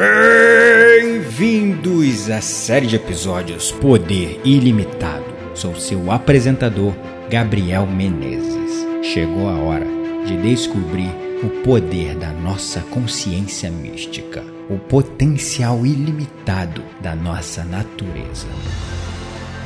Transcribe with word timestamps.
Bem-vindos 0.00 1.90
à 2.30 2.40
série 2.40 2.86
de 2.86 2.96
episódios 2.96 3.70
Poder 3.70 4.40
Ilimitado. 4.46 5.26
Sou 5.54 5.78
seu 5.78 6.10
apresentador, 6.10 6.94
Gabriel 7.28 7.86
Menezes. 7.86 8.86
Chegou 9.02 9.46
a 9.46 9.58
hora 9.58 9.84
de 10.24 10.38
descobrir 10.38 11.10
o 11.42 11.50
poder 11.62 12.16
da 12.16 12.32
nossa 12.32 12.80
consciência 12.80 13.70
mística, 13.70 14.42
o 14.70 14.78
potencial 14.78 15.84
ilimitado 15.84 16.82
da 17.02 17.14
nossa 17.14 17.62
natureza. 17.62 18.48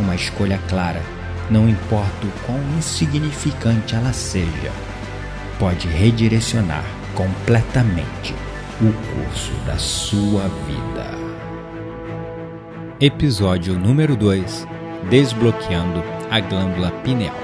Uma 0.00 0.16
escolha 0.16 0.58
clara, 0.68 1.00
não 1.48 1.68
importa 1.68 2.26
o 2.26 2.32
quão 2.44 2.58
insignificante 2.76 3.94
ela 3.94 4.12
seja, 4.12 4.72
pode 5.60 5.86
redirecionar 5.86 6.84
completamente 7.14 8.34
o 8.80 8.92
curso 8.92 9.52
da 9.64 9.78
sua 9.78 10.48
vida. 10.66 11.14
Episódio 13.00 13.78
número 13.78 14.16
2 14.16 14.66
Desbloqueando 15.08 16.02
a 16.28 16.40
glândula 16.40 16.90
pineal. 17.02 17.36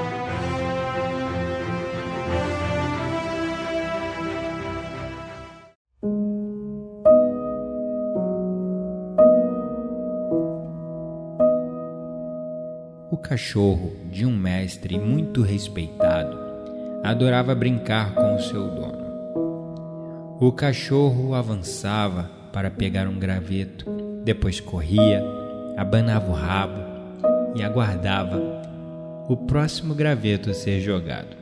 O 13.13 13.17
cachorro 13.17 13.93
de 14.11 14.27
um 14.27 14.37
mestre 14.37 14.99
muito 14.99 15.43
respeitado 15.43 16.37
adorava 17.05 17.55
brincar 17.55 18.15
com 18.15 18.35
o 18.35 18.41
seu 18.41 18.69
dono. 18.69 19.00
O 20.41 20.51
cachorro 20.51 21.35
avançava 21.35 22.31
para 22.51 22.71
pegar 22.71 23.07
um 23.07 23.19
graveto, 23.19 23.85
depois 24.25 24.59
corria, 24.59 25.23
abanava 25.77 26.31
o 26.31 26.35
rabo 26.35 26.81
e 27.55 27.63
aguardava 27.63 28.41
o 29.29 29.37
próximo 29.37 29.95
graveto 29.95 30.55
ser 30.55 30.81
jogado. 30.81 31.37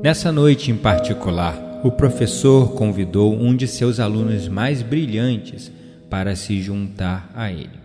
Nessa 0.00 0.30
noite 0.30 0.70
em 0.70 0.76
particular, 0.76 1.80
o 1.82 1.90
professor 1.90 2.74
convidou 2.74 3.34
um 3.34 3.56
de 3.56 3.66
seus 3.66 3.98
alunos 3.98 4.46
mais 4.46 4.80
brilhantes 4.80 5.68
para 6.08 6.36
se 6.36 6.62
juntar 6.62 7.28
a 7.34 7.50
ele. 7.50 7.80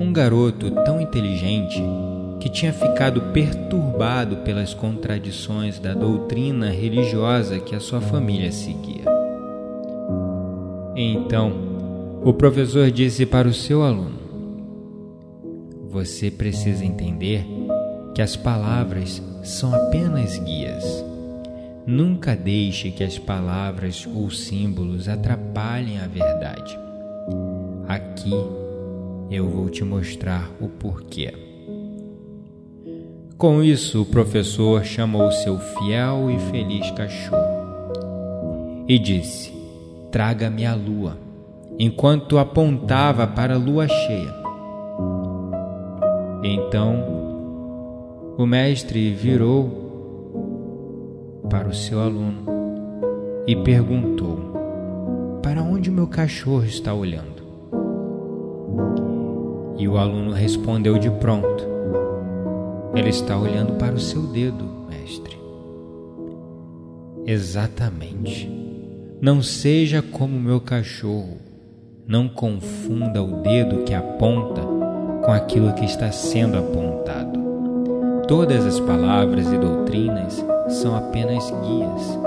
Um 0.00 0.10
garoto 0.10 0.70
tão 0.86 0.98
inteligente 1.02 1.82
que 2.40 2.48
tinha 2.48 2.72
ficado 2.72 3.20
perturbado 3.32 4.38
pelas 4.38 4.72
contradições 4.72 5.78
da 5.78 5.92
doutrina 5.92 6.70
religiosa 6.70 7.60
que 7.60 7.76
a 7.76 7.80
sua 7.80 8.00
família 8.00 8.50
seguia. 8.50 9.04
Então, 10.96 11.52
o 12.24 12.32
professor 12.32 12.90
disse 12.90 13.26
para 13.26 13.46
o 13.46 13.52
seu 13.52 13.82
aluno: 13.82 14.18
Você 15.88 16.30
precisa 16.30 16.84
entender 16.84 17.46
que 18.14 18.22
as 18.22 18.36
palavras 18.36 19.22
são 19.44 19.74
apenas 19.74 20.38
guias. 20.38 21.04
Nunca 21.86 22.36
deixe 22.36 22.90
que 22.90 23.02
as 23.02 23.18
palavras 23.18 24.06
ou 24.14 24.30
símbolos 24.30 25.08
atrapalhem 25.08 25.98
a 25.98 26.06
verdade. 26.06 26.78
Aqui 27.88 28.34
eu 29.30 29.48
vou 29.48 29.68
te 29.70 29.82
mostrar 29.82 30.50
o 30.60 30.68
porquê. 30.68 31.49
Com 33.40 33.62
isso, 33.62 34.02
o 34.02 34.04
professor 34.04 34.84
chamou 34.84 35.32
seu 35.32 35.58
fiel 35.58 36.30
e 36.30 36.38
feliz 36.50 36.90
cachorro 36.90 38.84
e 38.86 38.98
disse: 38.98 39.50
Traga-me 40.10 40.66
a 40.66 40.74
lua, 40.74 41.16
enquanto 41.78 42.36
apontava 42.36 43.26
para 43.26 43.54
a 43.54 43.56
lua 43.56 43.88
cheia. 43.88 44.34
Então, 46.44 47.02
o 48.36 48.44
mestre 48.44 49.10
virou 49.14 49.70
para 51.48 51.66
o 51.66 51.72
seu 51.74 51.98
aluno 51.98 52.44
e 53.46 53.56
perguntou: 53.56 55.40
Para 55.42 55.62
onde 55.62 55.90
meu 55.90 56.06
cachorro 56.06 56.64
está 56.64 56.92
olhando? 56.92 57.40
E 59.78 59.88
o 59.88 59.96
aluno 59.96 60.30
respondeu 60.30 60.98
de 60.98 61.08
pronto: 61.08 61.69
ele 62.94 63.08
está 63.08 63.36
olhando 63.36 63.74
para 63.74 63.94
o 63.94 64.00
seu 64.00 64.22
dedo, 64.22 64.64
mestre. 64.88 65.38
Exatamente. 67.26 68.50
Não 69.20 69.42
seja 69.42 70.02
como 70.02 70.40
meu 70.40 70.60
cachorro. 70.60 71.38
Não 72.06 72.28
confunda 72.28 73.22
o 73.22 73.42
dedo 73.42 73.84
que 73.84 73.94
aponta 73.94 74.62
com 75.22 75.30
aquilo 75.30 75.72
que 75.74 75.84
está 75.84 76.10
sendo 76.10 76.58
apontado. 76.58 77.38
Todas 78.26 78.64
as 78.64 78.80
palavras 78.80 79.52
e 79.52 79.58
doutrinas 79.58 80.44
são 80.68 80.96
apenas 80.96 81.44
guias. 81.50 82.18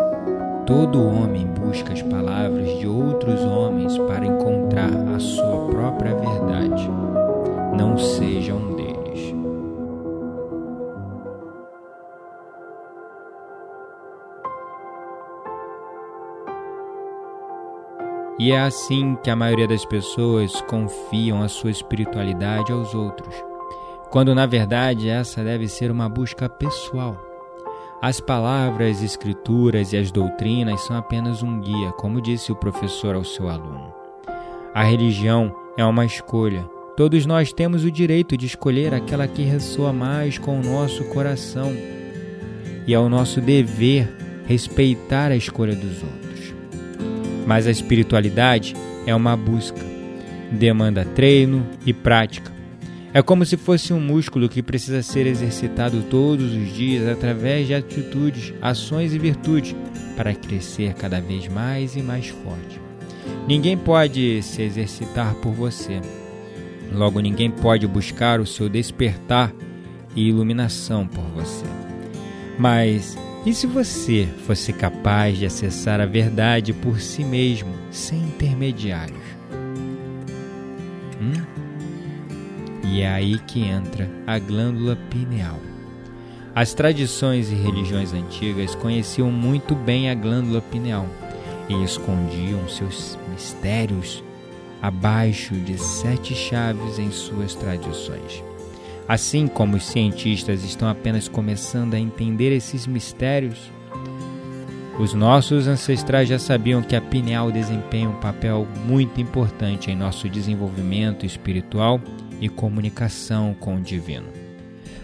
Todo 0.65 1.03
homem 1.03 1.47
busca 1.47 1.91
as 1.91 2.01
palavras 2.01 2.79
de 2.79 2.87
outros 2.87 3.41
homens 3.41 3.97
para 3.97 4.25
encontrar 4.25 4.91
a 5.15 5.19
sua 5.19 5.67
própria 5.69 6.15
verdade. 6.15 6.87
Não 7.77 7.97
seja 7.97 8.53
um 8.53 8.72
E 18.43 18.51
é 18.51 18.59
assim 18.59 19.15
que 19.23 19.29
a 19.29 19.37
maioria 19.37 19.65
das 19.65 19.85
pessoas 19.85 20.59
confiam 20.63 21.41
a 21.41 21.47
sua 21.47 21.71
espiritualidade 21.71 22.73
aos 22.73 22.93
outros, 22.93 23.33
quando 24.11 24.35
na 24.35 24.45
verdade 24.45 25.07
essa 25.07 25.41
deve 25.41 25.69
ser 25.69 25.89
uma 25.89 26.09
busca 26.09 26.49
pessoal. 26.49 27.17
As 28.01 28.19
palavras, 28.19 29.01
escrituras 29.01 29.93
e 29.93 29.97
as 29.97 30.11
doutrinas 30.11 30.81
são 30.81 30.97
apenas 30.97 31.41
um 31.41 31.61
guia, 31.61 31.93
como 31.93 32.19
disse 32.19 32.51
o 32.51 32.55
professor 32.57 33.15
ao 33.15 33.23
seu 33.23 33.47
aluno. 33.47 33.93
A 34.73 34.83
religião 34.83 35.55
é 35.77 35.85
uma 35.85 36.05
escolha. 36.05 36.69
Todos 36.97 37.25
nós 37.25 37.53
temos 37.53 37.85
o 37.85 37.91
direito 37.91 38.35
de 38.35 38.45
escolher 38.45 38.93
aquela 38.93 39.25
que 39.25 39.43
ressoa 39.43 39.93
mais 39.93 40.37
com 40.37 40.59
o 40.59 40.61
nosso 40.61 41.05
coração. 41.05 41.71
E 42.85 42.93
é 42.93 42.99
o 42.99 43.07
nosso 43.07 43.39
dever 43.39 44.13
respeitar 44.45 45.31
a 45.31 45.37
escolha 45.37 45.77
dos 45.77 46.03
outros. 46.03 46.22
Mas 47.45 47.67
a 47.67 47.71
espiritualidade 47.71 48.75
é 49.05 49.13
uma 49.13 49.35
busca, 49.35 49.81
demanda 50.51 51.05
treino 51.05 51.65
e 51.85 51.93
prática. 51.93 52.51
É 53.13 53.21
como 53.21 53.45
se 53.45 53.57
fosse 53.57 53.93
um 53.93 53.99
músculo 53.99 54.49
que 54.49 54.63
precisa 54.63 55.03
ser 55.03 55.27
exercitado 55.27 56.01
todos 56.09 56.51
os 56.51 56.73
dias 56.73 57.07
através 57.07 57.67
de 57.67 57.75
atitudes, 57.75 58.53
ações 58.59 59.13
e 59.13 59.19
virtudes 59.19 59.75
para 60.15 60.33
crescer 60.33 60.93
cada 60.95 61.21
vez 61.21 61.47
mais 61.47 61.95
e 61.95 62.01
mais 62.01 62.29
forte. 62.29 62.81
Ninguém 63.47 63.77
pode 63.77 64.41
se 64.41 64.61
exercitar 64.63 65.35
por 65.35 65.51
você. 65.51 66.01
Logo, 66.91 67.19
ninguém 67.19 67.51
pode 67.51 67.85
buscar 67.85 68.39
o 68.39 68.45
seu 68.45 68.67
despertar 68.67 69.53
e 70.15 70.29
iluminação 70.29 71.05
por 71.07 71.23
você. 71.35 71.65
Mas 72.57 73.17
e 73.45 73.53
se 73.53 73.67
você 73.67 74.27
fosse 74.47 74.71
capaz 74.71 75.37
de 75.37 75.45
acessar 75.45 75.99
a 75.99 76.05
verdade 76.05 76.71
por 76.71 76.99
si 76.99 77.23
mesmo, 77.23 77.73
sem 77.91 78.19
intermediários? 78.19 79.19
Hum? 81.21 81.43
E 82.83 83.01
é 83.01 83.09
aí 83.09 83.39
que 83.39 83.61
entra 83.61 84.09
a 84.25 84.39
glândula 84.39 84.97
pineal. 85.09 85.59
As 86.55 86.73
tradições 86.73 87.51
e 87.51 87.55
religiões 87.55 88.13
antigas 88.13 88.75
conheciam 88.75 89.31
muito 89.31 89.75
bem 89.75 90.09
a 90.09 90.15
glândula 90.15 90.61
pineal 90.61 91.07
e 91.67 91.83
escondiam 91.83 92.67
seus 92.69 93.17
mistérios 93.31 94.23
abaixo 94.81 95.55
de 95.55 95.77
sete 95.77 96.35
chaves 96.35 96.99
em 96.99 97.09
suas 97.09 97.55
tradições. 97.55 98.43
Assim 99.07 99.47
como 99.47 99.75
os 99.75 99.85
cientistas 99.85 100.63
estão 100.63 100.87
apenas 100.87 101.27
começando 101.27 101.93
a 101.93 101.99
entender 101.99 102.55
esses 102.55 102.87
mistérios, 102.87 103.71
os 104.97 105.13
nossos 105.13 105.67
ancestrais 105.67 106.29
já 106.29 106.39
sabiam 106.39 106.81
que 106.81 106.95
a 106.95 107.01
pineal 107.01 107.51
desempenha 107.51 108.09
um 108.09 108.19
papel 108.19 108.65
muito 108.85 109.19
importante 109.19 109.91
em 109.91 109.95
nosso 109.95 110.29
desenvolvimento 110.29 111.25
espiritual 111.25 111.99
e 112.39 112.47
comunicação 112.47 113.53
com 113.59 113.75
o 113.75 113.81
divino. 113.81 114.27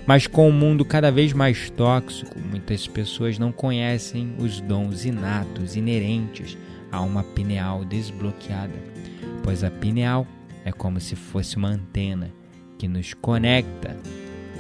Mas 0.06 0.28
com 0.28 0.46
o 0.46 0.50
um 0.50 0.54
mundo 0.54 0.86
cada 0.86 1.12
vez 1.12 1.34
mais 1.34 1.70
tóxico, 1.72 2.40
muitas 2.40 2.88
pessoas 2.88 3.38
não 3.38 3.52
conhecem 3.52 4.34
os 4.40 4.62
dons 4.62 5.06
inatos 5.06 5.76
inerentes 5.76 6.58
a 6.92 7.02
uma 7.02 7.24
pineal 7.24 7.84
desbloqueada, 7.84 8.74
pois 9.44 9.64
a 9.64 9.70
pineal 9.70 10.26
é 10.64 10.72
como 10.72 11.00
se 11.00 11.16
fosse 11.16 11.58
uma 11.58 11.70
antena 11.70 12.39
que 12.80 12.88
nos 12.88 13.14
conecta 13.14 13.96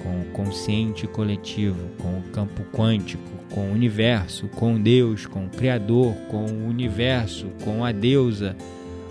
com 0.04 0.22
o 0.22 0.26
consciente 0.26 1.08
coletivo, 1.08 1.90
com 1.98 2.20
o 2.20 2.24
campo 2.32 2.62
quântico, 2.72 3.24
com 3.50 3.70
o 3.70 3.74
universo, 3.74 4.48
com 4.50 4.80
Deus, 4.80 5.26
com 5.26 5.46
o 5.46 5.50
Criador, 5.50 6.14
com 6.30 6.46
o 6.46 6.68
universo, 6.68 7.48
com 7.64 7.84
a 7.84 7.92
deusa 7.92 8.56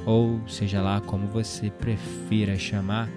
ou 0.06 0.40
seja 0.48 0.80
lá 0.80 1.00
como 1.00 1.26
você 1.26 1.70
prefira 1.70 2.56
chamar, 2.56 3.10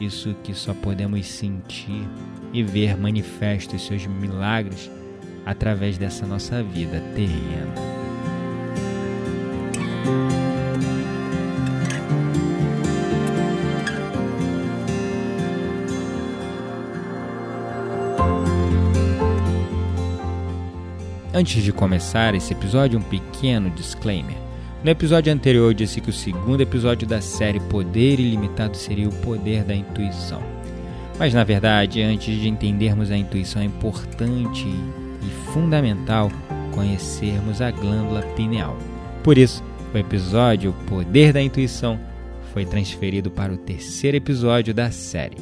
isso 0.00 0.34
que 0.44 0.54
só 0.54 0.72
podemos 0.74 1.26
sentir 1.26 2.06
e 2.52 2.62
ver 2.62 2.96
manifestos 2.96 3.84
seus 3.84 4.06
milagres 4.06 4.90
através 5.44 5.98
dessa 5.98 6.24
nossa 6.24 6.62
vida 6.62 7.00
terrena. 7.16 7.74
Antes 21.36 21.64
de 21.64 21.72
começar 21.72 22.32
esse 22.36 22.52
episódio, 22.52 22.96
um 22.96 23.02
pequeno 23.02 23.68
disclaimer. 23.68 24.36
No 24.84 24.88
episódio 24.88 25.32
anterior, 25.32 25.68
eu 25.68 25.74
disse 25.74 26.00
que 26.00 26.08
o 26.08 26.12
segundo 26.12 26.60
episódio 26.60 27.08
da 27.08 27.20
série 27.20 27.58
Poder 27.58 28.20
Ilimitado 28.20 28.76
seria 28.76 29.08
o 29.08 29.14
poder 29.16 29.64
da 29.64 29.74
intuição. 29.74 30.40
Mas 31.18 31.34
na 31.34 31.42
verdade, 31.42 32.00
antes 32.00 32.40
de 32.40 32.48
entendermos 32.48 33.10
a 33.10 33.16
intuição, 33.16 33.60
é 33.60 33.64
importante 33.64 34.64
e 34.64 35.52
fundamental 35.52 36.30
conhecermos 36.72 37.60
a 37.60 37.72
glândula 37.72 38.22
pineal. 38.36 38.78
Por 39.24 39.36
isso, 39.36 39.60
o 39.92 39.98
episódio 39.98 40.72
Poder 40.86 41.32
da 41.32 41.42
Intuição 41.42 41.98
foi 42.52 42.64
transferido 42.64 43.28
para 43.28 43.52
o 43.52 43.56
terceiro 43.56 44.16
episódio 44.16 44.72
da 44.72 44.92
série. 44.92 45.38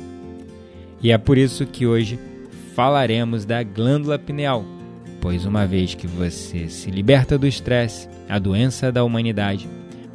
E 1.03 1.13
é 1.13 1.19
por 1.19 1.37
isso 1.37 1.67
que 1.67 1.87
hoje 1.87 2.19
falaremos 2.75 3.45
da 3.45 3.63
glândula 3.63 4.19
pineal 4.19 4.65
pois 5.23 5.47
uma 5.47 5.65
vez 5.65 5.95
que 5.95 6.09
você 6.09 6.69
se 6.69 6.91
liberta 6.91 7.39
do 7.39 7.47
estresse, 7.47 8.09
a 8.29 8.41
doença 8.41 8.91
da 8.91 9.05
humanidade, 9.05 9.69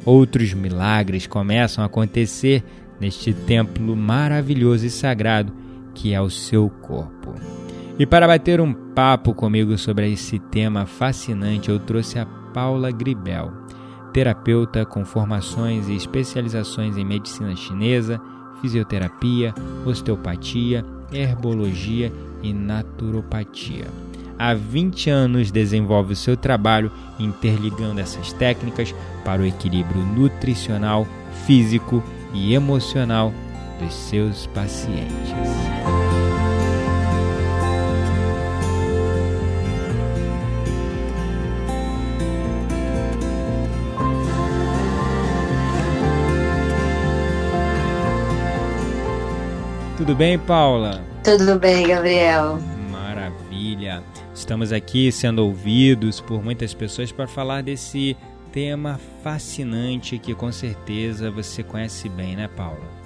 outros 0.04 0.52
milagres 0.52 1.26
começam 1.26 1.82
a 1.82 1.86
acontecer 1.86 2.62
neste 3.00 3.32
templo 3.32 3.96
maravilhoso 3.96 4.84
e 4.84 4.90
sagrado 4.90 5.50
que 5.94 6.12
é 6.12 6.20
o 6.20 6.28
seu 6.28 6.68
corpo. 6.68 7.34
E 7.98 8.04
para 8.04 8.28
bater 8.28 8.60
um 8.60 8.72
papo 8.72 9.32
comigo 9.32 9.78
sobre 9.78 10.12
esse 10.12 10.38
tema 10.38 10.84
fascinante, 10.84 11.70
eu 11.70 11.80
trouxe 11.80 12.18
a 12.18 12.26
Paula 12.26 12.90
Gribel, 12.90 13.50
terapeuta 14.12 14.84
com 14.84 15.06
formações 15.06 15.88
e 15.88 15.96
especializações 15.96 16.98
em 16.98 17.04
medicina 17.04 17.56
chinesa, 17.56 18.20
fisioterapia, 18.60 19.54
osteopatia, 19.86 20.84
herbologia 21.10 22.12
e 22.42 22.52
naturopatia 22.52 23.86
há 24.38 24.54
20 24.54 25.10
anos 25.10 25.50
desenvolve 25.50 26.12
o 26.12 26.16
seu 26.16 26.36
trabalho 26.36 26.92
interligando 27.18 28.00
essas 28.00 28.32
técnicas 28.32 28.94
para 29.24 29.42
o 29.42 29.46
equilíbrio 29.46 30.02
nutricional, 30.02 31.06
físico 31.46 32.02
e 32.32 32.54
emocional 32.54 33.32
dos 33.80 33.92
seus 33.92 34.46
pacientes. 34.46 35.32
Tudo 49.96 50.14
bem, 50.14 50.38
Paula? 50.38 51.02
Tudo 51.24 51.58
bem, 51.58 51.86
Gabriel. 51.88 52.58
Maravilha. 52.90 54.02
Estamos 54.38 54.72
aqui 54.72 55.10
sendo 55.10 55.44
ouvidos 55.44 56.20
por 56.20 56.42
muitas 56.42 56.72
pessoas 56.72 57.10
para 57.10 57.26
falar 57.26 57.60
desse 57.60 58.16
tema 58.52 58.98
fascinante 59.20 60.16
que 60.16 60.32
com 60.32 60.52
certeza 60.52 61.28
você 61.28 61.64
conhece 61.64 62.08
bem, 62.08 62.36
né, 62.36 62.48
Paula? 62.56 62.98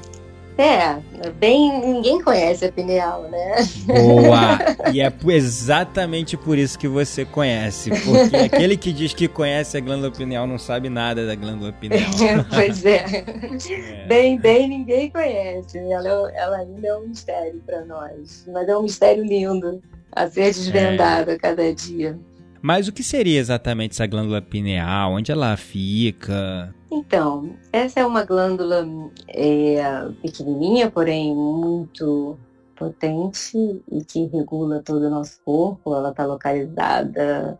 É, 0.58 1.00
bem, 1.40 1.80
ninguém 1.80 2.22
conhece 2.22 2.66
a 2.66 2.70
pineal, 2.70 3.22
né? 3.30 3.56
Boa! 3.86 4.58
E 4.92 5.00
é 5.00 5.10
exatamente 5.28 6.36
por 6.36 6.58
isso 6.58 6.78
que 6.78 6.86
você 6.86 7.24
conhece, 7.24 7.88
porque 8.04 8.36
aquele 8.36 8.76
que 8.76 8.92
diz 8.92 9.14
que 9.14 9.26
conhece 9.26 9.78
a 9.78 9.80
glândula 9.80 10.12
pineal 10.12 10.46
não 10.46 10.58
sabe 10.58 10.90
nada 10.90 11.26
da 11.26 11.34
glândula 11.34 11.72
pineal. 11.72 12.10
pois 12.52 12.84
é. 12.84 13.24
é. 13.70 14.06
Bem, 14.06 14.38
bem, 14.38 14.68
ninguém 14.68 15.08
conhece. 15.08 15.78
Ela, 15.78 16.30
ela 16.34 16.56
ainda 16.58 16.88
é 16.88 16.94
um 16.94 17.08
mistério 17.08 17.62
para 17.64 17.86
nós, 17.86 18.46
mas 18.52 18.68
é 18.68 18.76
um 18.76 18.82
mistério 18.82 19.24
lindo 19.24 19.80
a 20.14 20.28
ser 20.28 20.52
desvendada 20.52 21.32
é. 21.32 21.38
cada 21.38 21.74
dia. 21.74 22.18
Mas 22.60 22.86
o 22.86 22.92
que 22.92 23.02
seria 23.02 23.40
exatamente 23.40 23.92
essa 23.92 24.06
glândula 24.06 24.40
pineal? 24.40 25.14
Onde 25.14 25.32
ela 25.32 25.56
fica? 25.56 26.72
Então, 26.90 27.50
essa 27.72 28.00
é 28.00 28.06
uma 28.06 28.24
glândula 28.24 28.86
é, 29.28 29.82
pequenininha, 30.22 30.88
porém 30.88 31.34
muito 31.34 32.38
potente 32.76 33.82
e 33.90 34.04
que 34.04 34.26
regula 34.26 34.80
todo 34.84 35.06
o 35.06 35.10
nosso 35.10 35.40
corpo. 35.44 35.94
Ela 35.94 36.10
está 36.10 36.24
localizada 36.24 37.58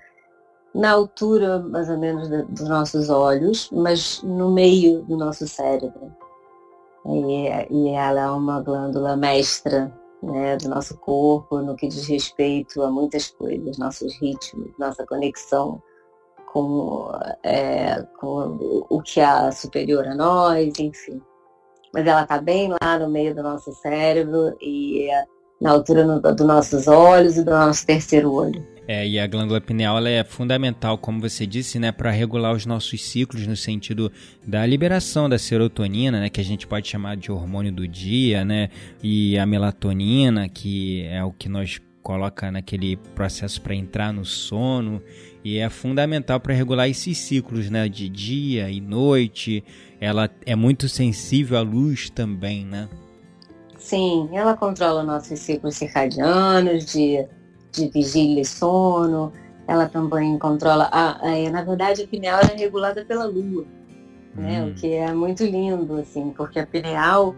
na 0.73 0.93
altura, 0.93 1.59
mais 1.59 1.91
ou 1.91 1.99
menos, 1.99 2.29
dos 2.29 2.69
nossos 2.69 3.11
olhos, 3.11 3.69
mas 3.73 4.23
no 4.23 4.53
meio 4.53 5.03
do 5.03 5.17
nosso 5.17 5.49
cérebro. 5.49 6.13
E, 7.05 7.49
e 7.71 7.89
ela 7.89 8.21
é 8.21 8.31
uma 8.31 8.61
glândula 8.61 9.17
mestra 9.17 9.93
né, 10.23 10.57
do 10.57 10.69
nosso 10.69 10.97
corpo 10.99 11.59
no 11.59 11.75
que 11.75 11.89
diz 11.89 12.07
respeito 12.07 12.83
a 12.83 12.91
muitas 12.91 13.29
coisas, 13.29 13.79
nossos 13.79 14.15
ritmos, 14.21 14.71
nossa 14.79 15.05
conexão 15.05 15.83
com, 16.53 17.11
é, 17.43 18.03
com 18.21 18.87
o 18.89 19.03
que 19.03 19.21
há 19.21 19.51
superior 19.51 20.07
a 20.07 20.15
nós, 20.15 20.79
enfim. 20.79 21.21
Mas 21.93 22.07
ela 22.07 22.23
está 22.23 22.39
bem 22.39 22.71
lá 22.83 22.99
no 22.99 23.09
meio 23.09 23.35
do 23.35 23.43
nosso 23.43 23.73
cérebro 23.73 24.57
e 24.61 25.11
é 25.11 25.25
na 25.61 25.73
altura 25.73 26.05
no, 26.05 26.21
dos 26.21 26.47
nossos 26.47 26.89
olhos 26.89 27.37
e 27.37 27.45
do 27.45 27.51
nosso 27.51 27.87
terceiro 27.87 28.33
olho. 28.33 28.67
É, 28.87 29.07
e 29.07 29.19
a 29.19 29.27
glândula 29.29 29.61
pineal 29.61 29.97
ela 29.97 30.09
é 30.09 30.25
fundamental, 30.25 30.99
como 30.99 31.21
você 31.21 31.47
disse, 31.47 31.79
né, 31.79 31.93
para 31.93 32.11
regular 32.11 32.53
os 32.53 32.67
nossos 32.67 33.01
ciclos 33.05 33.47
no 33.47 33.57
sentido 33.57 34.11
da 34.45 34.67
liberação 34.67 35.29
da 35.29 35.39
serotonina, 35.39 36.19
né, 36.19 36.29
que 36.29 36.41
a 36.41 36.45
gente 36.45 36.67
pode 36.67 36.89
chamar 36.89 37.17
de 37.17 37.31
hormônio 37.31 37.71
do 37.71 37.87
dia, 37.87 38.45
né, 38.45 38.71
e 39.01 39.39
a 39.39 39.47
melatonina, 39.47 40.49
que 40.49 41.05
é 41.05 41.23
o 41.23 41.33
que 41.33 41.49
nós 41.49 41.81
coloca 42.03 42.51
naquele 42.51 42.97
processo 43.15 43.61
para 43.63 43.75
entrar 43.75 44.13
no 44.13 44.25
sono 44.25 45.01
e 45.45 45.59
é 45.59 45.69
fundamental 45.69 46.41
para 46.41 46.53
regular 46.53 46.89
esses 46.89 47.17
ciclos, 47.19 47.71
né, 47.71 47.89
de 47.89 48.09
dia 48.09 48.69
e 48.69 48.81
noite. 48.81 49.63
Ela 50.01 50.29
é 50.45 50.57
muito 50.57 50.89
sensível 50.89 51.57
à 51.57 51.61
luz 51.61 52.11
também, 52.11 52.65
né? 52.65 52.89
Sim, 53.79 54.29
ela 54.33 54.57
controla 54.57 55.03
nossos 55.03 55.39
ciclos 55.39 55.77
circadianos 55.77 56.87
de 56.87 57.25
de 57.73 57.89
vigília 57.89 58.43
e 58.43 58.45
sono. 58.45 59.33
Ela 59.67 59.89
também 59.89 60.39
controla. 60.39 60.89
A, 60.93 61.27
a, 61.27 61.51
na 61.51 61.63
verdade, 61.63 62.03
a 62.03 62.07
pineal 62.07 62.41
é 62.41 62.57
regulada 62.57 63.05
pela 63.05 63.25
lua, 63.25 63.65
né? 64.35 64.63
O 64.63 64.67
hum. 64.67 64.75
que 64.75 64.93
é 64.93 65.13
muito 65.13 65.45
lindo, 65.45 65.97
assim, 65.97 66.33
porque 66.37 66.59
a 66.59 66.67
pineal 66.67 67.35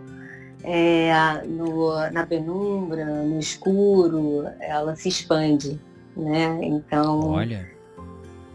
é, 0.64 1.42
no, 1.46 1.94
na 2.10 2.26
penumbra, 2.26 3.04
no 3.04 3.38
escuro, 3.38 4.46
ela 4.60 4.96
se 4.96 5.08
expande, 5.08 5.80
né? 6.16 6.58
Então. 6.62 7.30
Olha. 7.30 7.72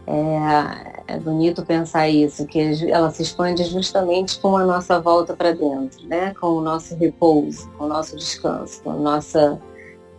É, 0.06 1.14
é 1.14 1.18
bonito 1.18 1.64
pensar 1.64 2.08
isso, 2.08 2.44
que 2.44 2.58
ela 2.90 3.10
se 3.10 3.22
expande 3.22 3.62
justamente 3.64 4.40
com 4.40 4.56
a 4.56 4.64
nossa 4.64 5.00
volta 5.00 5.36
para 5.36 5.52
dentro, 5.52 6.04
né? 6.08 6.34
Com 6.34 6.48
o 6.48 6.60
nosso 6.60 6.96
repouso, 6.96 7.70
com 7.78 7.84
o 7.84 7.88
nosso 7.88 8.16
descanso, 8.16 8.82
com 8.82 8.90
a 8.90 8.96
nossa 8.96 9.60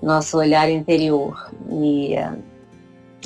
nosso 0.01 0.38
olhar 0.38 0.70
interior. 0.70 1.51
E, 1.70 2.15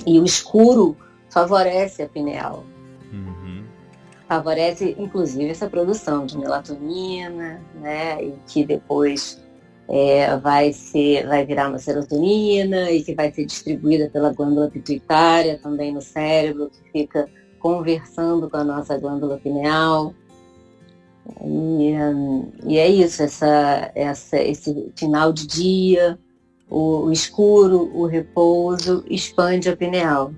e 0.05 0.19
o 0.19 0.25
escuro 0.25 0.95
favorece 1.29 2.03
a 2.03 2.09
pineal. 2.09 2.63
Uhum. 3.11 3.63
Favorece, 4.27 4.95
inclusive, 4.97 5.49
essa 5.49 5.69
produção 5.69 6.25
de 6.25 6.37
melatonina, 6.37 7.61
né? 7.75 8.23
E 8.23 8.33
que 8.47 8.65
depois 8.65 9.41
é, 9.87 10.35
vai, 10.37 10.73
ser, 10.73 11.27
vai 11.27 11.45
virar 11.45 11.69
uma 11.69 11.77
serotonina 11.77 12.91
e 12.91 13.03
que 13.03 13.13
vai 13.13 13.31
ser 13.31 13.45
distribuída 13.45 14.09
pela 14.09 14.33
glândula 14.33 14.69
pituitária 14.69 15.59
também 15.61 15.93
no 15.93 16.01
cérebro, 16.01 16.69
que 16.69 16.91
fica 16.91 17.29
conversando 17.59 18.49
com 18.49 18.57
a 18.57 18.63
nossa 18.63 18.97
glândula 18.97 19.37
pineal. 19.37 20.13
E, 21.43 21.93
e 22.65 22.77
é 22.77 22.87
isso, 22.87 23.23
essa, 23.23 23.91
essa, 23.95 24.37
esse 24.37 24.91
final 24.95 25.31
de 25.33 25.47
dia, 25.47 26.19
o, 26.77 27.09
escuro, 27.09 27.89
o 27.93 28.05
repouso, 28.05 29.05
expande 29.09 29.69
a 29.69 29.77
pineal. 29.77 30.33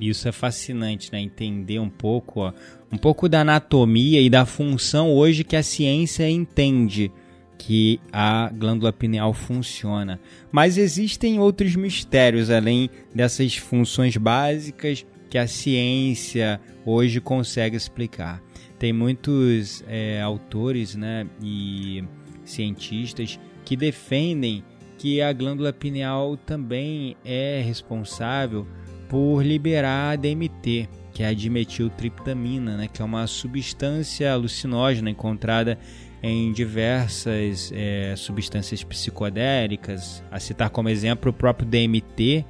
Isso 0.00 0.28
é 0.28 0.32
fascinante, 0.32 1.10
né? 1.10 1.20
Entender 1.20 1.80
um 1.80 1.90
pouco, 1.90 2.40
ó, 2.40 2.52
um 2.92 2.96
pouco 2.96 3.28
da 3.28 3.40
anatomia 3.40 4.20
e 4.20 4.30
da 4.30 4.46
função 4.46 5.12
hoje 5.12 5.42
que 5.42 5.56
a 5.56 5.64
ciência 5.64 6.30
entende 6.30 7.10
que 7.58 7.98
a 8.12 8.48
glândula 8.54 8.92
pineal 8.92 9.32
funciona. 9.32 10.20
Mas 10.52 10.78
existem 10.78 11.40
outros 11.40 11.74
mistérios 11.74 12.48
além 12.48 12.88
dessas 13.12 13.56
funções 13.56 14.16
básicas 14.16 15.04
que 15.28 15.36
a 15.36 15.48
ciência 15.48 16.60
hoje 16.84 17.20
consegue 17.20 17.76
explicar. 17.76 18.40
Tem 18.78 18.92
muitos 18.92 19.82
é, 19.88 20.20
autores 20.20 20.94
né, 20.94 21.26
e 21.42 22.04
cientistas 22.44 23.40
que 23.64 23.76
defendem 23.76 24.62
que 24.98 25.20
a 25.20 25.32
glândula 25.32 25.72
pineal 25.72 26.36
também 26.36 27.16
é 27.24 27.62
responsável 27.64 28.66
por 29.08 29.42
liberar 29.42 30.12
a 30.12 30.16
DMT, 30.16 30.88
que 31.12 31.22
é 31.22 31.28
a 31.28 31.34
dimetiltriptamina, 31.34 32.76
né, 32.76 32.88
que 32.92 33.00
é 33.00 33.04
uma 33.04 33.26
substância 33.26 34.32
alucinógena 34.32 35.10
encontrada 35.10 35.78
em 36.22 36.52
diversas 36.52 37.70
é, 37.74 38.14
substâncias 38.16 38.82
psicodélicas, 38.82 40.22
a 40.30 40.40
citar 40.40 40.70
como 40.70 40.88
exemplo 40.88 41.30
o 41.30 41.32
próprio 41.32 41.68
DMT 41.68 42.44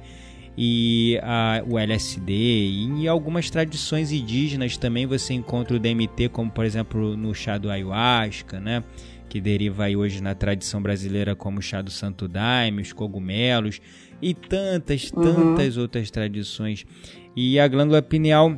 e 0.57 1.19
a, 1.21 1.61
o 1.67 1.77
LSD. 1.77 2.33
E 2.33 2.83
em 2.83 3.07
algumas 3.07 3.49
tradições 3.49 4.11
indígenas 4.11 4.77
também 4.77 5.05
você 5.05 5.33
encontra 5.33 5.75
o 5.75 5.79
DMT, 5.79 6.29
como 6.29 6.49
por 6.49 6.65
exemplo 6.65 7.15
no 7.15 7.33
chá 7.35 7.57
do 7.57 7.69
ayahuasca, 7.69 8.59
né? 8.59 8.83
Que 9.27 9.41
deriva 9.41 9.85
aí 9.85 9.95
hoje 9.95 10.21
na 10.21 10.33
tradição 10.33 10.81
brasileira 10.81 11.35
como 11.35 11.59
o 11.59 11.61
chá 11.61 11.81
do 11.81 11.91
santo 11.91 12.27
daime, 12.27 12.81
os 12.81 12.93
cogumelos 12.93 13.81
e 14.21 14.33
tantas, 14.33 15.11
uhum. 15.11 15.55
tantas 15.55 15.77
outras 15.77 16.09
tradições. 16.09 16.85
E 17.35 17.59
a 17.59 17.67
glândula 17.67 18.01
pineal, 18.01 18.57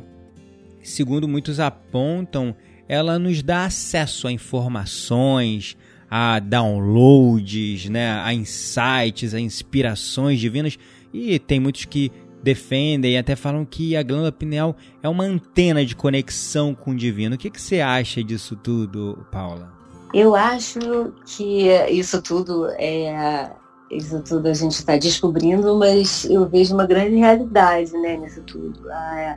segundo 0.82 1.28
muitos 1.28 1.60
apontam, 1.60 2.54
ela 2.88 3.18
nos 3.18 3.42
dá 3.42 3.66
acesso 3.66 4.26
a 4.26 4.32
informações, 4.32 5.76
a 6.10 6.40
downloads, 6.40 7.88
né, 7.88 8.20
a 8.20 8.34
insights, 8.34 9.34
a 9.34 9.40
inspirações 9.40 10.40
divinas. 10.40 10.78
E 11.12 11.38
tem 11.38 11.60
muitos 11.60 11.84
que 11.84 12.10
defendem 12.42 13.12
e 13.12 13.16
até 13.18 13.36
falam 13.36 13.64
que 13.64 13.94
a 13.94 14.02
glândula 14.02 14.32
pineal 14.32 14.76
é 15.02 15.08
uma 15.08 15.24
antena 15.24 15.84
de 15.84 15.94
conexão 15.94 16.74
com 16.74 16.92
o 16.92 16.96
divino. 16.96 17.34
O 17.34 17.38
que, 17.38 17.50
que 17.50 17.60
você 17.60 17.80
acha 17.80 18.24
disso 18.24 18.56
tudo, 18.56 19.26
Paula? 19.30 19.79
Eu 20.12 20.34
acho 20.34 21.12
que 21.24 21.68
isso 21.88 22.20
tudo 22.20 22.68
é 22.72 23.50
isso 23.90 24.22
tudo 24.22 24.46
a 24.48 24.54
gente 24.54 24.72
está 24.72 24.96
descobrindo, 24.96 25.76
mas 25.76 26.24
eu 26.24 26.48
vejo 26.48 26.74
uma 26.74 26.86
grande 26.86 27.16
realidade 27.16 27.92
né, 27.92 28.16
nisso 28.16 28.40
tudo. 28.42 28.88
Há 28.88 29.36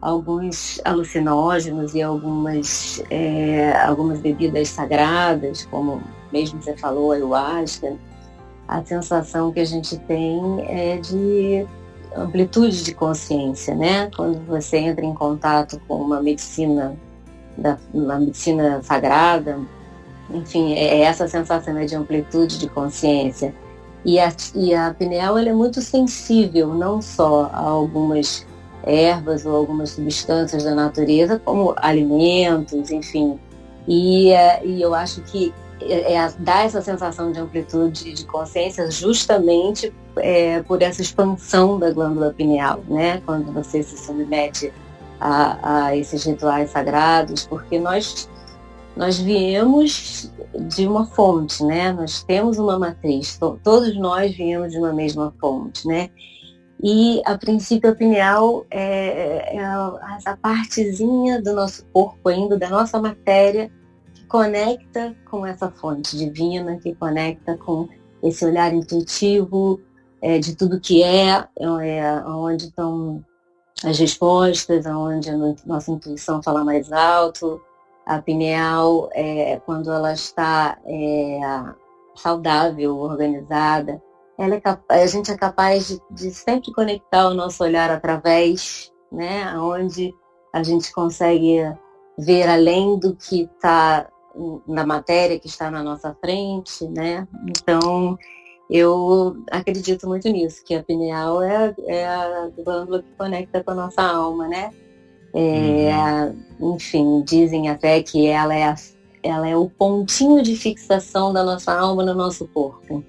alguns 0.00 0.78
alucinógenos 0.84 1.94
e 1.94 2.02
algumas, 2.02 3.02
é, 3.10 3.72
algumas 3.86 4.20
bebidas 4.20 4.68
sagradas, 4.68 5.66
como 5.70 6.02
mesmo 6.30 6.60
você 6.60 6.76
falou, 6.76 7.12
ayahuasca, 7.12 7.96
a 8.68 8.84
sensação 8.84 9.50
que 9.50 9.60
a 9.60 9.64
gente 9.64 9.96
tem 10.00 10.38
é 10.68 10.98
de 10.98 11.66
amplitude 12.14 12.84
de 12.84 12.94
consciência, 12.94 13.74
né? 13.74 14.10
Quando 14.14 14.38
você 14.46 14.76
entra 14.76 15.04
em 15.04 15.14
contato 15.14 15.80
com 15.88 15.96
uma 15.96 16.22
medicina, 16.22 16.94
da, 17.56 17.78
uma 17.92 18.18
medicina 18.18 18.82
sagrada, 18.82 19.58
enfim, 20.30 20.74
é, 20.74 20.98
é 20.98 21.00
essa 21.02 21.28
sensação 21.28 21.74
né, 21.74 21.84
de 21.84 21.94
amplitude 21.94 22.58
de 22.58 22.68
consciência. 22.68 23.54
E 24.04 24.18
a, 24.18 24.32
e 24.54 24.74
a 24.74 24.92
pineal 24.92 25.38
ela 25.38 25.48
é 25.48 25.52
muito 25.52 25.80
sensível, 25.80 26.74
não 26.74 27.00
só 27.00 27.50
a 27.52 27.60
algumas 27.60 28.46
ervas 28.82 29.46
ou 29.46 29.56
algumas 29.56 29.90
substâncias 29.90 30.64
da 30.64 30.74
natureza, 30.74 31.40
como 31.42 31.74
alimentos, 31.76 32.90
enfim. 32.90 33.38
E, 33.88 34.30
é, 34.30 34.64
e 34.64 34.80
eu 34.80 34.94
acho 34.94 35.22
que 35.22 35.52
é, 35.80 36.14
é, 36.14 36.32
dá 36.38 36.62
essa 36.62 36.80
sensação 36.80 37.32
de 37.32 37.40
amplitude 37.40 38.12
de 38.12 38.24
consciência 38.26 38.90
justamente 38.90 39.92
é, 40.16 40.62
por 40.62 40.80
essa 40.82 41.02
expansão 41.02 41.78
da 41.78 41.90
glândula 41.90 42.32
pineal, 42.32 42.82
né? 42.88 43.22
Quando 43.26 43.52
você 43.52 43.82
se 43.82 43.96
submete 43.98 44.72
a, 45.20 45.86
a 45.86 45.96
esses 45.96 46.24
rituais 46.24 46.70
sagrados, 46.70 47.46
porque 47.46 47.78
nós 47.78 48.28
nós 48.96 49.18
viemos 49.18 50.32
de 50.68 50.86
uma 50.86 51.04
fonte, 51.04 51.64
né? 51.64 51.92
Nós 51.92 52.22
temos 52.22 52.58
uma 52.58 52.78
matriz, 52.78 53.38
todos 53.38 53.96
nós 53.96 54.34
viemos 54.36 54.72
de 54.72 54.78
uma 54.78 54.92
mesma 54.92 55.34
fonte, 55.40 55.86
né? 55.86 56.10
E 56.82 57.22
a 57.24 57.36
princípio 57.36 57.94
pineal 57.96 58.66
é, 58.70 59.56
é 59.56 59.64
a 59.64 60.36
partezinha 60.40 61.40
do 61.40 61.54
nosso 61.54 61.84
corpo 61.86 62.28
ainda, 62.28 62.58
da 62.58 62.68
nossa 62.68 63.00
matéria, 63.00 63.70
que 64.12 64.26
conecta 64.26 65.14
com 65.30 65.46
essa 65.46 65.70
fonte 65.70 66.16
divina, 66.16 66.76
que 66.76 66.94
conecta 66.94 67.56
com 67.56 67.88
esse 68.22 68.44
olhar 68.44 68.72
intuitivo 68.72 69.80
é, 70.20 70.38
de 70.38 70.54
tudo 70.54 70.80
que 70.80 71.02
é, 71.02 71.46
é 71.58 72.22
onde 72.26 72.66
estão 72.66 73.24
as 73.82 73.98
respostas, 73.98 74.86
onde 74.86 75.30
a 75.30 75.36
nossa 75.66 75.90
intuição 75.90 76.42
fala 76.42 76.64
mais 76.64 76.92
alto, 76.92 77.60
a 78.06 78.20
pineal, 78.20 79.08
é, 79.12 79.60
quando 79.64 79.90
ela 79.90 80.12
está 80.12 80.78
é, 80.84 81.40
saudável, 82.14 82.96
organizada, 82.98 84.02
ela 84.38 84.56
é 84.56 84.62
a 84.88 85.06
gente 85.06 85.30
é 85.30 85.36
capaz 85.36 85.88
de, 85.88 86.00
de, 86.10 86.30
sempre 86.32 86.72
conectar 86.72 87.28
o 87.28 87.34
nosso 87.34 87.62
olhar 87.62 87.90
através, 87.90 88.92
né, 89.10 89.56
onde 89.58 90.12
a 90.52 90.62
gente 90.62 90.92
consegue 90.92 91.60
ver 92.18 92.48
além 92.48 92.98
do 92.98 93.14
que 93.14 93.42
está 93.42 94.08
na 94.66 94.84
matéria 94.84 95.38
que 95.38 95.46
está 95.46 95.70
na 95.70 95.82
nossa 95.82 96.16
frente, 96.20 96.86
né? 96.88 97.26
Então, 97.48 98.18
eu 98.68 99.36
acredito 99.50 100.08
muito 100.08 100.28
nisso, 100.28 100.64
que 100.64 100.74
a 100.74 100.82
pineal 100.82 101.42
é, 101.42 101.74
é 101.86 102.06
a 102.06 102.50
glândula 102.56 103.02
que 103.02 103.10
conecta 103.12 103.62
com 103.62 103.70
a 103.70 103.74
nossa 103.74 104.02
alma, 104.02 104.48
né? 104.48 104.72
É, 105.34 106.32
uhum. 106.60 106.76
Enfim, 106.76 107.22
dizem 107.26 107.68
até 107.68 108.02
que 108.02 108.26
ela 108.26 108.54
é, 108.54 108.64
a, 108.64 108.76
ela 109.22 109.48
é 109.48 109.56
o 109.56 109.68
pontinho 109.68 110.42
de 110.42 110.54
fixação 110.54 111.32
da 111.32 111.42
nossa 111.42 111.72
alma 111.72 112.04
no 112.04 112.14
nosso 112.14 112.46
corpo. 112.48 113.04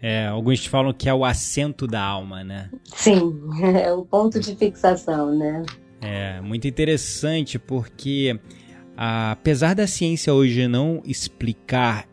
É, 0.00 0.26
alguns 0.26 0.64
falam 0.66 0.92
que 0.92 1.08
é 1.08 1.14
o 1.14 1.24
assento 1.24 1.86
da 1.86 2.02
alma, 2.02 2.42
né? 2.42 2.70
Sim, 2.84 3.38
é 3.62 3.92
o 3.92 4.04
ponto 4.04 4.40
de 4.40 4.56
fixação, 4.56 5.34
né? 5.36 5.62
É, 6.00 6.40
muito 6.40 6.66
interessante 6.66 7.58
porque 7.58 8.36
apesar 8.96 9.74
da 9.74 9.86
ciência 9.86 10.34
hoje 10.34 10.66
não 10.66 11.00
explicar, 11.04 12.08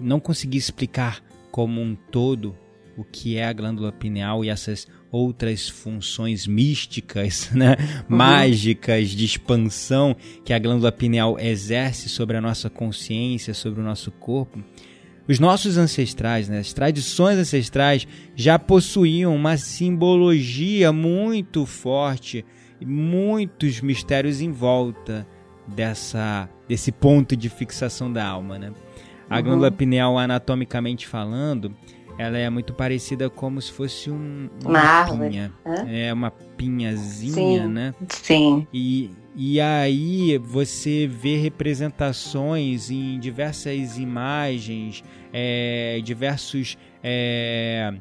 não 0.00 0.18
conseguir 0.18 0.58
explicar 0.58 1.22
como 1.52 1.80
um 1.80 1.94
todo 1.94 2.56
o 2.96 3.04
que 3.04 3.36
é 3.36 3.46
a 3.46 3.52
glândula 3.52 3.92
pineal 3.92 4.44
e 4.44 4.48
essas 4.48 4.88
outras 5.10 5.68
funções 5.68 6.46
místicas, 6.46 7.50
né? 7.54 7.76
Uhum. 7.78 8.16
mágicas 8.16 9.10
de 9.10 9.24
expansão 9.24 10.16
que 10.44 10.52
a 10.52 10.58
glândula 10.58 10.92
pineal 10.92 11.38
exerce 11.38 12.08
sobre 12.08 12.36
a 12.36 12.40
nossa 12.40 12.68
consciência, 12.68 13.54
sobre 13.54 13.80
o 13.80 13.84
nosso 13.84 14.10
corpo. 14.10 14.62
Os 15.28 15.40
nossos 15.40 15.76
ancestrais, 15.76 16.48
né, 16.48 16.60
as 16.60 16.72
tradições 16.72 17.36
ancestrais 17.36 18.06
já 18.36 18.58
possuíam 18.58 19.34
uma 19.34 19.56
simbologia 19.56 20.92
muito 20.92 21.66
forte, 21.66 22.44
muitos 22.80 23.80
mistérios 23.80 24.40
em 24.40 24.52
volta 24.52 25.26
dessa 25.66 26.48
desse 26.68 26.92
ponto 26.92 27.36
de 27.36 27.48
fixação 27.48 28.12
da 28.12 28.24
alma, 28.24 28.58
né? 28.58 28.72
A 29.28 29.36
uhum. 29.36 29.42
glândula 29.42 29.70
pineal 29.70 30.18
anatomicamente 30.18 31.06
falando, 31.06 31.74
ela 32.18 32.38
é 32.38 32.48
muito 32.48 32.72
parecida 32.72 33.28
como 33.28 33.60
se 33.60 33.70
fosse 33.70 34.10
um, 34.10 34.48
uma, 34.64 35.04
uma 35.10 35.28
pinha. 35.28 35.52
É 35.88 36.12
uma 36.12 36.30
pinhazinha, 36.30 37.62
Sim. 37.62 37.68
né? 37.68 37.94
Sim. 38.08 38.66
E, 38.72 39.10
e 39.34 39.60
aí 39.60 40.38
você 40.38 41.06
vê 41.06 41.36
representações 41.36 42.90
em 42.90 43.18
diversas 43.20 43.98
imagens, 43.98 45.04
é, 45.32 46.00
diversos, 46.02 46.78
é, 47.02 47.92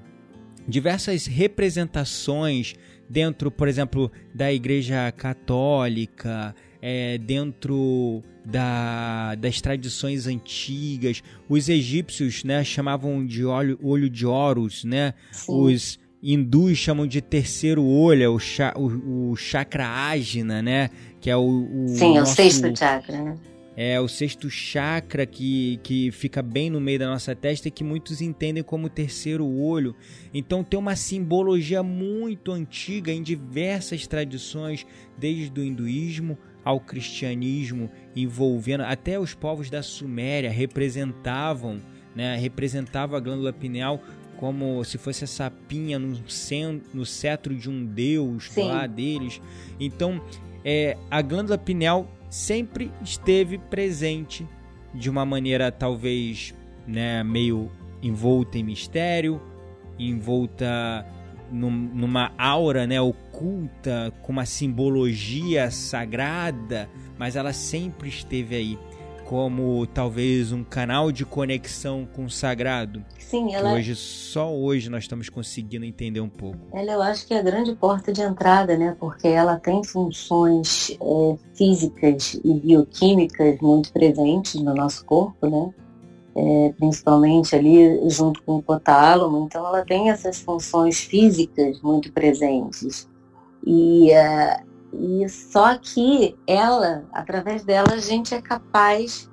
diversas 0.67 1.25
representações 1.25 2.75
dentro, 3.09 3.51
por 3.51 3.67
exemplo, 3.67 4.11
da 4.33 4.51
Igreja 4.51 5.11
Católica, 5.11 6.55
é, 6.87 7.17
dentro 7.17 8.21
da, 8.45 9.33
das 9.33 9.59
tradições 9.59 10.27
antigas. 10.27 11.23
Os 11.49 11.67
egípcios 11.67 12.43
né, 12.43 12.63
chamavam 12.63 13.25
de 13.25 13.43
olho, 13.43 13.79
olho 13.81 14.07
de 14.07 14.23
Horus, 14.23 14.83
né? 14.83 15.15
Os 15.49 15.97
hindus 16.21 16.77
chamam 16.77 17.07
de 17.07 17.21
terceiro 17.21 17.83
olho, 17.83 18.21
é 18.21 18.29
o, 18.29 18.37
cha, 18.37 18.71
o, 18.77 19.31
o 19.31 19.35
chakra 19.35 19.87
ágina, 19.87 20.61
né? 20.61 20.91
Que 21.19 21.31
é 21.31 21.35
o, 21.35 21.41
o 21.41 21.87
Sim, 21.87 22.19
nosso, 22.19 22.39
é 22.39 22.45
o 22.45 22.51
sexto 22.51 22.77
chakra, 22.77 23.19
né? 23.19 23.35
É 23.75 23.99
o 23.99 24.07
sexto 24.07 24.47
chakra 24.47 25.25
que, 25.25 25.79
que 25.81 26.11
fica 26.11 26.43
bem 26.43 26.69
no 26.69 26.79
meio 26.79 26.99
da 26.99 27.07
nossa 27.07 27.35
testa 27.35 27.67
e 27.67 27.71
que 27.71 27.83
muitos 27.83 28.21
entendem 28.21 28.63
como 28.63 28.89
terceiro 28.89 29.45
olho. 29.45 29.95
Então 30.31 30.63
tem 30.63 30.79
uma 30.79 30.95
simbologia 30.95 31.81
muito 31.81 32.51
antiga 32.51 33.11
em 33.11 33.23
diversas 33.23 34.05
tradições, 34.05 34.85
desde 35.17 35.59
o 35.59 35.63
hinduísmo 35.63 36.37
ao 36.65 36.79
cristianismo, 36.79 37.89
envolvendo 38.15 38.81
até 38.81 39.19
os 39.19 39.35
povos 39.35 39.69
da 39.69 39.83
Suméria 39.83 40.49
representavam, 40.49 41.79
né, 42.15 42.35
representava 42.35 43.15
a 43.15 43.19
glândula 43.19 43.53
pineal 43.53 44.01
como 44.37 44.83
se 44.83 44.97
fosse 44.97 45.23
a 45.23 45.27
sapinha 45.27 45.97
no, 45.97 46.17
no 46.93 47.05
cetro 47.05 47.55
de 47.55 47.69
um 47.69 47.85
deus 47.85 48.49
Sim. 48.51 48.63
lá 48.63 48.85
deles. 48.85 49.41
Então, 49.79 50.21
é, 50.63 50.97
a 51.09 51.21
glândula 51.21 51.57
pineal 51.57 52.09
sempre 52.29 52.91
esteve 53.01 53.57
presente 53.57 54.45
de 54.93 55.09
uma 55.09 55.25
maneira 55.25 55.71
talvez 55.71 56.53
né, 56.87 57.23
meio 57.23 57.71
envolta 58.01 58.57
em 58.57 58.63
mistério, 58.63 59.41
envolta 59.97 61.05
num, 61.51 61.71
numa 61.71 62.31
aura 62.37 62.85
né, 62.85 62.99
oculta, 62.99 63.24
com 63.35 64.31
uma 64.31 64.45
simbologia 64.45 65.69
sagrada, 65.69 66.89
mas 67.17 67.35
ela 67.35 67.53
sempre 67.53 68.09
esteve 68.09 68.55
aí 68.55 68.79
como 69.25 69.87
talvez 69.87 70.51
um 70.51 70.63
canal 70.63 71.11
de 71.11 71.25
conexão 71.25 72.07
com 72.15 72.25
o 72.25 72.29
sagrado. 72.29 73.03
Sim, 73.19 73.53
ela. 73.55 73.73
hoje, 73.73 73.95
só 73.95 74.53
hoje, 74.53 74.89
nós 74.89 75.03
estamos 75.03 75.29
conseguindo 75.29 75.83
entender 75.83 76.21
um 76.21 76.29
pouco. 76.29 76.59
Ela, 76.71 76.91
eu 76.91 77.01
acho 77.01 77.25
que 77.25 77.33
é 77.33 77.39
a 77.39 77.41
grande 77.41 77.75
porta 77.75 78.13
de 78.13 78.21
entrada, 78.21 78.77
né? 78.77 78.95
Porque 78.99 79.27
ela 79.27 79.59
tem 79.59 79.83
funções 79.83 80.95
é, 81.01 81.37
físicas 81.55 82.39
e 82.43 82.53
bioquímicas 82.53 83.59
muito 83.59 83.91
presentes 83.91 84.61
no 84.61 84.75
nosso 84.75 85.03
corpo, 85.03 85.47
né? 85.49 85.73
É, 86.37 86.73
principalmente 86.77 87.55
ali 87.55 88.09
junto 88.09 88.43
com 88.43 88.57
o 88.57 88.59
hipotálamo. 88.59 89.45
Então, 89.45 89.65
ela 89.65 89.83
tem 89.83 90.11
essas 90.11 90.39
funções 90.39 90.99
físicas 90.99 91.81
muito 91.81 92.11
presentes. 92.11 93.07
E. 93.65 94.11
Uh, 94.11 94.75
e 94.97 95.27
só 95.27 95.77
que 95.77 96.37
ela, 96.47 97.03
através 97.11 97.63
dela, 97.63 97.93
a 97.93 97.97
gente 97.97 98.33
é 98.33 98.41
capaz 98.41 99.29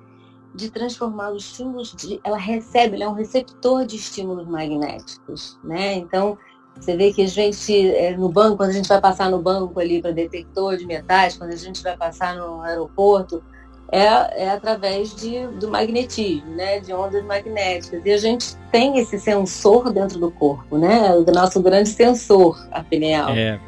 de 0.54 0.70
transformar 0.70 1.30
os 1.30 1.44
estímulos, 1.44 1.94
de, 1.94 2.20
ela 2.24 2.36
recebe, 2.36 2.96
ela 2.96 3.04
é 3.04 3.08
um 3.08 3.14
receptor 3.14 3.86
de 3.86 3.96
estímulos 3.96 4.46
magnéticos, 4.46 5.58
né? 5.64 5.94
Então, 5.94 6.36
você 6.74 6.96
vê 6.96 7.12
que 7.12 7.22
a 7.22 7.28
gente, 7.28 7.90
é, 7.90 8.16
no 8.16 8.28
banco, 8.28 8.58
quando 8.58 8.70
a 8.70 8.74
gente 8.74 8.88
vai 8.88 9.00
passar 9.00 9.30
no 9.30 9.40
banco 9.40 9.78
ali 9.78 10.02
para 10.02 10.10
detector 10.10 10.76
de 10.76 10.86
metais, 10.86 11.36
quando 11.36 11.52
a 11.52 11.56
gente 11.56 11.82
vai 11.82 11.96
passar 11.96 12.34
no 12.36 12.60
aeroporto, 12.60 13.42
é, 13.90 14.44
é 14.44 14.50
através 14.50 15.14
de, 15.14 15.46
do 15.58 15.70
magnetismo, 15.70 16.50
né? 16.54 16.80
De 16.80 16.92
ondas 16.92 17.22
magnéticas. 17.24 18.02
E 18.04 18.10
a 18.10 18.16
gente 18.16 18.56
tem 18.70 18.98
esse 18.98 19.18
sensor 19.18 19.92
dentro 19.92 20.18
do 20.18 20.30
corpo, 20.30 20.78
né? 20.78 21.14
O 21.14 21.24
nosso 21.30 21.62
grande 21.62 21.90
sensor, 21.90 22.66
a 22.72 22.82
pineal. 22.82 23.30
É. 23.30 23.60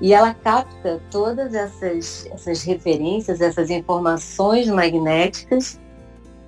E 0.00 0.12
ela 0.12 0.34
capta 0.34 1.00
todas 1.10 1.54
essas, 1.54 2.28
essas 2.30 2.62
referências, 2.62 3.40
essas 3.40 3.70
informações 3.70 4.68
magnéticas 4.68 5.80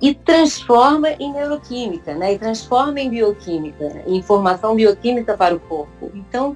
e 0.01 0.13
transforma 0.13 1.09
em 1.11 1.33
neuroquímica, 1.33 2.13
né? 2.15 2.33
E 2.33 2.39
transforma 2.39 2.99
em 2.99 3.09
bioquímica, 3.09 4.03
em 4.05 4.17
informação 4.17 4.75
bioquímica 4.75 5.35
para 5.35 5.55
o 5.55 5.59
corpo. 5.59 6.11
Então, 6.13 6.55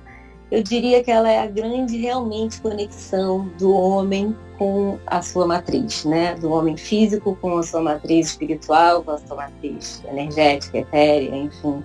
eu 0.51 0.61
diria 0.61 1.03
que 1.03 1.11
ela 1.11 1.29
é 1.29 1.39
a 1.39 1.47
grande 1.47 1.97
realmente 1.97 2.61
conexão 2.61 3.47
do 3.57 3.73
homem 3.73 4.35
com 4.57 4.99
a 5.07 5.21
sua 5.21 5.47
matriz, 5.47 6.05
né? 6.05 6.35
Do 6.35 6.51
homem 6.51 6.77
físico 6.77 7.35
com 7.41 7.57
a 7.57 7.63
sua 7.63 7.81
matriz 7.81 8.27
espiritual, 8.27 9.03
com 9.03 9.11
a 9.11 9.17
sua 9.17 9.35
matriz 9.35 10.03
energética, 10.07 10.77
etérea, 10.77 11.35
enfim. 11.35 11.83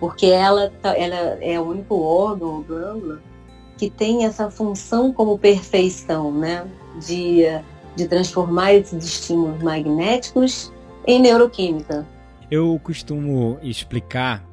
Porque 0.00 0.26
ela, 0.26 0.72
tá, 0.80 0.96
ela 0.96 1.38
é 1.40 1.60
o 1.60 1.64
único 1.64 1.94
órgão, 2.00 2.62
glândula, 2.62 3.20
que 3.82 3.90
tem 3.90 4.24
essa 4.24 4.48
função 4.48 5.12
como 5.12 5.36
perfeição, 5.36 6.32
né? 6.32 6.64
De, 7.04 7.42
de 7.96 8.06
transformar 8.06 8.74
esses 8.74 9.04
estímulos 9.04 9.60
magnéticos 9.60 10.72
em 11.04 11.20
neuroquímica. 11.20 12.06
Eu 12.48 12.78
costumo 12.80 13.58
explicar 13.60 14.48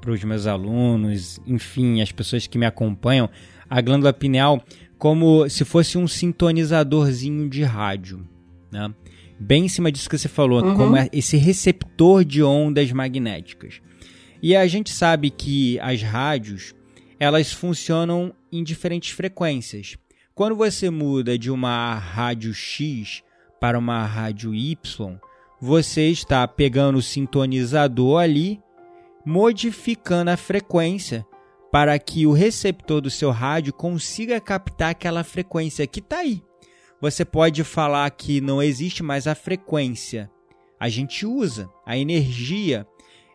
para 0.00 0.10
os 0.10 0.24
meus 0.24 0.46
alunos, 0.46 1.38
enfim, 1.46 2.00
as 2.00 2.10
pessoas 2.10 2.46
que 2.46 2.56
me 2.56 2.64
acompanham, 2.64 3.28
a 3.68 3.78
glândula 3.82 4.10
pineal 4.10 4.62
como 4.98 5.46
se 5.50 5.66
fosse 5.66 5.98
um 5.98 6.08
sintonizadorzinho 6.08 7.50
de 7.50 7.64
rádio, 7.64 8.26
né? 8.70 8.90
Bem 9.38 9.66
em 9.66 9.68
cima 9.68 9.92
disso 9.92 10.08
que 10.08 10.16
você 10.16 10.28
falou, 10.28 10.64
uhum. 10.64 10.76
como 10.76 10.96
esse 11.12 11.36
receptor 11.36 12.24
de 12.24 12.42
ondas 12.42 12.90
magnéticas. 12.90 13.82
E 14.40 14.56
a 14.56 14.66
gente 14.66 14.90
sabe 14.90 15.28
que 15.28 15.78
as 15.80 16.00
rádios, 16.00 16.74
elas 17.22 17.52
funcionam 17.52 18.34
em 18.50 18.64
diferentes 18.64 19.12
frequências. 19.12 19.96
Quando 20.34 20.56
você 20.56 20.90
muda 20.90 21.38
de 21.38 21.52
uma 21.52 21.94
rádio 21.94 22.52
X 22.52 23.22
para 23.60 23.78
uma 23.78 24.04
rádio 24.04 24.52
Y, 24.52 25.20
você 25.60 26.08
está 26.08 26.48
pegando 26.48 26.98
o 26.98 27.02
sintonizador 27.02 28.20
ali, 28.20 28.60
modificando 29.24 30.32
a 30.32 30.36
frequência 30.36 31.24
para 31.70 31.96
que 31.96 32.26
o 32.26 32.32
receptor 32.32 33.00
do 33.00 33.08
seu 33.08 33.30
rádio 33.30 33.72
consiga 33.72 34.40
captar 34.40 34.90
aquela 34.90 35.22
frequência 35.22 35.86
que 35.86 36.00
está 36.00 36.18
aí. 36.18 36.42
Você 37.00 37.24
pode 37.24 37.62
falar 37.62 38.10
que 38.10 38.40
não 38.40 38.60
existe 38.60 39.00
mais 39.00 39.28
a 39.28 39.36
frequência. 39.36 40.28
A 40.78 40.88
gente 40.88 41.24
usa 41.24 41.70
a 41.86 41.96
energia, 41.96 42.84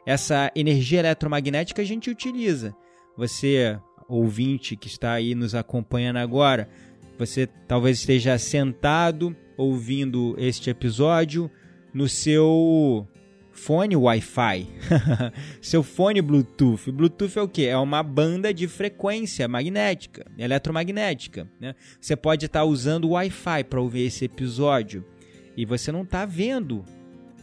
essa 0.05 0.51
energia 0.53 0.99
eletromagnética 0.99 1.81
a 1.81 1.85
gente 1.85 2.09
utiliza. 2.09 2.75
Você 3.17 3.79
ouvinte 4.07 4.75
que 4.75 4.87
está 4.87 5.13
aí 5.13 5.35
nos 5.35 5.53
acompanhando 5.53 6.17
agora, 6.17 6.69
você 7.17 7.47
talvez 7.67 7.99
esteja 7.99 8.37
sentado 8.37 9.35
ouvindo 9.57 10.35
este 10.37 10.69
episódio 10.69 11.51
no 11.93 12.07
seu 12.07 13.07
fone 13.51 13.95
Wi-Fi, 13.95 14.67
seu 15.59 15.81
fone 15.81 16.21
Bluetooth. 16.21 16.91
Bluetooth 16.91 17.37
é 17.37 17.41
o 17.41 17.47
que? 17.47 17.65
É 17.65 17.77
uma 17.77 18.03
banda 18.03 18.53
de 18.53 18.67
frequência 18.67 19.47
magnética, 19.47 20.25
eletromagnética. 20.37 21.49
Né? 21.59 21.73
Você 21.99 22.15
pode 22.15 22.45
estar 22.45 22.63
usando 22.63 23.05
o 23.05 23.11
Wi-Fi 23.11 23.63
para 23.63 23.81
ouvir 23.81 24.05
esse 24.05 24.25
episódio 24.25 25.03
e 25.55 25.65
você 25.65 25.91
não 25.91 26.03
está 26.03 26.23
vendo, 26.23 26.85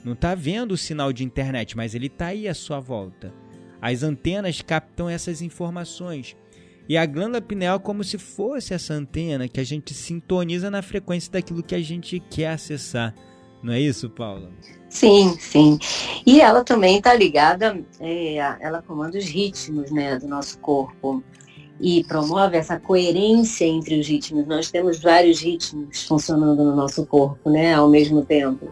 não 0.04 0.12
está 0.12 0.36
vendo 0.36 0.72
o 0.72 0.78
sinal 0.78 1.12
de 1.12 1.24
internet, 1.24 1.76
mas 1.76 1.96
ele 1.96 2.06
está 2.06 2.26
aí 2.26 2.46
à 2.46 2.54
sua 2.54 2.78
volta. 2.78 3.43
As 3.84 4.02
antenas 4.02 4.62
captam 4.62 5.10
essas 5.10 5.42
informações. 5.42 6.34
E 6.88 6.96
a 6.96 7.04
glândula 7.04 7.42
pineal 7.42 7.78
como 7.78 8.02
se 8.02 8.16
fosse 8.16 8.72
essa 8.72 8.94
antena 8.94 9.46
que 9.46 9.60
a 9.60 9.64
gente 9.64 9.92
sintoniza 9.92 10.70
na 10.70 10.80
frequência 10.80 11.30
daquilo 11.30 11.62
que 11.62 11.74
a 11.74 11.82
gente 11.82 12.18
quer 12.30 12.48
acessar. 12.48 13.14
Não 13.62 13.74
é 13.74 13.80
isso, 13.80 14.08
Paula? 14.08 14.50
Sim, 14.88 15.36
sim. 15.38 15.78
E 16.24 16.40
ela 16.40 16.64
também 16.64 16.96
está 16.96 17.12
ligada, 17.12 17.78
é, 18.00 18.36
ela 18.36 18.80
comanda 18.80 19.18
os 19.18 19.26
ritmos 19.26 19.90
né, 19.90 20.18
do 20.18 20.28
nosso 20.28 20.58
corpo 20.60 21.22
e 21.78 22.04
promove 22.04 22.56
essa 22.56 22.80
coerência 22.80 23.66
entre 23.66 24.00
os 24.00 24.08
ritmos. 24.08 24.46
Nós 24.46 24.70
temos 24.70 24.98
vários 24.98 25.42
ritmos 25.42 26.04
funcionando 26.04 26.64
no 26.64 26.74
nosso 26.74 27.04
corpo, 27.04 27.50
né, 27.50 27.74
ao 27.74 27.90
mesmo 27.90 28.24
tempo. 28.24 28.66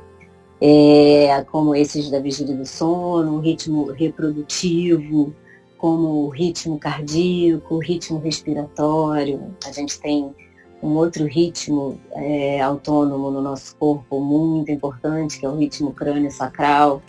É, 0.64 1.44
como 1.50 1.74
esses 1.74 2.08
da 2.08 2.20
vigília 2.20 2.54
do 2.54 2.64
sono, 2.64 3.34
o 3.34 3.40
ritmo 3.40 3.86
reprodutivo, 3.90 5.34
como 5.76 6.26
o 6.26 6.28
ritmo 6.28 6.78
cardíaco, 6.78 7.74
o 7.74 7.78
ritmo 7.80 8.20
respiratório. 8.20 9.52
A 9.66 9.72
gente 9.72 9.98
tem 10.00 10.32
um 10.80 10.90
outro 10.90 11.26
ritmo 11.26 11.98
é, 12.12 12.60
autônomo 12.60 13.28
no 13.28 13.42
nosso 13.42 13.74
corpo 13.74 14.20
muito 14.20 14.70
importante, 14.70 15.40
que 15.40 15.44
é 15.44 15.48
o 15.48 15.56
ritmo 15.56 15.92
crânio-sacral. 15.92 17.02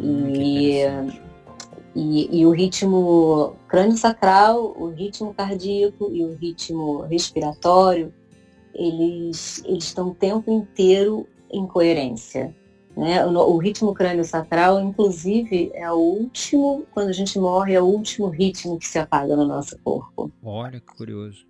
Hum, 0.00 0.32
e, 0.34 0.80
e, 1.94 2.40
e, 2.40 2.46
o 2.46 2.50
ritmo 2.50 3.56
crânio-sacral, 3.68 4.74
o 4.74 4.88
ritmo 4.88 5.34
cardíaco 5.34 6.08
e 6.10 6.24
o 6.24 6.34
ritmo 6.34 7.02
respiratório, 7.02 8.10
eles, 8.74 9.62
eles 9.66 9.84
estão 9.84 10.08
o 10.08 10.14
tempo 10.14 10.50
inteiro 10.50 11.26
em 11.52 11.66
coerência. 11.66 12.58
Né? 13.00 13.24
O, 13.24 13.30
o 13.30 13.56
ritmo 13.56 13.94
crânio-sacral, 13.94 14.78
inclusive, 14.78 15.70
é 15.72 15.90
o 15.90 15.96
último, 15.96 16.84
quando 16.92 17.08
a 17.08 17.12
gente 17.12 17.38
morre, 17.38 17.72
é 17.72 17.80
o 17.80 17.86
último 17.86 18.28
ritmo 18.28 18.78
que 18.78 18.86
se 18.86 18.98
apaga 18.98 19.34
no 19.34 19.46
nosso 19.46 19.78
corpo. 19.82 20.30
Olha, 20.44 20.78
que 20.80 20.94
curioso. 20.94 21.46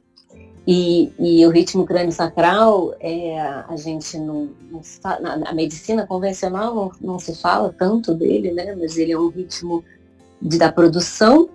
E, 0.64 1.12
e 1.18 1.44
o 1.44 1.50
ritmo 1.50 1.84
crânio-sacral, 1.84 2.94
é, 3.00 3.40
a 3.40 3.74
gente 3.76 4.16
não, 4.16 4.50
não 4.70 4.80
na, 5.20 5.52
medicina 5.52 6.06
convencional 6.06 6.72
não, 6.72 6.92
não, 7.00 7.18
se 7.18 7.34
fala 7.34 7.74
tanto 7.76 8.14
dele, 8.14 8.52
né? 8.52 8.72
mas 8.76 8.96
ele 8.96 9.10
é 9.10 9.18
um 9.18 9.28
ritmo 9.28 9.82
de, 10.40 10.56
da 10.56 10.70
produção 10.70 11.48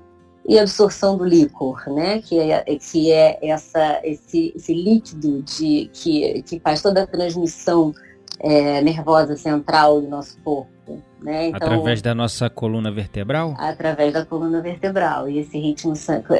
e 0.45 0.59
absorção 0.59 1.15
do 1.15 1.23
líquor, 1.23 1.87
né? 1.87 2.21
que, 2.21 2.37
é, 2.37 2.63
que 2.75 3.13
é 3.13 3.39
essa, 3.41 4.01
esse, 4.03 4.51
esse 4.53 4.73
líquido 4.73 5.41
de, 5.41 5.89
que, 5.93 6.41
que 6.41 6.59
faz 6.59 6.81
toda 6.81 7.03
a 7.03 7.07
transmissão 7.07 7.93
é, 8.39 8.81
nervosa 8.81 9.35
central 9.35 10.01
do 10.01 10.07
nosso 10.07 10.37
corpo. 10.43 11.01
Né? 11.21 11.47
Então, 11.47 11.67
através 11.67 12.01
da 12.01 12.13
nossa 12.13 12.49
coluna 12.49 12.91
vertebral? 12.91 13.55
Através 13.57 14.13
da 14.13 14.25
coluna 14.25 14.61
vertebral. 14.61 15.27
E 15.27 15.39
esse 15.39 15.57
ritmo, 15.57 15.93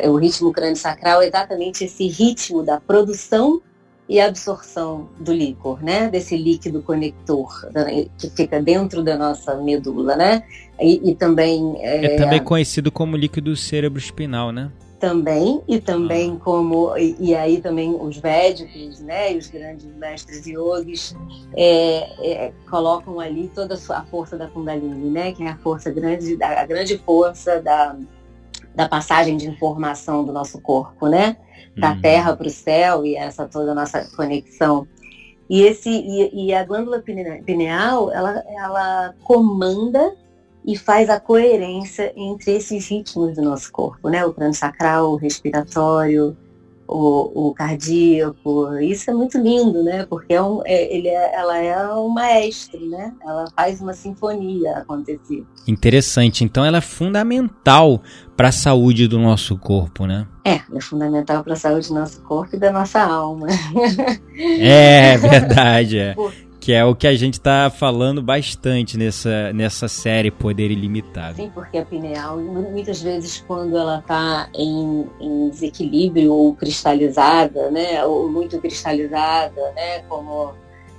o 0.07 0.15
ritmo 0.15 0.51
crânio-sacral 0.51 1.21
é 1.21 1.27
exatamente 1.27 1.85
esse 1.85 2.07
ritmo 2.07 2.63
da 2.63 2.79
produção 2.79 3.61
e 4.07 4.19
absorção 4.19 5.09
do 5.19 5.33
líquor, 5.33 5.81
né? 5.81 6.09
Desse 6.09 6.37
líquido 6.37 6.81
conector 6.83 7.67
que 8.17 8.29
fica 8.29 8.61
dentro 8.61 9.03
da 9.03 9.17
nossa 9.17 9.55
medula, 9.55 10.15
né? 10.15 10.43
E, 10.79 11.09
e 11.09 11.15
também 11.15 11.75
é, 11.79 12.05
é, 12.05 12.15
também 12.15 12.43
conhecido 12.43 12.91
como 12.91 13.17
líquido 13.17 13.55
cerebroespinal, 13.55 14.51
né? 14.51 14.71
Também 14.99 15.61
e 15.67 15.79
também 15.79 16.37
ah. 16.39 16.43
como 16.43 16.97
e, 16.97 17.15
e, 17.19 17.35
aí 17.35 17.59
também 17.59 17.95
os 17.99 18.17
védicos, 18.17 19.01
né? 19.01 19.33
E 19.33 19.37
os 19.37 19.47
grandes 19.47 19.85
mestres 19.95 20.47
yogis 20.47 21.15
é, 21.53 22.45
é, 22.47 22.53
colocam 22.69 23.19
ali 23.19 23.51
toda 23.53 23.75
a 23.75 24.03
força 24.03 24.37
da 24.37 24.47
Kundalini, 24.47 25.09
né? 25.09 25.33
Que 25.33 25.43
é 25.43 25.49
a 25.49 25.57
força 25.57 25.91
grande, 25.91 26.41
a 26.41 26.65
grande 26.65 26.97
força 26.97 27.61
da 27.61 27.95
da 28.75 28.89
passagem 28.89 29.37
de 29.37 29.47
informação 29.47 30.23
do 30.23 30.33
nosso 30.33 30.59
corpo, 30.59 31.07
né? 31.07 31.37
Da 31.77 31.91
uhum. 31.91 32.01
terra 32.01 32.35
para 32.35 32.47
o 32.47 32.49
céu 32.49 33.05
e 33.05 33.15
essa 33.15 33.47
toda 33.47 33.71
a 33.71 33.75
nossa 33.75 34.05
conexão. 34.15 34.87
E, 35.49 35.61
esse, 35.61 35.89
e, 35.89 36.47
e, 36.47 36.53
a 36.53 36.63
glândula 36.65 36.99
pineal, 36.99 38.11
ela, 38.11 38.43
ela 38.47 39.13
comanda 39.23 40.15
e 40.65 40.75
faz 40.75 41.09
a 41.09 41.19
coerência 41.19 42.11
entre 42.15 42.55
esses 42.55 42.89
ritmos 42.89 43.35
do 43.35 43.41
nosso 43.43 43.71
corpo, 43.71 44.09
né? 44.09 44.25
O 44.25 44.33
plano 44.33 44.53
sacral, 44.53 45.11
o 45.11 45.15
respiratório, 45.15 46.35
o, 46.87 47.49
o, 47.49 47.53
cardíaco. 47.53 48.73
Isso 48.79 49.09
é 49.09 49.13
muito 49.13 49.37
lindo, 49.37 49.83
né? 49.83 50.05
Porque 50.05 50.33
é 50.33 50.41
um, 50.41 50.61
é, 50.65 50.95
ele 50.95 51.07
é, 51.07 51.35
ela 51.35 51.57
é 51.57 51.93
um 51.93 52.09
maestro, 52.09 52.83
né? 52.87 53.13
Ela 53.21 53.45
faz 53.55 53.81
uma 53.81 53.93
sinfonia 53.93 54.77
acontecer. 54.77 55.43
Interessante. 55.67 56.43
Então 56.43 56.63
ela 56.63 56.77
é 56.77 56.81
fundamental 56.81 58.01
para 58.35 58.49
a 58.49 58.51
saúde 58.51 59.07
do 59.07 59.17
nosso 59.17 59.57
corpo, 59.57 60.05
né? 60.05 60.27
É, 60.43 60.61
é 60.73 60.81
fundamental 60.81 61.43
para 61.43 61.53
a 61.53 61.57
saúde 61.57 61.87
do 61.87 61.95
nosso 61.95 62.21
corpo 62.21 62.55
e 62.55 62.59
da 62.59 62.71
nossa 62.71 63.01
alma. 63.01 63.47
É, 64.59 65.17
verdade. 65.17 65.97
É. 65.97 66.15
Que 66.65 66.73
é 66.73 66.83
o 66.83 66.95
que 66.95 67.05
a 67.05 67.13
gente 67.13 67.35
está 67.35 67.69
falando 67.69 68.23
bastante 68.23 68.97
nessa, 68.97 69.53
nessa 69.53 69.87
série 69.87 70.31
Poder 70.31 70.71
Ilimitado. 70.71 71.35
Sim, 71.35 71.51
porque 71.53 71.77
a 71.77 71.85
pineal, 71.85 72.39
muitas 72.39 73.03
vezes, 73.03 73.43
quando 73.47 73.77
ela 73.77 73.99
está 73.99 74.49
em, 74.55 75.05
em, 75.21 75.49
desequilíbrio 75.51 76.33
ou 76.33 76.55
cristalizada, 76.55 77.69
né, 77.69 78.03
ou 78.03 78.27
muito 78.27 78.59
cristalizada, 78.59 79.61
né, 79.75 79.99
como 80.09 80.55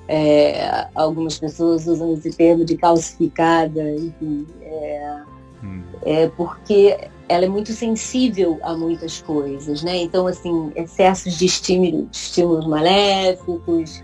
é, 0.07 0.87
algumas 0.95 1.37
pessoas 1.37 1.89
usam 1.89 2.15
esse 2.15 2.31
termo 2.31 2.65
de 2.65 2.77
calcificada, 2.77 3.91
enfim, 3.91 4.47
é, 4.63 5.17
hum. 5.65 5.83
é 6.05 6.29
porque 6.29 6.97
ela 7.29 7.45
é 7.45 7.49
muito 7.49 7.73
sensível 7.73 8.61
a 8.63 8.73
muitas 8.73 9.21
coisas, 9.21 9.83
né? 9.83 9.97
Então, 9.97 10.29
assim, 10.29 10.71
excessos 10.77 11.37
de 11.37 11.47
estímulo, 11.47 12.07
de 12.07 12.17
estímulos 12.17 12.69
maléficos, 12.69 14.01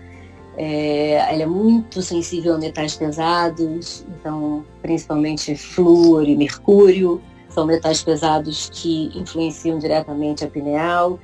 é, 0.57 1.13
ela 1.33 1.43
é 1.43 1.45
muito 1.45 2.01
sensível 2.01 2.55
a 2.55 2.57
metais 2.57 2.95
pesados, 2.95 4.05
então 4.07 4.63
principalmente 4.81 5.55
flúor 5.55 6.27
e 6.27 6.35
mercúrio 6.35 7.21
são 7.49 7.65
metais 7.65 8.03
pesados 8.03 8.69
que 8.71 9.11
influenciam 9.15 9.77
diretamente 9.77 10.43
a 10.43 10.47
pineal. 10.47 11.19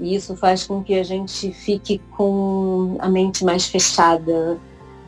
E 0.00 0.14
isso 0.14 0.36
faz 0.36 0.64
com 0.64 0.82
que 0.82 0.94
a 0.94 1.02
gente 1.02 1.52
fique 1.52 2.00
com 2.16 2.96
a 3.00 3.08
mente 3.08 3.44
mais 3.44 3.66
fechada, 3.66 4.58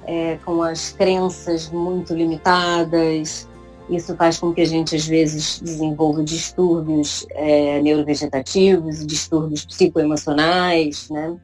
é, 0.07 0.37
com 0.45 0.63
as 0.63 0.91
crenças 0.91 1.71
muito 1.71 2.13
limitadas. 2.15 3.49
Isso 3.89 4.15
faz 4.17 4.39
com 4.39 4.53
que 4.53 4.61
a 4.61 4.67
gente, 4.67 4.95
às 4.95 5.07
vezes, 5.07 5.61
desenvolva 5.61 6.23
distúrbios 6.23 7.27
é, 7.31 7.81
neurovegetativos, 7.81 9.07
distúrbios 9.07 9.65
psicoemocionais, 9.65 11.09
né? 11.09 11.37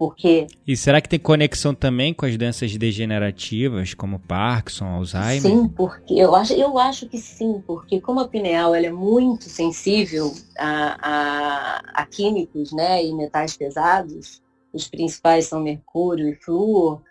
Porque... 0.00 0.46
E 0.66 0.74
será 0.78 0.98
que 0.98 1.10
tem 1.10 1.18
conexão 1.18 1.74
também 1.74 2.14
com 2.14 2.24
as 2.24 2.34
doenças 2.34 2.74
degenerativas, 2.74 3.92
como 3.92 4.18
Parkinson, 4.18 4.86
Alzheimer? 4.86 5.42
Sim, 5.42 5.68
porque 5.68 6.14
eu 6.14 6.34
acho, 6.34 6.54
eu 6.54 6.78
acho 6.78 7.06
que 7.06 7.18
sim, 7.18 7.62
porque 7.66 8.00
como 8.00 8.18
a 8.20 8.26
pineal 8.26 8.74
ela 8.74 8.86
é 8.86 8.90
muito 8.90 9.44
sensível 9.44 10.32
a, 10.58 10.96
a, 11.02 11.82
a 12.02 12.06
químicos 12.06 12.72
né, 12.72 13.04
e 13.04 13.12
metais 13.14 13.54
pesados, 13.54 14.40
os 14.72 14.88
principais 14.88 15.48
são 15.48 15.60
mercúrio 15.60 16.30
e 16.30 16.34
flúor, 16.34 17.02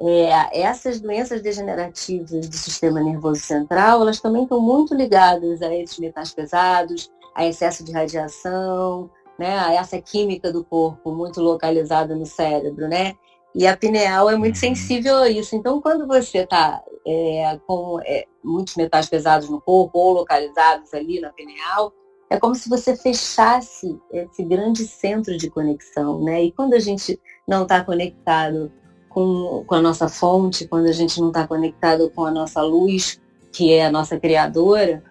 é, 0.00 0.62
essas 0.62 1.00
doenças 1.00 1.42
degenerativas 1.42 2.48
do 2.48 2.56
sistema 2.56 3.00
nervoso 3.00 3.40
central, 3.40 4.02
elas 4.02 4.20
também 4.20 4.42
estão 4.42 4.60
muito 4.60 4.96
ligadas 4.96 5.62
a 5.62 5.72
esses 5.72 6.00
metais 6.00 6.34
pesados, 6.34 7.08
a 7.36 7.46
excesso 7.46 7.84
de 7.84 7.92
radiação, 7.92 9.08
né? 9.42 9.74
Essa 9.74 10.00
química 10.00 10.52
do 10.52 10.64
corpo 10.64 11.10
muito 11.10 11.40
localizada 11.40 12.14
no 12.14 12.24
cérebro, 12.24 12.88
né? 12.88 13.14
E 13.52 13.66
a 13.66 13.76
pineal 13.76 14.30
é 14.30 14.36
muito 14.36 14.54
uhum. 14.54 14.60
sensível 14.60 15.16
a 15.16 15.28
isso. 15.28 15.56
Então, 15.56 15.80
quando 15.80 16.06
você 16.06 16.38
está 16.38 16.80
é, 17.04 17.58
com 17.66 17.98
é, 18.04 18.24
muitos 18.42 18.76
metais 18.76 19.08
pesados 19.08 19.50
no 19.50 19.60
corpo 19.60 19.98
ou 19.98 20.12
localizados 20.12 20.94
ali 20.94 21.20
na 21.20 21.30
pineal, 21.30 21.92
é 22.30 22.38
como 22.38 22.54
se 22.54 22.68
você 22.68 22.96
fechasse 22.96 24.00
esse 24.12 24.44
grande 24.44 24.86
centro 24.86 25.36
de 25.36 25.50
conexão, 25.50 26.22
né? 26.22 26.44
E 26.44 26.52
quando 26.52 26.74
a 26.74 26.78
gente 26.78 27.20
não 27.46 27.64
está 27.64 27.84
conectado 27.84 28.72
com, 29.08 29.64
com 29.66 29.74
a 29.74 29.82
nossa 29.82 30.08
fonte, 30.08 30.68
quando 30.68 30.86
a 30.86 30.92
gente 30.92 31.20
não 31.20 31.28
está 31.28 31.46
conectado 31.46 32.10
com 32.10 32.24
a 32.24 32.30
nossa 32.30 32.62
luz, 32.62 33.20
que 33.52 33.74
é 33.74 33.84
a 33.84 33.90
nossa 33.90 34.18
criadora, 34.18 35.02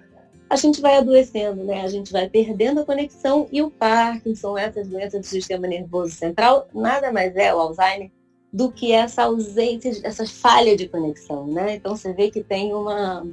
a 0.52 0.58
gente 0.58 0.82
vai 0.82 0.98
adoecendo, 0.98 1.64
né? 1.64 1.82
A 1.82 1.88
gente 1.88 2.12
vai 2.12 2.28
perdendo 2.28 2.82
a 2.82 2.86
conexão 2.86 3.48
e 3.54 3.62
o 3.62 3.72
Parkinson, 3.72 4.58
essas 4.58 4.86
doenças 4.86 5.22
do 5.22 5.26
sistema 5.26 5.66
nervoso 5.66 6.14
central, 6.14 6.68
nada 6.76 7.10
mais 7.10 7.34
é 7.38 7.56
o 7.56 7.58
Alzheimer 7.58 8.12
do 8.52 8.70
que 8.70 8.92
essa 8.92 9.24
ausência, 9.24 9.98
essa 10.04 10.26
falha 10.26 10.76
de 10.76 10.90
conexão, 10.90 11.48
né? 11.48 11.76
Então 11.76 11.96
você 11.96 12.12
vê 12.12 12.30
que 12.30 12.44
tem 12.44 12.74
uma 12.74 13.26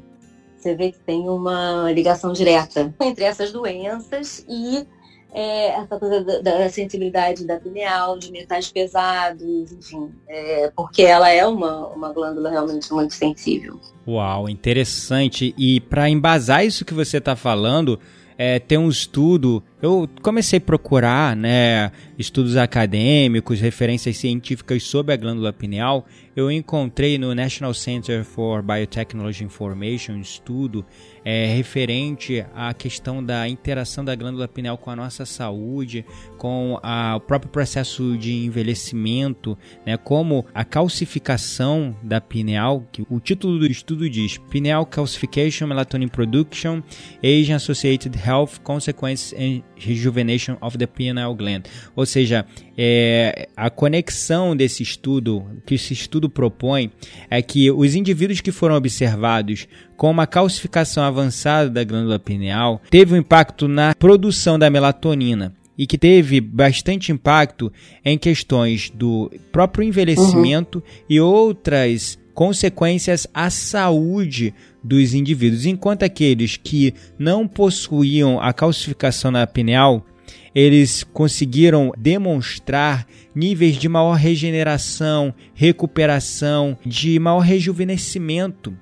você 0.56 0.76
vê 0.76 0.92
que 0.92 0.98
tem 1.00 1.28
uma 1.28 1.90
ligação 1.90 2.32
direta 2.32 2.94
entre 3.00 3.24
essas 3.24 3.50
doenças 3.50 4.44
e 4.48 4.86
é, 5.32 5.68
essa 5.68 5.98
coisa 5.98 6.24
da, 6.24 6.40
da, 6.40 6.70
sensibilidade 6.70 7.46
da 7.46 7.58
pineal, 7.58 8.18
de 8.18 8.32
metais 8.32 8.70
pesados, 8.70 9.72
enfim, 9.72 10.10
é, 10.26 10.72
porque 10.74 11.02
ela 11.02 11.28
é 11.28 11.46
uma, 11.46 11.86
uma 11.88 12.12
glândula 12.12 12.50
realmente 12.50 12.92
muito 12.92 13.14
sensível. 13.14 13.78
Uau, 14.06 14.48
interessante. 14.48 15.54
E 15.58 15.80
para 15.80 16.08
embasar 16.08 16.64
isso 16.64 16.84
que 16.84 16.94
você 16.94 17.18
está 17.18 17.36
falando, 17.36 18.00
é, 18.38 18.58
tem 18.58 18.78
um 18.78 18.88
estudo. 18.88 19.62
Eu 19.80 20.08
comecei 20.22 20.56
a 20.56 20.60
procurar 20.60 21.36
né, 21.36 21.92
estudos 22.18 22.56
acadêmicos, 22.56 23.60
referências 23.60 24.16
científicas 24.16 24.82
sobre 24.82 25.14
a 25.14 25.16
glândula 25.16 25.52
pineal. 25.52 26.04
Eu 26.34 26.50
encontrei 26.50 27.16
no 27.16 27.32
National 27.32 27.72
Center 27.72 28.24
for 28.24 28.60
Biotechnology 28.60 29.44
Information 29.44 30.14
um 30.14 30.20
estudo 30.20 30.84
é, 31.24 31.46
referente 31.46 32.44
à 32.54 32.74
questão 32.74 33.24
da 33.24 33.48
interação 33.48 34.04
da 34.04 34.16
glândula 34.16 34.48
pineal 34.48 34.76
com 34.78 34.90
a 34.90 34.96
nossa 34.96 35.24
saúde, 35.24 36.04
com 36.38 36.78
a, 36.82 37.16
o 37.16 37.20
próprio 37.20 37.50
processo 37.50 38.16
de 38.16 38.46
envelhecimento, 38.46 39.56
né, 39.86 39.96
como 39.96 40.44
a 40.52 40.64
calcificação 40.64 41.94
da 42.02 42.20
pineal, 42.20 42.84
que 42.90 43.04
o 43.08 43.20
título 43.20 43.60
do 43.60 43.66
estudo 43.66 44.10
diz 44.10 44.38
Pineal 44.50 44.86
Calcification, 44.86 45.68
Melatonin 45.68 46.08
Production, 46.08 46.82
Aging 47.22 47.52
Associated 47.52 48.16
Health 48.16 48.60
Consequences 48.64 49.32
and 49.38 49.67
Rejuvenation 49.78 50.56
of 50.60 50.76
the 50.76 50.86
Pineal 50.86 51.34
Gland. 51.34 51.64
Ou 51.94 52.04
seja, 52.04 52.44
é, 52.76 53.48
a 53.56 53.70
conexão 53.70 54.56
desse 54.56 54.82
estudo, 54.82 55.44
que 55.66 55.74
esse 55.74 55.92
estudo 55.92 56.28
propõe, 56.28 56.90
é 57.30 57.40
que 57.42 57.70
os 57.70 57.94
indivíduos 57.94 58.40
que 58.40 58.52
foram 58.52 58.76
observados 58.76 59.66
com 59.96 60.10
uma 60.10 60.26
calcificação 60.26 61.02
avançada 61.02 61.70
da 61.70 61.84
glândula 61.84 62.18
pineal 62.18 62.80
teve 62.90 63.14
um 63.14 63.18
impacto 63.18 63.66
na 63.66 63.94
produção 63.94 64.58
da 64.58 64.70
melatonina 64.70 65.54
e 65.78 65.86
que 65.86 65.96
teve 65.96 66.40
bastante 66.40 67.12
impacto 67.12 67.72
em 68.04 68.18
questões 68.18 68.90
do 68.90 69.30
próprio 69.52 69.84
envelhecimento 69.84 70.78
uhum. 70.78 71.04
e 71.08 71.20
outras 71.20 72.18
consequências 72.38 73.26
à 73.34 73.50
saúde 73.50 74.54
dos 74.80 75.12
indivíduos, 75.12 75.66
enquanto 75.66 76.04
aqueles 76.04 76.56
que 76.56 76.94
não 77.18 77.48
possuíam 77.48 78.40
a 78.40 78.52
calcificação 78.52 79.32
na 79.32 79.44
pineal 79.44 80.06
eles 80.54 81.02
conseguiram 81.02 81.92
demonstrar 81.98 83.08
níveis 83.34 83.74
de 83.74 83.88
maior 83.88 84.14
regeneração, 84.14 85.34
recuperação, 85.52 86.78
de 86.86 87.18
maior 87.18 87.40
rejuvenescimento 87.40 88.72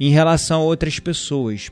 em 0.00 0.10
relação 0.10 0.62
a 0.62 0.64
outras 0.64 0.98
pessoas. 0.98 1.70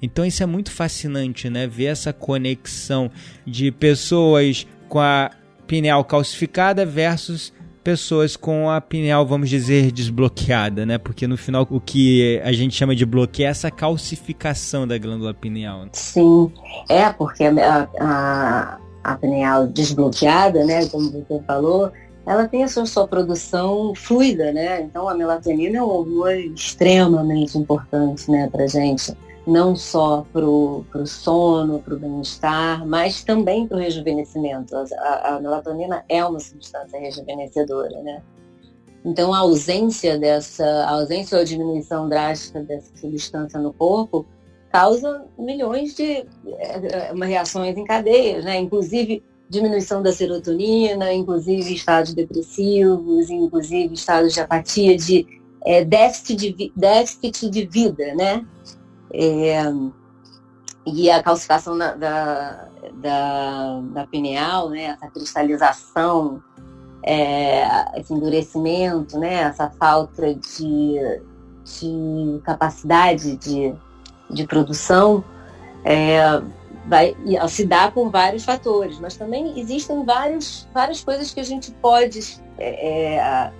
Então 0.00 0.24
isso 0.24 0.40
é 0.44 0.46
muito 0.46 0.70
fascinante, 0.70 1.50
né? 1.50 1.66
Ver 1.66 1.86
essa 1.86 2.12
conexão 2.12 3.10
de 3.44 3.72
pessoas 3.72 4.64
com 4.88 5.00
a 5.00 5.32
pineal 5.66 6.04
calcificada 6.04 6.86
versus 6.86 7.52
pessoas 7.86 8.34
com 8.34 8.68
a 8.68 8.80
pineal, 8.80 9.24
vamos 9.24 9.48
dizer, 9.48 9.92
desbloqueada, 9.92 10.84
né? 10.84 10.98
Porque 10.98 11.24
no 11.24 11.36
final 11.36 11.64
o 11.70 11.80
que 11.80 12.42
a 12.42 12.52
gente 12.52 12.74
chama 12.74 12.96
de 12.96 13.06
bloqueio 13.06 13.46
é 13.46 13.50
essa 13.50 13.70
calcificação 13.70 14.88
da 14.88 14.98
glândula 14.98 15.32
pineal. 15.32 15.86
Sim, 15.92 16.50
é 16.88 17.08
porque 17.12 17.44
a, 17.44 17.88
a, 18.00 18.78
a 19.04 19.14
pineal 19.14 19.68
desbloqueada, 19.68 20.64
né, 20.64 20.84
como 20.86 21.12
você 21.12 21.40
falou, 21.46 21.92
ela 22.26 22.48
tem 22.48 22.64
a 22.64 22.68
sua, 22.68 22.86
sua 22.86 23.06
produção 23.06 23.94
fluida, 23.94 24.50
né? 24.50 24.82
Então 24.82 25.08
a 25.08 25.14
melatonina 25.14 25.78
é 25.78 25.80
um 25.80 25.88
hormônio 25.88 26.54
extremamente 26.54 27.56
importante, 27.56 28.28
né, 28.28 28.48
para 28.50 28.66
gente, 28.66 29.16
não 29.46 29.76
só 29.76 30.26
para 30.32 30.44
o 30.44 30.84
sono, 31.06 31.78
para 31.78 31.94
o 31.94 31.98
bem-estar, 31.98 32.84
mas 32.86 33.22
também 33.22 33.66
para 33.66 33.76
o 33.76 33.80
rejuvenescimento. 33.80 34.74
A, 34.74 35.36
a, 35.36 35.40
melatonina 35.40 36.04
é 36.08 36.24
uma 36.24 36.40
substância 36.40 36.98
rejuvenescedora, 36.98 38.02
né? 38.02 38.22
Então 39.04 39.32
a 39.32 39.38
ausência 39.38 40.18
dessa, 40.18 40.64
a 40.64 40.90
ausência 40.90 41.38
ou 41.38 41.44
diminuição 41.44 42.08
drástica 42.08 42.60
dessa 42.60 42.90
substância 42.96 43.60
no 43.60 43.72
corpo 43.72 44.26
causa 44.72 45.24
milhões 45.38 45.94
de 45.94 46.26
é, 46.58 47.12
reações 47.24 47.76
em 47.76 47.84
cadeias, 47.84 48.44
né? 48.44 48.58
Inclusive 48.58 49.22
diminuição 49.48 50.02
da 50.02 50.12
serotonina, 50.12 51.12
inclusive 51.12 51.72
estados 51.72 52.12
depressivos, 52.14 53.30
inclusive 53.30 53.94
estados 53.94 54.34
de 54.34 54.40
apatia, 54.40 54.96
de 54.96 55.24
é, 55.64 55.84
déficit, 55.84 56.52
de, 56.52 56.72
déficit 56.74 57.48
de 57.48 57.64
vida, 57.64 58.12
né? 58.14 58.44
É, 59.18 59.62
e 60.86 61.10
a 61.10 61.22
calcificação 61.22 61.76
da, 61.76 61.94
da, 61.94 62.68
da, 62.94 63.80
da, 63.80 64.06
pineal, 64.06 64.68
né? 64.70 64.84
Essa 64.84 65.08
cristalização, 65.08 66.42
é, 67.02 67.98
esse 67.98 68.12
endurecimento, 68.12 69.18
né? 69.18 69.34
Essa 69.34 69.70
falta 69.70 70.34
de, 70.34 70.96
de 71.64 72.40
capacidade 72.44 73.36
de, 73.36 73.74
de 74.30 74.46
produção, 74.46 75.24
é, 75.84 76.20
vai 76.86 77.16
se 77.48 77.66
dá 77.66 77.90
por 77.90 78.10
vários 78.10 78.44
fatores, 78.44 78.98
mas 79.00 79.16
também 79.16 79.58
existem 79.58 80.04
vários, 80.04 80.68
várias 80.72 81.02
coisas 81.02 81.32
que 81.32 81.40
a 81.40 81.44
gente 81.44 81.72
pode 81.72 82.40
é, 82.58 83.14
é, 83.16 83.52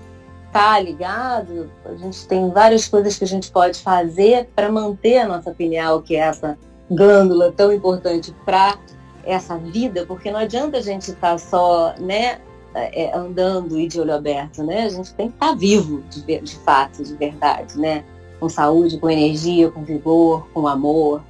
tá 0.53 0.79
ligado, 0.81 1.71
a 1.85 1.95
gente 1.95 2.27
tem 2.27 2.51
várias 2.51 2.89
coisas 2.89 3.19
que 3.19 3.25
a 3.25 3.29
gente 3.29 3.51
pode 3.51 3.81
fazer 3.81 4.49
para 4.55 4.71
manter 4.71 5.19
a 5.19 5.29
nossa 5.29 5.53
pineal, 5.53 6.01
que 6.03 6.17
é 6.17 6.21
essa 6.21 6.59
glândula 6.91 7.53
tão 7.53 7.73
importante 7.73 8.35
para 8.45 8.79
essa 9.25 9.59
vida, 9.59 10.07
porque 10.07 10.31
não 10.31 10.39
adianta 10.39 10.79
a 10.79 10.83
gente 10.83 11.11
estar 11.11 11.33
tá 11.33 11.39
só 11.39 11.95
né, 11.99 12.39
é, 12.75 13.15
andando 13.15 13.79
e 13.79 13.89
de 13.89 14.01
olho 14.01 14.15
aberto, 14.15 14.63
né? 14.63 14.85
A 14.85 14.89
gente 14.89 15.13
tem 15.15 15.29
que 15.29 15.35
estar 15.35 15.49
tá 15.49 15.55
vivo 15.55 16.03
de, 16.11 16.41
de 16.41 16.57
fato, 16.57 17.03
de 17.03 17.15
verdade, 17.15 17.79
né? 17.79 18.05
Com 18.39 18.49
saúde, 18.49 18.99
com 18.99 19.11
energia, 19.11 19.71
com 19.71 19.83
vigor, 19.83 20.47
com 20.53 20.69
amor, 20.69 21.23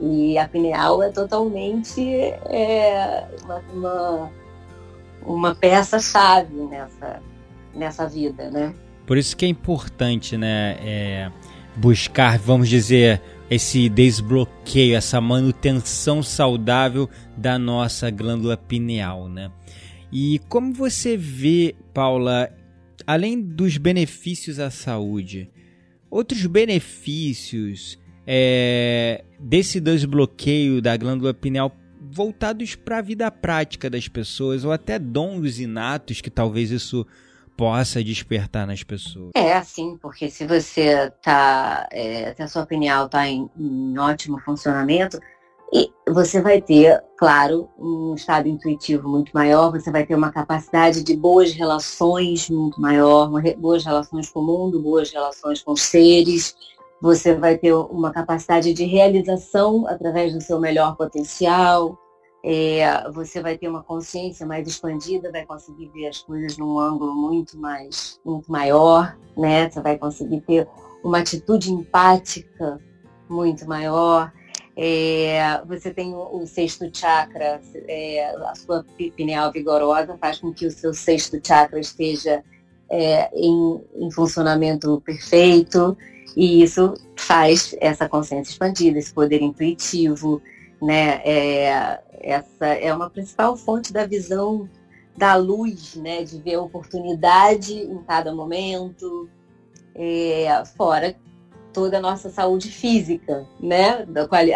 e 0.00 0.38
a 0.38 0.48
pineal 0.48 1.02
é 1.02 1.10
totalmente 1.10 2.02
é, 2.46 3.26
uma, 3.44 3.62
uma, 3.72 4.30
uma 5.26 5.54
peça-chave 5.54 6.54
nessa, 6.54 7.20
nessa 7.74 8.08
vida, 8.08 8.50
né? 8.50 8.74
Por 9.06 9.18
isso 9.18 9.36
que 9.36 9.44
é 9.44 9.48
importante, 9.48 10.36
né, 10.36 10.76
é, 10.80 11.32
buscar, 11.76 12.38
vamos 12.38 12.68
dizer, 12.68 13.20
esse 13.50 13.88
desbloqueio, 13.88 14.94
essa 14.94 15.20
manutenção 15.20 16.22
saudável 16.22 17.08
da 17.36 17.58
nossa 17.58 18.10
glândula 18.10 18.56
pineal, 18.56 19.28
né? 19.28 19.50
E 20.12 20.40
como 20.48 20.72
você 20.72 21.16
vê, 21.16 21.74
Paula, 21.92 22.52
além 23.06 23.40
dos 23.40 23.76
benefícios 23.76 24.58
à 24.58 24.70
saúde, 24.70 25.50
outros 26.10 26.46
benefícios 26.46 27.98
é, 28.26 29.24
desse 29.38 29.80
desbloqueio 29.80 30.80
da 30.80 30.96
glândula 30.96 31.32
pineal 31.32 31.76
voltados 32.12 32.74
para 32.74 32.98
a 32.98 33.02
vida 33.02 33.30
prática 33.30 33.88
das 33.88 34.08
pessoas 34.08 34.64
ou 34.64 34.72
até 34.72 34.98
dons 34.98 35.60
inatos 35.60 36.20
que 36.20 36.30
talvez 36.30 36.70
isso 36.70 37.06
possa 37.60 38.02
despertar 38.02 38.66
nas 38.66 38.82
pessoas. 38.82 39.32
É 39.34 39.52
assim, 39.52 39.98
porque 40.00 40.30
se 40.30 40.46
você 40.46 41.12
tá, 41.22 41.86
é, 41.92 42.32
se 42.34 42.42
a 42.42 42.48
sua 42.48 42.64
pineal 42.64 43.04
está 43.04 43.28
em, 43.28 43.50
em 43.54 43.98
ótimo 43.98 44.40
funcionamento, 44.40 45.20
e 45.70 45.92
você 46.08 46.40
vai 46.40 46.62
ter, 46.62 47.04
claro, 47.18 47.68
um 47.78 48.14
estado 48.14 48.48
intuitivo 48.48 49.06
muito 49.06 49.30
maior, 49.32 49.70
você 49.70 49.90
vai 49.90 50.06
ter 50.06 50.14
uma 50.14 50.32
capacidade 50.32 51.04
de 51.04 51.14
boas 51.14 51.52
relações 51.52 52.48
muito 52.48 52.80
maior, 52.80 53.30
boas 53.58 53.84
relações 53.84 54.30
com 54.30 54.40
o 54.40 54.46
mundo, 54.46 54.80
boas 54.80 55.12
relações 55.12 55.62
com 55.62 55.72
os 55.72 55.82
seres, 55.82 56.56
você 56.98 57.34
vai 57.34 57.58
ter 57.58 57.74
uma 57.74 58.10
capacidade 58.10 58.72
de 58.72 58.84
realização 58.84 59.86
através 59.86 60.32
do 60.32 60.40
seu 60.40 60.58
melhor 60.58 60.96
potencial, 60.96 61.98
é, 62.42 63.10
você 63.10 63.42
vai 63.42 63.58
ter 63.58 63.68
uma 63.68 63.82
consciência 63.82 64.46
mais 64.46 64.66
expandida, 64.66 65.30
vai 65.30 65.44
conseguir 65.44 65.88
ver 65.88 66.08
as 66.08 66.18
coisas 66.18 66.56
num 66.56 66.78
ângulo 66.78 67.14
muito 67.14 67.58
mais, 67.58 68.18
muito 68.24 68.50
maior, 68.50 69.16
né? 69.36 69.68
Você 69.68 69.80
vai 69.80 69.98
conseguir 69.98 70.40
ter 70.42 70.66
uma 71.04 71.18
atitude 71.18 71.72
empática 71.72 72.80
muito 73.28 73.66
maior. 73.66 74.32
É, 74.76 75.60
você 75.66 75.92
tem 75.92 76.14
o, 76.14 76.46
sexto 76.46 76.88
chakra, 76.92 77.60
é, 77.86 78.34
a 78.46 78.54
sua 78.54 78.84
pineal 79.14 79.52
vigorosa 79.52 80.16
faz 80.16 80.38
com 80.38 80.54
que 80.54 80.66
o 80.66 80.70
seu 80.70 80.94
sexto 80.94 81.38
chakra 81.44 81.78
esteja 81.78 82.42
é, 82.88 83.30
em, 83.34 83.84
em 83.96 84.10
funcionamento 84.10 85.02
perfeito. 85.04 85.96
E 86.34 86.62
isso 86.62 86.94
faz 87.16 87.76
essa 87.80 88.08
consciência 88.08 88.52
expandida, 88.52 88.98
esse 88.98 89.12
poder 89.12 89.42
intuitivo, 89.42 90.40
né? 90.80 91.20
É, 91.24 92.00
essa 92.20 92.66
é 92.66 92.92
uma 92.92 93.10
principal 93.10 93.56
fonte 93.56 93.92
da 93.92 94.06
visão 94.06 94.68
da 95.16 95.34
luz, 95.36 95.96
né? 95.96 96.22
De 96.24 96.40
ver 96.40 96.54
a 96.54 96.62
oportunidade 96.62 97.74
em 97.74 97.98
cada 98.04 98.34
momento, 98.34 99.28
é, 99.94 100.62
fora 100.76 101.14
toda 101.72 101.98
a 101.98 102.00
nossa 102.00 102.30
saúde 102.30 102.68
física, 102.68 103.46
né? 103.60 104.06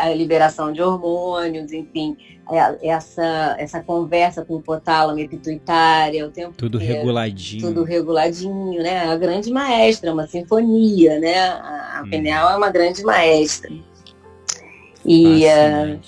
A 0.00 0.08
liberação 0.10 0.72
de 0.72 0.82
hormônios, 0.82 1.72
enfim, 1.72 2.16
é, 2.50 2.88
essa, 2.88 3.56
essa 3.58 3.80
conversa 3.80 4.44
com 4.44 4.54
o 4.54 4.58
hipotálamo 4.58 5.18
e 5.18 5.28
pituitária, 5.28 6.26
o 6.26 6.30
tempo 6.30 6.54
Tudo 6.56 6.78
inteiro, 6.78 6.98
reguladinho. 6.98 7.62
Tudo 7.62 7.84
reguladinho, 7.84 8.82
né? 8.82 9.06
A 9.06 9.16
grande 9.16 9.50
maestra, 9.50 10.12
uma 10.12 10.26
sinfonia, 10.26 11.18
né? 11.18 11.38
A, 11.38 11.98
a 11.98 12.02
hum. 12.02 12.10
Pineal 12.10 12.50
é 12.50 12.56
uma 12.56 12.70
grande 12.70 13.02
maestra. 13.02 13.72
E, 15.05 15.45
uh, 15.45 16.01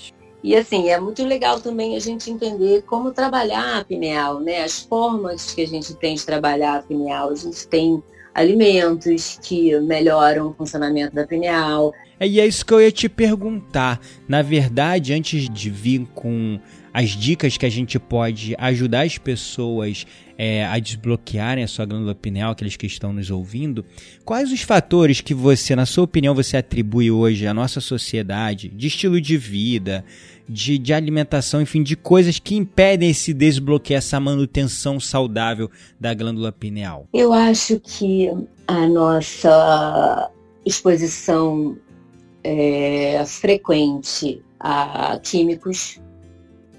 e 0.43 0.55
assim, 0.55 0.89
é 0.89 0.99
muito 0.99 1.25
legal 1.25 1.61
também 1.61 1.97
a 1.97 1.99
gente 2.01 2.31
entender 2.31 2.83
como 2.83 3.11
trabalhar 3.11 3.79
a 3.79 3.85
pineal, 3.85 4.41
né? 4.41 4.63
As 4.63 4.81
formas 4.81 5.53
que 5.53 5.63
a 5.63 5.67
gente 5.67 5.95
tem 5.95 6.15
de 6.15 6.25
trabalhar 6.25 6.77
a 6.77 6.83
pineal. 6.83 7.31
A 7.31 7.35
gente 7.35 7.67
tem 7.67 8.03
alimentos 8.35 9.39
que 9.43 9.79
melhoram 9.81 10.49
o 10.49 10.55
funcionamento 10.55 11.15
da 11.15 11.27
pineal. 11.27 11.93
É, 12.21 12.29
e 12.29 12.39
é 12.39 12.47
isso 12.47 12.65
que 12.65 12.73
eu 12.73 12.81
ia 12.81 12.93
te 12.93 13.09
perguntar. 13.09 14.01
Na 14.29 14.43
verdade, 14.43 15.13
antes 15.13 15.49
de 15.49 15.71
vir 15.71 16.07
com 16.15 16.61
as 16.97 17.11
dicas 17.11 17.59
que 17.59 17.67
a 17.67 17.69
gente 17.69 17.99
pode 17.99 18.55
ajudar 18.57 19.03
as 19.03 19.19
pessoas 19.19 20.07
é, 20.39 20.65
a 20.65 20.79
desbloquearem 20.79 21.63
a 21.63 21.69
sua 21.69 21.85
glândula 21.85 22.15
pineal, 22.15 22.53
aqueles 22.53 22.75
que 22.75 22.87
estão 22.87 23.13
nos 23.13 23.31
ouvindo, 23.31 23.85
quais 24.25 24.51
os 24.51 24.63
fatores 24.63 25.21
que 25.21 25.35
você, 25.35 25.77
na 25.77 25.85
sua 25.85 26.05
opinião, 26.05 26.35
você 26.35 26.57
atribui 26.57 27.11
hoje 27.11 27.47
à 27.47 27.53
nossa 27.53 27.83
sociedade, 27.83 28.71
de 28.71 28.87
estilo 28.87 29.21
de 29.21 29.37
vida, 29.37 30.07
de, 30.49 30.79
de 30.79 30.95
alimentação, 30.95 31.61
enfim, 31.61 31.83
de 31.83 31.97
coisas 31.97 32.39
que 32.39 32.57
impedem 32.57 33.11
esse 33.11 33.35
desbloqueio, 33.35 33.99
essa 33.99 34.19
manutenção 34.19 34.99
saudável 34.99 35.71
da 36.01 36.15
glândula 36.15 36.51
pineal? 36.51 37.07
Eu 37.13 37.31
acho 37.31 37.79
que 37.79 38.31
a 38.67 38.87
nossa 38.89 40.31
exposição 40.65 41.77
é, 42.43 43.23
frequente 43.27 44.41
a 44.59 45.21
químicos, 45.23 46.01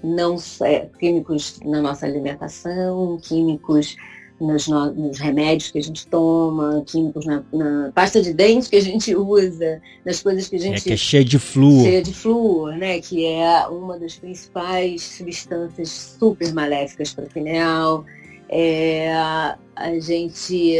não 0.02 0.36
é, 0.62 0.86
químicos 0.98 1.58
na 1.64 1.80
nossa 1.80 2.06
alimentação, 2.06 3.18
químicos 3.22 3.96
nos, 4.40 4.68
nos, 4.68 5.18
remédios 5.18 5.70
que 5.70 5.78
a 5.78 5.82
gente 5.82 6.06
toma, 6.06 6.82
químicos 6.86 7.26
na, 7.26 7.42
na, 7.52 7.90
pasta 7.92 8.22
de 8.22 8.32
dente 8.32 8.70
que 8.70 8.76
a 8.76 8.80
gente 8.80 9.14
usa, 9.14 9.80
nas 10.04 10.22
coisas 10.22 10.48
que 10.48 10.56
a 10.56 10.58
gente. 10.60 10.78
É 10.78 10.80
que 10.80 10.92
é 10.92 10.96
cheia 10.96 11.24
de 11.24 11.38
flúor. 11.38 11.84
Cheia 11.84 12.02
de 12.02 12.14
flúor, 12.14 12.76
né? 12.76 13.00
Que 13.00 13.26
é 13.26 13.66
uma 13.66 13.98
das 13.98 14.16
principais 14.16 15.02
substâncias 15.02 15.88
super 16.18 16.52
maléficas 16.52 17.12
para 17.12 17.24
o 17.24 17.28
pineal. 17.28 18.04
É, 18.48 19.12
a 19.12 19.98
gente. 20.00 20.76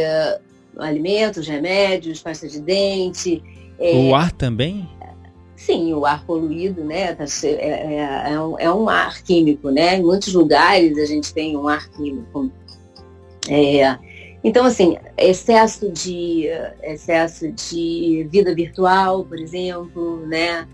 alimentos, 0.77 1.47
remédios, 1.47 2.21
pasta 2.21 2.47
de 2.47 2.61
dente. 2.61 3.43
É, 3.77 3.93
o 3.93 4.15
ar 4.15 4.31
também? 4.31 4.87
Sim, 5.59 5.93
o 5.93 6.05
ar 6.05 6.25
poluído, 6.25 6.83
né? 6.83 7.13
Tá 7.13 7.25
é, 7.43 7.47
é, 7.47 8.31
é, 8.31 8.41
um, 8.41 8.59
é 8.59 8.73
um 8.73 8.89
ar 8.89 9.21
químico, 9.21 9.69
né? 9.69 9.97
Em 9.97 10.03
muitos 10.03 10.33
lugares 10.33 10.97
a 10.97 11.05
gente 11.05 11.33
tem 11.33 11.57
um 11.57 11.67
ar 11.67 11.89
químico 11.89 12.49
é, 13.49 13.97
então, 14.43 14.65
assim, 14.65 14.97
excesso 15.17 15.91
de, 15.91 16.47
excesso 16.83 17.51
de 17.51 18.27
vida 18.31 18.53
virtual, 18.53 19.25
por 19.25 19.39
exemplo, 19.39 20.25
né? 20.27 20.67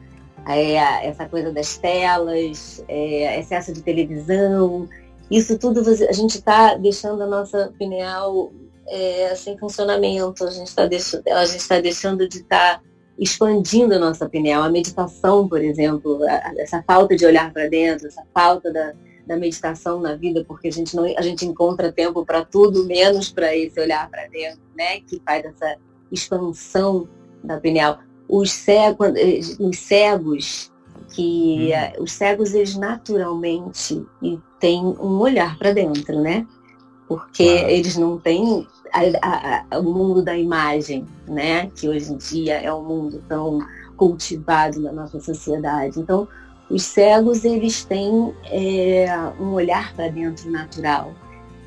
é, 0.47 1.07
essa 1.07 1.27
coisa 1.27 1.51
das 1.51 1.77
telas, 1.77 2.83
é, 2.87 3.39
excesso 3.39 3.73
de 3.73 3.81
televisão, 3.81 4.87
isso 5.29 5.57
tudo 5.57 5.81
a 5.89 6.13
gente 6.13 6.35
está 6.35 6.75
deixando 6.75 7.23
a 7.23 7.27
nossa 7.27 7.73
pineal 7.79 8.51
é, 8.87 9.33
sem 9.35 9.57
funcionamento, 9.57 10.43
a 10.43 10.51
gente 10.51 10.67
está 10.67 10.85
deixando, 10.85 11.23
tá 11.23 11.79
deixando 11.79 12.29
de 12.29 12.37
estar 12.37 12.75
tá 12.75 12.81
expandindo 13.17 13.95
a 13.95 13.99
nossa 13.99 14.27
pineal. 14.27 14.63
A 14.63 14.69
meditação, 14.69 15.47
por 15.47 15.61
exemplo, 15.61 16.19
essa 16.57 16.83
falta 16.83 17.15
de 17.15 17.25
olhar 17.25 17.51
para 17.51 17.67
dentro, 17.67 18.07
essa 18.07 18.23
falta 18.33 18.71
da, 18.71 18.93
da 19.25 19.37
meditação 19.37 19.99
na 19.99 20.15
vida, 20.15 20.43
porque 20.45 20.67
a 20.67 20.71
gente 20.71 20.95
não 20.95 21.05
a 21.17 21.21
gente 21.21 21.45
encontra 21.45 21.91
tempo 21.91 22.25
para 22.25 22.43
tudo 22.43 22.85
menos 22.85 23.31
para 23.31 23.55
esse 23.55 23.79
olhar 23.79 24.09
para 24.09 24.27
dentro, 24.27 24.61
né? 24.75 24.99
Que 25.01 25.21
faz 25.25 25.45
essa 25.45 25.77
expansão 26.11 27.07
da 27.43 27.57
pineal. 27.57 27.99
Os 28.27 28.51
cegos, 28.51 29.09
os 29.59 29.77
cegos 29.77 30.71
que 31.13 31.71
uhum. 31.97 32.03
os 32.03 32.11
cegos 32.11 32.53
eles 32.53 32.75
naturalmente 32.75 34.03
têm 34.59 34.83
um 34.83 35.19
olhar 35.19 35.57
para 35.57 35.71
dentro, 35.71 36.21
né? 36.21 36.45
Porque 37.07 37.43
eles 37.43 37.95
não 37.97 38.17
têm 38.17 38.67
a, 39.21 39.65
a, 39.71 39.79
o 39.79 39.83
mundo 39.83 40.23
da 40.23 40.37
imagem, 40.37 41.05
né? 41.27 41.69
Que 41.75 41.87
hoje 41.87 42.13
em 42.13 42.17
dia 42.17 42.61
é 42.61 42.73
um 42.73 42.83
mundo 42.83 43.23
tão 43.27 43.59
cultivado 43.97 44.79
na 44.81 44.91
nossa 44.91 45.19
sociedade. 45.19 45.99
Então, 45.99 46.27
os 46.69 46.83
cegos 46.83 47.45
eles 47.45 47.83
têm 47.85 48.33
é, 48.45 49.07
um 49.39 49.53
olhar 49.53 49.93
para 49.93 50.07
dentro 50.07 50.49
natural, 50.49 51.13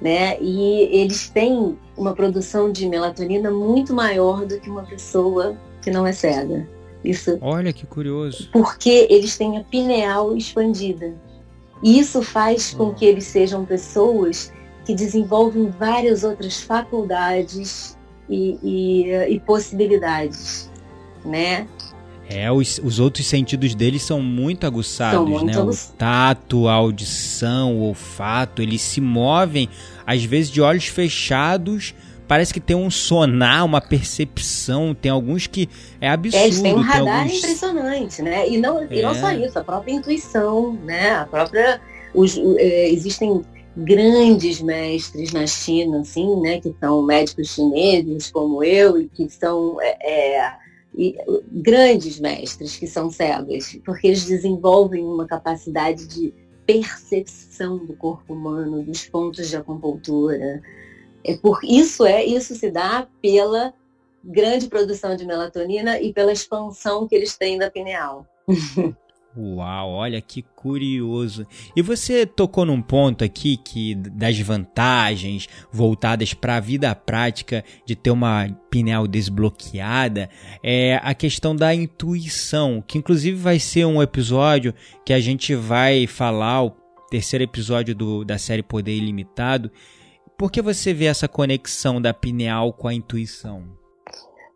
né? 0.01 0.41
E 0.41 0.89
eles 0.91 1.29
têm 1.29 1.79
uma 1.97 2.15
produção 2.15 2.73
de 2.73 2.89
melatonina 2.89 3.51
muito 3.51 3.95
maior 3.95 4.45
do 4.45 4.59
que 4.59 4.71
uma 4.71 4.83
pessoa 4.85 5.57
que 5.83 5.91
não 5.91 6.07
é 6.07 6.13
cega. 6.13 6.67
Isso. 7.05 7.39
Olha 7.41 7.73
que 7.73 7.87
curioso. 7.87 8.51
Porque 8.53 9.07
eles 9.09 9.37
têm 9.37 9.57
a 9.57 9.65
pineal 9.65 10.37
expandida. 10.37 11.15
E 11.83 11.99
isso 11.99 12.23
faz 12.23 12.75
com 12.75 12.93
que 12.93 13.05
eles 13.05 13.25
sejam 13.25 13.65
pessoas 13.65 14.53
que 14.89 14.95
desenvolvem 14.95 15.69
várias 15.69 16.25
outras 16.25 16.63
faculdades 16.63 17.95
e, 18.27 18.59
e, 18.63 19.35
e 19.35 19.41
possibilidades, 19.41 20.71
né? 21.23 21.69
É, 22.27 22.51
os, 22.51 22.81
os 22.83 22.99
outros 22.99 23.27
sentidos 23.27 23.75
deles 23.75 24.03
são 24.03 24.23
muito 24.23 24.67
aguçados, 24.67 25.19
são 25.19 25.27
muito 25.27 25.45
né? 25.45 25.59
O 25.59 25.77
tato, 25.99 26.69
a 26.69 26.73
audição, 26.73 27.77
o 27.77 27.81
olfato, 27.83 28.63
eles 28.63 28.81
se 28.81 28.99
movem, 28.99 29.69
às 30.07 30.25
vezes 30.25 30.51
de 30.51 30.63
olhos 30.63 30.87
fechados, 30.87 31.95
parece 32.27 32.55
que 32.55 32.61
tem 32.61 32.75
um 32.75 32.91
sonar, 32.91 33.67
uma 33.67 33.83
percepção. 33.83 34.95
Tem 34.95 35.13
alguns 35.13 35.47
que 35.47 35.69
é 36.01 36.09
absurdo. 36.09 36.43
É, 36.43 36.47
eles 36.47 36.63
têm 36.63 36.75
um 36.75 36.81
radar 36.81 37.25
alguns... 37.25 37.37
impressionante, 37.37 38.23
né? 38.23 38.49
E 38.49 38.57
não, 38.57 38.81
é. 38.81 38.87
e 38.91 39.03
não 39.03 39.15
só 39.15 39.29
é. 39.29 39.37
isso, 39.37 39.59
a 39.59 39.65
própria 39.65 39.93
intuição, 39.93 40.73
né? 40.83 41.11
A 41.17 41.27
própria. 41.27 41.79
Os, 42.15 42.39
é, 42.57 42.89
existem 42.91 43.45
grandes 43.79 44.61
mestres 44.61 45.33
na 45.33 45.47
China, 45.47 46.01
assim, 46.01 46.41
né? 46.41 46.61
Que 46.61 46.75
são 46.81 47.03
médicos 47.03 47.49
chineses, 47.49 48.31
como 48.31 48.63
eu, 48.63 49.01
e 49.01 49.09
que 49.09 49.29
são. 49.29 49.81
É, 49.81 50.37
é 50.37 50.69
e, 50.97 51.17
grandes 51.53 52.19
mestres 52.19 52.77
que 52.77 52.87
são 52.87 53.11
cegos, 53.11 53.79
porque 53.85 54.09
eles 54.09 54.25
desenvolvem 54.25 55.05
uma 55.05 55.27
capacidade 55.27 56.07
de 56.09 56.35
percepção 56.67 57.79
do 57.79 57.95
corpo 57.95 58.35
humano, 58.35 58.83
dos 58.83 59.07
pontos 59.07 59.49
de 59.49 59.57
acupuntura, 59.57 60.61
é 61.25 61.37
por 61.37 61.61
isso 61.63 62.05
é 62.05 62.25
isso 62.25 62.55
se 62.55 62.71
dá 62.71 63.07
pela 63.21 63.73
grande 64.25 64.67
produção 64.69 65.17
de 65.17 65.25
melatonina 65.25 66.01
e 66.01 66.13
pela 66.13 66.33
expansão 66.33 67.07
que 67.07 67.15
eles 67.15 67.37
têm 67.37 67.59
da 67.59 67.71
pineal. 67.71 68.27
Uau, 69.37 69.91
olha 69.91 70.21
que 70.21 70.43
curioso. 70.43 71.47
E 71.77 71.83
você 71.83 72.27
tocou 72.27 72.65
num 72.65 72.83
ponto 72.83 73.23
aqui 73.23 73.57
que 73.57 73.95
das 73.95 74.39
vantagens 74.41 75.49
voltadas 75.71 76.35
para 76.35 76.57
a 76.57 76.61
vida 76.61 76.93
prática 76.95 77.65
de 77.87 77.95
ter 77.95 78.11
uma 78.11 78.49
pineal 78.71 79.07
desbloqueada 79.07 80.29
é 80.63 80.99
a 81.03 81.15
questão 81.15 81.55
da 81.55 81.73
intuição, 81.75 82.83
que 82.85 82.99
inclusive 82.99 83.37
vai 83.37 83.59
ser 83.61 83.85
um 83.85 84.03
episódio 84.03 84.75
que 85.05 85.13
a 85.13 85.21
gente 85.21 85.55
vai 85.55 86.07
falar 86.07 86.65
o 86.65 86.71
terceiro 87.11 87.45
episódio 87.45 87.95
do, 87.95 88.25
da 88.25 88.39
série 88.39 88.63
Poder 88.63 88.97
Ilimitado, 88.97 89.71
por 90.37 90.53
que 90.53 90.63
você 90.63 90.95
vê 90.95 91.07
essa 91.07 91.27
conexão 91.27 92.01
da 92.01 92.15
pineal 92.15 92.73
com 92.73 92.87
a 92.87 92.95
intuição? 92.95 93.65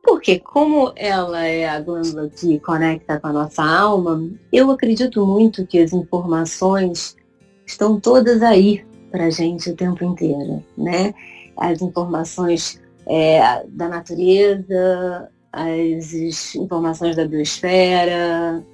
Porque 0.03 0.41
como 0.41 0.93
ela 0.97 1.45
é 1.45 1.69
a 1.69 1.81
glândula 1.81 2.29
que 2.29 2.59
conecta 2.59 3.21
com 3.21 3.29
a 3.29 3.33
nossa 3.33 3.63
alma, 3.63 4.29
eu 4.53 4.71
acredito 4.71 5.25
muito 5.25 5.67
que 5.67 5.79
as 5.79 5.93
informações 5.93 7.17
estão 7.65 8.01
todas 8.01 8.43
aí 8.43 8.85
para 9.11 9.27
a 9.27 9.31
gente 9.31 9.71
o 9.71 9.77
tempo 9.77 10.05
inteiro, 10.05 10.63
né? 10.77 11.15
As 11.57 11.81
informações 11.81 12.81
é, 13.07 13.65
da 13.69 13.89
natureza, 13.89 15.31
as 15.53 16.55
informações 16.57 17.15
da 17.15 17.27
biosfera, 17.27 18.65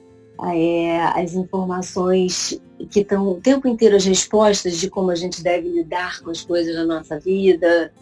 é, 0.54 1.00
as 1.00 1.34
informações 1.34 2.58
que 2.90 3.00
estão 3.00 3.26
o 3.28 3.40
tempo 3.40 3.66
inteiro 3.66 3.96
as 3.96 4.04
respostas 4.04 4.78
de 4.78 4.88
como 4.88 5.10
a 5.10 5.14
gente 5.14 5.42
deve 5.42 5.68
lidar 5.68 6.22
com 6.22 6.30
as 6.30 6.42
coisas 6.42 6.74
da 6.74 6.84
nossa 6.84 7.18
vida 7.18 7.92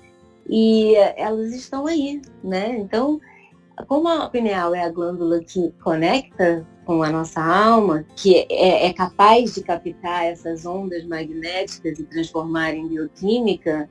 e 0.48 0.94
elas 1.16 1.52
estão 1.52 1.86
aí, 1.86 2.20
né? 2.42 2.76
Então, 2.78 3.20
como 3.86 4.08
a 4.08 4.28
pineal 4.28 4.74
é 4.74 4.84
a 4.84 4.90
glândula 4.90 5.40
que 5.40 5.72
conecta 5.82 6.66
com 6.84 7.02
a 7.02 7.10
nossa 7.10 7.42
alma, 7.42 8.04
que 8.14 8.46
é, 8.48 8.86
é 8.86 8.92
capaz 8.92 9.54
de 9.54 9.62
captar 9.62 10.26
essas 10.26 10.64
ondas 10.64 11.04
magnéticas 11.04 11.98
e 11.98 12.04
transformar 12.04 12.74
em 12.74 12.86
bioquímica, 12.88 13.88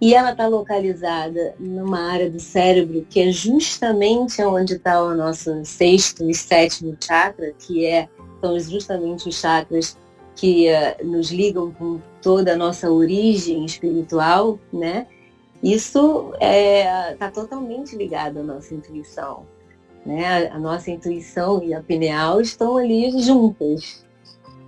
e 0.00 0.14
ela 0.14 0.32
está 0.32 0.46
localizada 0.46 1.54
numa 1.58 2.00
área 2.12 2.30
do 2.30 2.38
cérebro 2.38 3.06
que 3.08 3.20
é 3.20 3.32
justamente 3.32 4.42
onde 4.42 4.74
está 4.74 5.02
o 5.02 5.14
nosso 5.14 5.64
sexto 5.64 6.28
e 6.28 6.34
sétimo 6.34 6.96
chakra, 7.02 7.52
que 7.58 7.84
é, 7.86 8.08
são 8.40 8.58
justamente 8.60 9.28
os 9.28 9.40
chakras 9.40 9.96
que 10.34 10.68
uh, 10.68 11.06
nos 11.06 11.30
ligam 11.30 11.72
com 11.72 11.98
toda 12.20 12.52
a 12.52 12.56
nossa 12.56 12.90
origem 12.90 13.64
espiritual, 13.64 14.58
né? 14.70 15.06
Isso 15.66 16.30
está 16.34 16.46
é, 16.46 17.14
tá 17.16 17.28
totalmente 17.28 17.96
ligado 17.96 18.38
à 18.38 18.42
nossa 18.44 18.72
intuição. 18.72 19.44
Né? 20.04 20.46
A 20.46 20.60
nossa 20.60 20.92
intuição 20.92 21.60
e 21.60 21.74
a 21.74 21.82
pineal 21.82 22.40
estão 22.40 22.76
ali 22.76 23.10
juntas. 23.20 24.06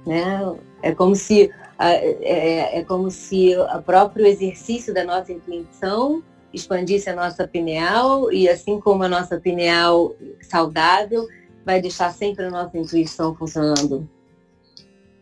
Né? 0.05 0.41
É 0.83 0.93
como 0.93 1.15
se 1.15 1.53
é, 1.79 2.81
é 2.81 2.85
como 2.85 3.13
se 3.13 3.55
o 3.57 3.83
próprio 3.83 4.27
exercício 4.27 4.93
da 4.93 5.05
nossa 5.05 5.33
intuição 5.33 6.21
expandisse 6.53 7.09
a 7.09 7.15
nossa 7.15 7.47
pineal 7.47 8.33
e 8.33 8.49
assim 8.49 8.81
como 8.81 9.05
a 9.05 9.09
nossa 9.09 9.39
pineal 9.39 10.17
saudável 10.43 11.29
vai 11.65 11.81
deixar 11.81 12.13
sempre 12.13 12.47
a 12.47 12.51
nossa 12.51 12.77
intuição 12.77 13.37
funcionando. 13.37 14.09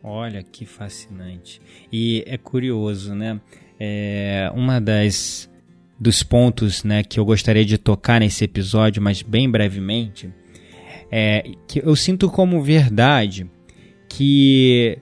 Olha 0.02 0.42
que 0.42 0.64
fascinante. 0.64 1.60
E 1.92 2.24
é 2.26 2.38
curioso, 2.38 3.14
né? 3.14 3.38
É 3.78 4.50
uma 4.54 4.80
das 4.80 5.50
dos 5.98 6.22
pontos, 6.22 6.84
né, 6.84 7.02
que 7.02 7.18
eu 7.18 7.24
gostaria 7.24 7.64
de 7.64 7.78
tocar 7.78 8.20
nesse 8.20 8.44
episódio, 8.44 9.02
mas 9.02 9.22
bem 9.22 9.50
brevemente, 9.50 10.30
é 11.10 11.42
que 11.66 11.80
eu 11.84 11.96
sinto 11.96 12.28
como 12.30 12.62
verdade 12.62 13.50
que 14.08 14.98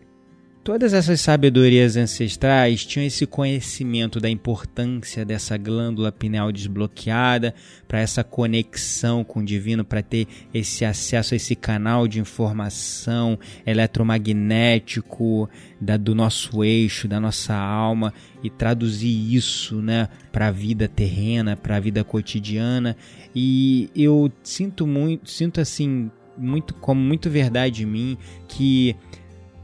Todas 0.65 0.95
essas 0.95 1.21
sabedorias 1.21 1.95
ancestrais 1.95 2.87
tinham 2.87 3.07
esse 3.07 3.27
conhecimento 3.27 4.19
da 4.19 4.31
importância 4.31 5.23
dessa 5.23 5.59
glândula 5.59 6.11
pineal 6.11 6.51
desbloqueada, 6.51 7.55
para 7.87 8.01
essa 8.01 8.25
conexão 8.25 9.23
com 9.23 9.41
o 9.41 9.45
divino, 9.45 9.85
para 9.85 10.03
ter 10.03 10.27
esse 10.55 10.83
acesso 10.83 11.35
a 11.35 11.37
esse 11.37 11.55
canal 11.55 12.09
de 12.09 12.19
informação 12.19 13.39
eletromagnético 13.67 15.51
da, 15.79 15.99
do 15.99 16.15
nosso 16.15 16.65
eixo, 16.65 17.07
da 17.07 17.21
nossa 17.21 17.55
alma 17.55 18.15
e 18.43 18.49
traduzir 18.49 19.35
isso 19.37 19.83
né, 19.83 20.09
para 20.33 20.47
a 20.47 20.51
vida 20.51 20.89
terrena, 20.89 21.59
para 21.59 21.77
a 21.77 21.81
vida 21.81 22.03
cotidiana. 22.03 22.97
E 23.37 23.91
eu 23.95 24.33
sinto 24.43 24.87
muito, 24.87 25.29
sinto 25.29 25.61
assim, 25.61 26.11
muito 26.39 26.73
como 26.73 27.03
muito 27.03 27.29
verdade 27.29 27.83
em 27.83 27.87
mim 27.87 28.19
que 28.49 28.97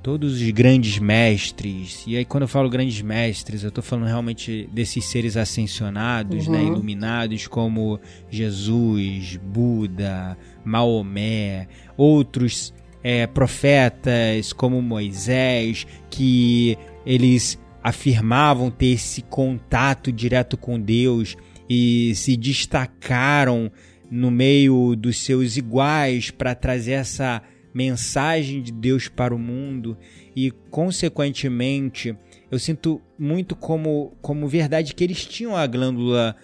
todos 0.03 0.41
os 0.41 0.51
grandes 0.51 0.99
mestres, 0.99 2.05
e 2.07 2.17
aí 2.17 2.25
quando 2.25 2.43
eu 2.43 2.49
falo 2.49 2.71
grandes 2.71 3.01
mestres, 3.03 3.63
eu 3.63 3.69
estou 3.69 3.85
falando 3.85 4.07
realmente 4.07 4.69
desses 4.73 5.05
seres 5.05 5.37
ascensionados, 5.37 6.49
né, 6.49 6.59
uhum. 6.59 6.65
né, 6.65 6.73
iluminados 6.73 7.47
como 7.47 8.01
Jesus, 8.31 9.37
Buda, 9.37 10.39
Maomé, 10.65 11.69
outros 11.97 12.73
é, 13.03 13.27
profetas 13.27 14.53
como 14.53 14.81
Moisés, 14.81 15.87
que 16.09 16.79
eles 17.05 17.59
afirmavam 17.83 18.71
ter 18.71 18.93
esse 18.93 19.23
contato 19.23 20.13
direto 20.13 20.57
com 20.57 20.81
Deus 20.81 21.37
e 21.69 22.15
se 22.15 22.37
destacaram 22.37 23.71
no 24.11 24.31
meio 24.31 24.97
dos 24.97 25.19
seus 25.19 25.57
iguais 25.57 26.31
para 26.31 26.55
trazer 26.55 26.93
essa 26.93 27.43
mensagem 27.73 28.63
de 28.63 28.73
Deus 28.73 29.09
para 29.09 29.35
o 29.35 29.39
mundo 29.39 29.97
e, 30.35 30.51
consequentemente, 30.71 32.17
eu 32.51 32.59
sinto 32.59 33.01
muito 33.19 33.55
como, 33.55 34.13
como 34.21 34.49
verdade 34.49 34.95
que 34.95 35.05
eles 35.05 35.25
tinham 35.25 35.57
a 35.57 35.67
glândula 35.67 36.37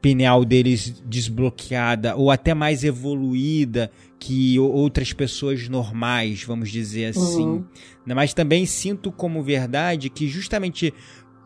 pineal 0.00 0.44
deles 0.44 1.02
desbloqueada 1.06 2.16
ou 2.16 2.30
até 2.30 2.54
mais 2.54 2.84
evoluída 2.84 3.90
que 4.18 4.58
outras 4.58 5.12
pessoas 5.12 5.68
normais, 5.68 6.42
vamos 6.42 6.70
dizer 6.70 7.06
assim. 7.06 7.44
Uhum. 7.44 7.64
Mas 8.06 8.34
também 8.34 8.66
sinto 8.66 9.12
como 9.12 9.42
verdade 9.42 10.08
que 10.08 10.28
justamente 10.28 10.92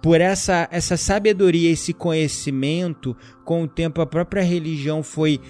por 0.02 0.20
essa, 0.20 0.68
essa 0.72 0.96
sabedoria, 0.96 1.70
esse 1.70 1.92
conhecimento, 1.92 3.16
com 3.44 3.62
o 3.62 3.68
tempo 3.68 4.00
a 4.00 4.06
própria 4.06 4.42
religião 4.42 5.00
foi 5.02 5.40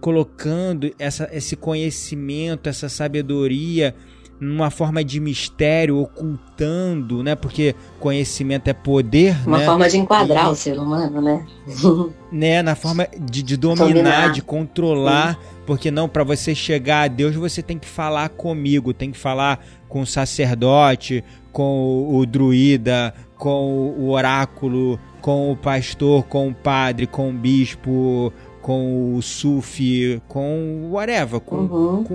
colocando 0.00 0.92
essa, 0.98 1.28
esse 1.32 1.56
conhecimento, 1.56 2.68
essa 2.68 2.88
sabedoria 2.88 3.94
numa 4.40 4.70
forma 4.70 5.02
de 5.02 5.18
mistério, 5.18 5.98
ocultando, 5.98 7.22
né? 7.22 7.34
Porque 7.34 7.74
conhecimento 7.98 8.68
é 8.68 8.72
poder, 8.72 9.36
Uma 9.46 9.58
né? 9.58 9.64
forma 9.64 9.88
de 9.88 9.98
enquadrar 9.98 10.46
e, 10.46 10.50
o 10.50 10.54
ser 10.54 10.78
humano, 10.78 11.20
né? 11.20 11.44
né? 12.30 12.62
Na 12.62 12.74
forma 12.74 13.08
de, 13.18 13.42
de 13.42 13.56
dominar, 13.56 13.86
dominar, 13.86 14.32
de 14.32 14.42
controlar. 14.42 15.34
Sim. 15.34 15.58
Porque 15.66 15.90
não, 15.90 16.08
para 16.08 16.24
você 16.24 16.54
chegar 16.54 17.02
a 17.02 17.08
Deus, 17.08 17.34
você 17.34 17.62
tem 17.62 17.78
que 17.78 17.88
falar 17.88 18.28
comigo, 18.30 18.94
tem 18.94 19.10
que 19.10 19.18
falar 19.18 19.64
com 19.88 20.00
o 20.00 20.06
sacerdote, 20.06 21.24
com 21.52 22.06
o, 22.08 22.18
o 22.18 22.26
druida, 22.26 23.12
com 23.36 23.94
o 23.98 24.10
oráculo, 24.10 24.98
com 25.20 25.50
o 25.52 25.56
pastor, 25.56 26.24
com 26.24 26.48
o 26.48 26.54
padre, 26.54 27.06
com 27.06 27.28
o 27.28 27.32
bispo, 27.32 28.32
com 28.68 29.14
o 29.14 29.22
sufi, 29.22 30.20
com 30.28 30.90
whatever, 30.92 31.40
com, 31.40 31.56
uhum. 31.56 32.04
com 32.04 32.14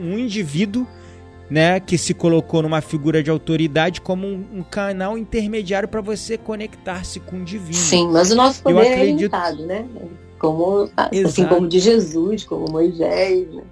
um 0.00 0.18
indivíduo 0.18 0.84
né, 1.48 1.78
que 1.78 1.96
se 1.96 2.12
colocou 2.12 2.62
numa 2.62 2.80
figura 2.80 3.22
de 3.22 3.30
autoridade 3.30 4.00
como 4.00 4.26
um, 4.26 4.44
um 4.54 4.62
canal 4.64 5.16
intermediário 5.16 5.88
para 5.88 6.00
você 6.00 6.36
conectar-se 6.36 7.20
com 7.20 7.36
o 7.36 7.44
divino. 7.44 7.74
Sim, 7.74 8.08
mas 8.08 8.32
o 8.32 8.34
nosso 8.34 8.60
poder 8.60 8.80
acredito... 8.80 9.02
é 9.02 9.06
limitado, 9.06 9.66
né? 9.66 9.86
Como, 10.36 10.90
assim 10.96 11.46
como 11.46 11.68
de 11.68 11.78
Jesus, 11.78 12.42
como 12.42 12.68
Moisés, 12.68 13.46
né? 13.54 13.62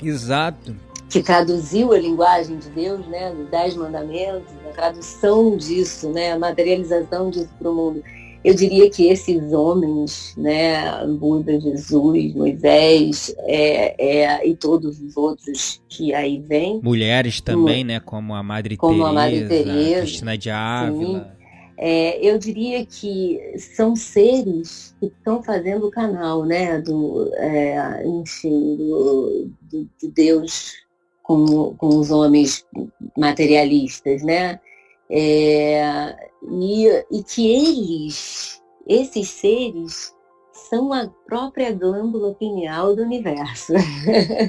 Exato. 0.00 0.76
Que 1.10 1.20
traduziu 1.20 1.92
a 1.92 1.98
linguagem 1.98 2.58
de 2.58 2.68
Deus, 2.70 3.04
né, 3.08 3.32
dos 3.32 3.48
Dez 3.50 3.74
Mandamentos, 3.74 4.46
a 4.70 4.72
tradução 4.72 5.56
disso, 5.56 6.10
né, 6.10 6.30
a 6.30 6.38
materialização 6.38 7.28
disso 7.28 7.50
para 7.58 7.68
o 7.68 7.74
mundo. 7.74 8.04
Eu 8.44 8.54
diria 8.54 8.90
que 8.90 9.08
esses 9.08 9.52
homens, 9.52 10.34
né, 10.36 11.06
Buda, 11.06 11.60
Jesus, 11.60 12.34
Moisés 12.34 13.34
é, 13.38 14.22
é, 14.22 14.48
e 14.48 14.56
todos 14.56 15.00
os 15.00 15.16
outros 15.16 15.80
que 15.88 16.12
aí 16.12 16.40
vêm. 16.40 16.80
Mulheres 16.82 17.40
também, 17.40 17.84
né, 17.84 18.00
como 18.00 18.34
a 18.34 18.42
Madre 18.42 18.76
como 18.76 19.04
Teresa, 19.48 20.00
Cristina 20.00 20.36
de 20.36 20.50
Ávila. 20.50 21.36
É, 21.78 22.24
eu 22.24 22.38
diria 22.38 22.84
que 22.84 23.40
são 23.58 23.96
seres 23.96 24.94
que 25.00 25.06
estão 25.06 25.42
fazendo 25.42 25.86
o 25.86 25.90
canal, 25.90 26.44
né, 26.44 26.80
do, 26.80 27.30
é, 27.36 28.04
enfim, 28.06 28.76
do, 28.76 29.50
do, 29.62 29.88
de 30.00 30.08
Deus 30.08 30.74
com, 31.22 31.74
com 31.74 31.88
os 31.98 32.10
homens 32.10 32.64
materialistas, 33.16 34.22
né? 34.22 34.60
É, 35.10 36.31
e, 36.50 36.86
e 37.10 37.22
que 37.22 37.46
eles, 37.48 38.62
esses 38.86 39.28
seres, 39.28 40.14
são 40.52 40.92
a 40.92 41.06
própria 41.26 41.72
glândula 41.72 42.34
pineal 42.34 42.96
do 42.96 43.02
universo. 43.02 43.72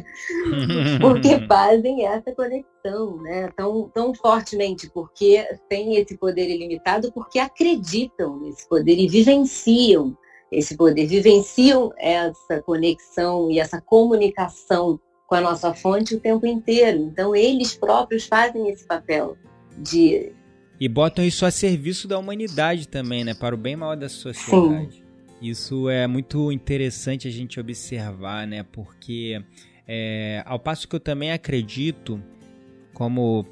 porque 1.01 1.39
fazem 1.47 2.05
essa 2.05 2.31
conexão 2.33 3.17
né? 3.21 3.49
tão, 3.55 3.89
tão 3.93 4.13
fortemente, 4.13 4.89
porque 4.89 5.45
têm 5.69 5.97
esse 5.97 6.17
poder 6.17 6.49
ilimitado, 6.49 7.11
porque 7.11 7.39
acreditam 7.39 8.39
nesse 8.39 8.67
poder 8.67 8.97
e 8.97 9.07
vivenciam 9.07 10.17
esse 10.51 10.77
poder, 10.77 11.07
vivenciam 11.07 11.91
essa 11.97 12.61
conexão 12.61 13.49
e 13.49 13.59
essa 13.59 13.81
comunicação 13.81 14.99
com 15.27 15.35
a 15.35 15.41
nossa 15.41 15.73
fonte 15.73 16.15
o 16.15 16.19
tempo 16.19 16.45
inteiro. 16.45 16.99
Então, 16.99 17.35
eles 17.35 17.75
próprios 17.75 18.25
fazem 18.27 18.69
esse 18.69 18.85
papel 18.85 19.35
de 19.79 20.31
e 20.83 20.87
botam 20.89 21.23
isso 21.23 21.45
a 21.45 21.49
serviço 21.49 22.09
da 22.09 22.19
humanidade 22.19 22.89
também, 22.89 23.23
né? 23.23 23.33
Para 23.33 23.55
o 23.55 23.57
bem 23.57 23.73
mal 23.73 23.95
da 23.95 24.09
sociedade. 24.09 24.95
Sim. 24.95 25.01
Isso 25.41 25.89
é 25.89 26.05
muito 26.07 26.51
interessante 26.51 27.25
a 27.25 27.31
gente 27.31 27.57
observar, 27.57 28.45
né? 28.45 28.65
Porque 28.69 29.41
é, 29.87 30.43
ao 30.45 30.59
passo 30.59 30.85
que 30.85 30.93
eu 30.93 30.99
também 30.99 31.31
acredito, 31.31 32.21
como 32.93 33.39
o 33.39 33.43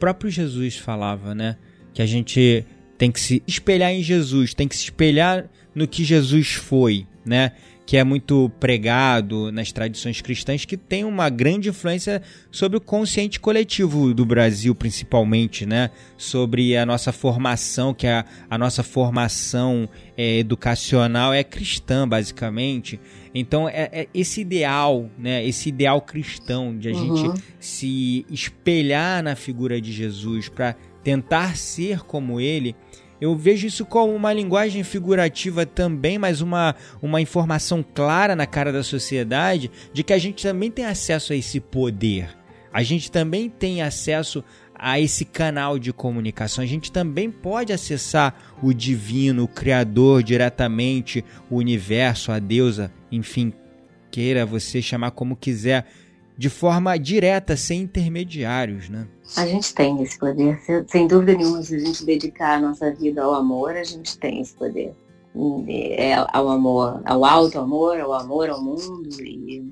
próprio 0.00 0.28
Jesus 0.28 0.78
falava, 0.78 1.32
né? 1.32 1.56
Que 1.94 2.02
a 2.02 2.06
gente 2.06 2.66
tem 2.98 3.12
que 3.12 3.20
se 3.20 3.40
espelhar 3.46 3.92
em 3.92 4.02
Jesus, 4.02 4.52
tem 4.52 4.66
que 4.66 4.74
se 4.74 4.82
espelhar 4.82 5.48
no 5.72 5.86
que 5.86 6.02
Jesus 6.02 6.54
foi, 6.54 7.06
né? 7.24 7.52
Que 7.90 7.96
é 7.96 8.04
muito 8.04 8.48
pregado 8.60 9.50
nas 9.50 9.72
tradições 9.72 10.20
cristãs, 10.20 10.64
que 10.64 10.76
tem 10.76 11.02
uma 11.02 11.28
grande 11.28 11.70
influência 11.70 12.22
sobre 12.48 12.78
o 12.78 12.80
consciente 12.80 13.40
coletivo 13.40 14.14
do 14.14 14.24
Brasil, 14.24 14.76
principalmente, 14.76 15.66
né? 15.66 15.90
Sobre 16.16 16.76
a 16.76 16.86
nossa 16.86 17.10
formação, 17.10 17.92
que 17.92 18.06
a, 18.06 18.24
a 18.48 18.56
nossa 18.56 18.84
formação 18.84 19.88
é, 20.16 20.38
educacional 20.38 21.34
é 21.34 21.42
cristã, 21.42 22.08
basicamente. 22.08 23.00
Então, 23.34 23.68
é, 23.68 23.88
é, 23.90 24.08
esse 24.14 24.42
ideal, 24.42 25.10
né? 25.18 25.44
Esse 25.44 25.70
ideal 25.70 26.00
cristão 26.00 26.78
de 26.78 26.90
a 26.90 26.92
uhum. 26.92 27.16
gente 27.16 27.42
se 27.58 28.24
espelhar 28.30 29.20
na 29.20 29.34
figura 29.34 29.80
de 29.80 29.90
Jesus 29.90 30.48
para 30.48 30.76
tentar 31.02 31.56
ser 31.56 32.04
como 32.04 32.40
ele 32.40 32.76
eu 33.20 33.36
vejo 33.36 33.66
isso 33.66 33.84
como 33.84 34.14
uma 34.14 34.32
linguagem 34.32 34.82
figurativa 34.82 35.66
também, 35.66 36.18
mas 36.18 36.40
uma, 36.40 36.74
uma 37.02 37.20
informação 37.20 37.84
clara 37.94 38.34
na 38.34 38.46
cara 38.46 38.72
da 38.72 38.82
sociedade 38.82 39.70
de 39.92 40.02
que 40.02 40.12
a 40.12 40.18
gente 40.18 40.42
também 40.42 40.70
tem 40.70 40.86
acesso 40.86 41.32
a 41.32 41.36
esse 41.36 41.60
poder. 41.60 42.36
A 42.72 42.82
gente 42.82 43.10
também 43.10 43.50
tem 43.50 43.82
acesso 43.82 44.42
a 44.74 44.98
esse 44.98 45.26
canal 45.26 45.78
de 45.78 45.92
comunicação. 45.92 46.64
A 46.64 46.66
gente 46.66 46.90
também 46.90 47.30
pode 47.30 47.72
acessar 47.72 48.34
o 48.62 48.72
divino, 48.72 49.44
o 49.44 49.48
Criador 49.48 50.22
diretamente, 50.22 51.22
o 51.50 51.56
universo, 51.56 52.32
a 52.32 52.38
deusa, 52.38 52.90
enfim, 53.12 53.52
queira 54.10 54.46
você 54.46 54.80
chamar 54.80 55.10
como 55.10 55.36
quiser 55.36 55.86
de 56.40 56.48
forma 56.48 56.98
direta, 56.98 57.54
sem 57.54 57.82
intermediários, 57.82 58.88
né? 58.88 59.06
A 59.36 59.46
gente 59.46 59.74
tem 59.74 60.02
esse 60.02 60.18
poder, 60.18 60.58
sem 60.88 61.06
dúvida 61.06 61.34
nenhuma, 61.34 61.62
se 61.62 61.74
a 61.74 61.78
gente 61.78 62.02
dedicar 62.02 62.54
a 62.54 62.60
nossa 62.60 62.90
vida 62.94 63.22
ao 63.22 63.34
amor, 63.34 63.76
a 63.76 63.84
gente 63.84 64.18
tem 64.18 64.40
esse 64.40 64.54
poder. 64.54 64.94
É, 65.68 66.14
ao 66.14 66.48
amor, 66.48 67.02
ao 67.04 67.26
alto 67.26 67.58
amor, 67.58 68.00
ao 68.00 68.14
amor 68.14 68.48
ao 68.48 68.64
mundo 68.64 69.10
e, 69.20 69.70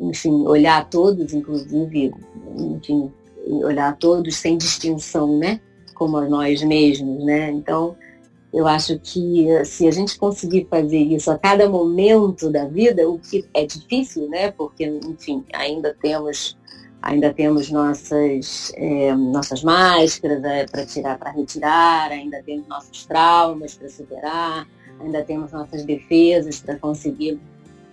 enfim, 0.00 0.32
olhar 0.46 0.80
a 0.80 0.84
todos, 0.86 1.34
inclusive, 1.34 2.14
enfim, 2.56 3.12
olhar 3.46 3.90
a 3.90 3.92
todos 3.92 4.34
sem 4.36 4.56
distinção, 4.56 5.38
né? 5.38 5.60
Como 5.92 6.16
a 6.16 6.26
nós 6.26 6.62
mesmos, 6.62 7.22
né? 7.22 7.50
Então, 7.50 7.94
eu 8.52 8.66
acho 8.66 8.98
que 8.98 9.46
se 9.64 9.88
a 9.88 9.90
gente 9.90 10.18
conseguir 10.18 10.66
fazer 10.68 10.98
isso 10.98 11.30
a 11.30 11.38
cada 11.38 11.68
momento 11.68 12.50
da 12.50 12.66
vida, 12.66 13.08
o 13.08 13.18
que 13.18 13.48
é 13.54 13.64
difícil, 13.64 14.28
né? 14.28 14.50
Porque, 14.50 14.84
enfim, 14.84 15.44
ainda 15.52 15.96
temos 16.00 16.56
ainda 17.02 17.34
temos 17.34 17.68
nossas, 17.68 18.72
é, 18.76 19.12
nossas 19.16 19.64
máscaras 19.64 20.42
é, 20.44 20.64
para 20.66 20.86
tirar, 20.86 21.18
para 21.18 21.32
retirar, 21.32 22.12
ainda 22.12 22.40
temos 22.44 22.68
nossos 22.68 23.04
traumas 23.04 23.74
para 23.74 23.88
superar, 23.88 24.68
ainda 25.00 25.24
temos 25.24 25.50
nossas 25.50 25.84
defesas 25.84 26.60
para 26.60 26.78
conseguir. 26.78 27.40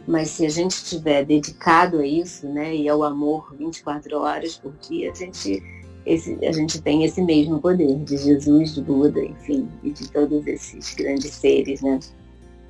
Mas 0.08 0.30
se 0.30 0.46
a 0.46 0.50
gente 0.50 0.72
estiver 0.72 1.26
dedicado 1.26 2.00
a 2.00 2.06
isso, 2.06 2.48
né, 2.48 2.76
e 2.76 2.88
ao 2.88 3.04
amor 3.04 3.56
24 3.58 4.20
horas 4.20 4.58
por 4.58 4.74
dia, 4.88 5.12
a 5.12 5.16
gente 5.16 5.62
esse, 6.10 6.38
a 6.44 6.52
gente 6.52 6.82
tem 6.82 7.04
esse 7.04 7.22
mesmo 7.22 7.60
poder 7.60 8.00
de 8.04 8.18
Jesus, 8.18 8.74
de 8.74 8.82
Buda, 8.82 9.24
enfim, 9.24 9.68
e 9.84 9.92
de 9.92 10.10
todos 10.10 10.46
esses 10.48 10.96
grandes 10.96 11.32
seres, 11.32 11.82
né? 11.82 12.00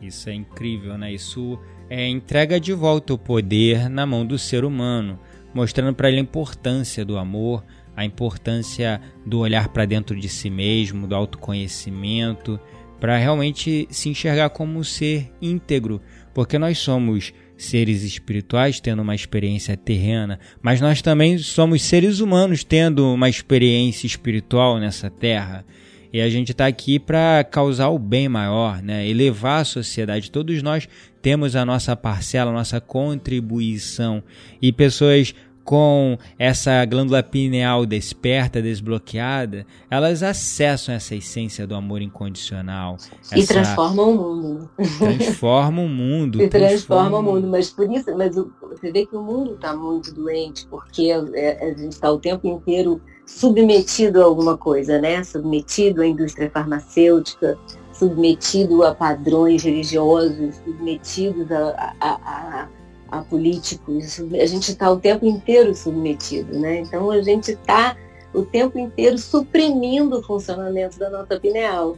Isso 0.01 0.29
é 0.29 0.33
incrível, 0.33 0.97
né? 0.97 1.13
Isso 1.13 1.57
é 1.89 2.07
entrega 2.07 2.59
de 2.59 2.73
volta 2.73 3.13
o 3.13 3.17
poder 3.17 3.89
na 3.89 4.05
mão 4.05 4.25
do 4.25 4.37
ser 4.37 4.65
humano, 4.65 5.17
mostrando 5.53 5.95
para 5.95 6.09
ele 6.09 6.17
a 6.17 6.21
importância 6.21 7.05
do 7.05 7.17
amor, 7.17 7.63
a 7.95 8.05
importância 8.05 9.01
do 9.25 9.39
olhar 9.39 9.69
para 9.69 9.85
dentro 9.85 10.19
de 10.19 10.29
si 10.29 10.49
mesmo, 10.49 11.07
do 11.07 11.15
autoconhecimento, 11.15 12.59
para 12.99 13.17
realmente 13.17 13.87
se 13.89 14.09
enxergar 14.09 14.49
como 14.49 14.77
um 14.77 14.83
ser 14.83 15.31
íntegro, 15.41 16.01
porque 16.33 16.59
nós 16.59 16.77
somos 16.77 17.33
seres 17.59 18.03
espirituais 18.03 18.79
tendo 18.79 19.01
uma 19.01 19.13
experiência 19.13 19.75
terrena, 19.75 20.39
mas 20.61 20.79
nós 20.79 21.01
também 21.01 21.37
somos 21.37 21.81
seres 21.81 22.19
humanos 22.19 22.63
tendo 22.63 23.13
uma 23.13 23.29
experiência 23.29 24.07
espiritual 24.07 24.79
nessa 24.79 25.09
terra. 25.09 25.65
E 26.11 26.21
a 26.21 26.29
gente 26.29 26.53
está 26.53 26.65
aqui 26.65 26.97
para 26.97 27.43
causar 27.43 27.89
o 27.89 27.99
bem 27.99 28.27
maior, 28.27 28.81
né? 28.81 29.07
elevar 29.07 29.61
a 29.61 29.65
sociedade. 29.65 30.31
Todos 30.31 30.63
nós 30.63 30.89
temos 31.21 31.55
a 31.55 31.63
nossa 31.63 31.95
parcela, 31.95 32.49
a 32.49 32.53
nossa 32.53 32.81
contribuição. 32.81 34.23
E 34.59 34.71
pessoas 34.71 35.35
com 35.69 36.17
essa 36.39 36.83
glândula 36.83 37.21
pineal 37.21 37.85
desperta, 37.85 38.59
desbloqueada, 38.59 39.67
elas 39.87 40.23
acessam 40.23 40.95
essa 40.95 41.13
essência 41.13 41.67
do 41.67 41.75
amor 41.75 42.01
incondicional. 42.01 42.97
E 43.35 43.45
transformam 43.45 44.09
o 44.09 44.15
mundo. 44.15 44.69
Transformam 44.97 45.85
o 45.85 45.87
mundo. 45.87 46.41
E 46.41 46.49
transformam 46.49 47.19
o 47.19 47.23
mundo. 47.23 47.47
Mas 47.47 47.69
por 47.69 47.87
isso, 47.87 48.17
mas 48.17 48.35
você 48.35 48.91
vê 48.91 49.05
que 49.05 49.15
o 49.15 49.21
mundo 49.21 49.53
está 49.53 49.75
muito 49.75 50.11
doente, 50.11 50.65
porque 50.71 51.11
é, 51.35 51.63
a 51.63 51.77
gente 51.77 51.91
está 51.91 52.11
o 52.11 52.17
tempo 52.17 52.47
inteiro 52.47 52.99
submetido 53.23 54.23
a 54.23 54.25
alguma 54.25 54.57
coisa, 54.57 54.99
né? 54.99 55.23
Submetido 55.23 56.01
à 56.01 56.07
indústria 56.07 56.49
farmacêutica, 56.49 57.59
submetido 57.93 58.83
a 58.83 58.95
padrões 58.95 59.61
religiosos, 59.61 60.55
submetidos 60.65 61.51
a, 61.51 61.93
a, 61.99 62.09
a, 62.09 62.67
a 63.11 63.21
políticos. 63.21 64.19
A 64.33 64.45
gente 64.45 64.71
está 64.71 64.89
o 64.91 64.99
tempo 64.99 65.25
inteiro 65.25 65.73
submetido, 65.75 66.59
né? 66.59 66.79
Então 66.79 67.11
a 67.11 67.21
gente 67.21 67.51
está 67.51 67.95
o 68.33 68.43
tempo 68.43 68.77
inteiro 68.77 69.17
suprimindo 69.17 70.19
o 70.19 70.23
funcionamento 70.23 70.99
da 70.99 71.09
nota 71.09 71.39
pineal. 71.39 71.97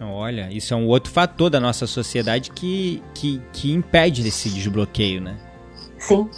Olha, 0.00 0.48
isso 0.50 0.74
é 0.74 0.76
um 0.76 0.88
outro 0.88 1.12
fator 1.12 1.48
da 1.48 1.60
nossa 1.60 1.86
sociedade 1.86 2.50
que, 2.50 3.02
que, 3.14 3.40
que 3.52 3.72
impede 3.72 4.26
esse 4.26 4.50
desbloqueio, 4.50 5.20
né? 5.20 5.36
Sim, 5.98 6.28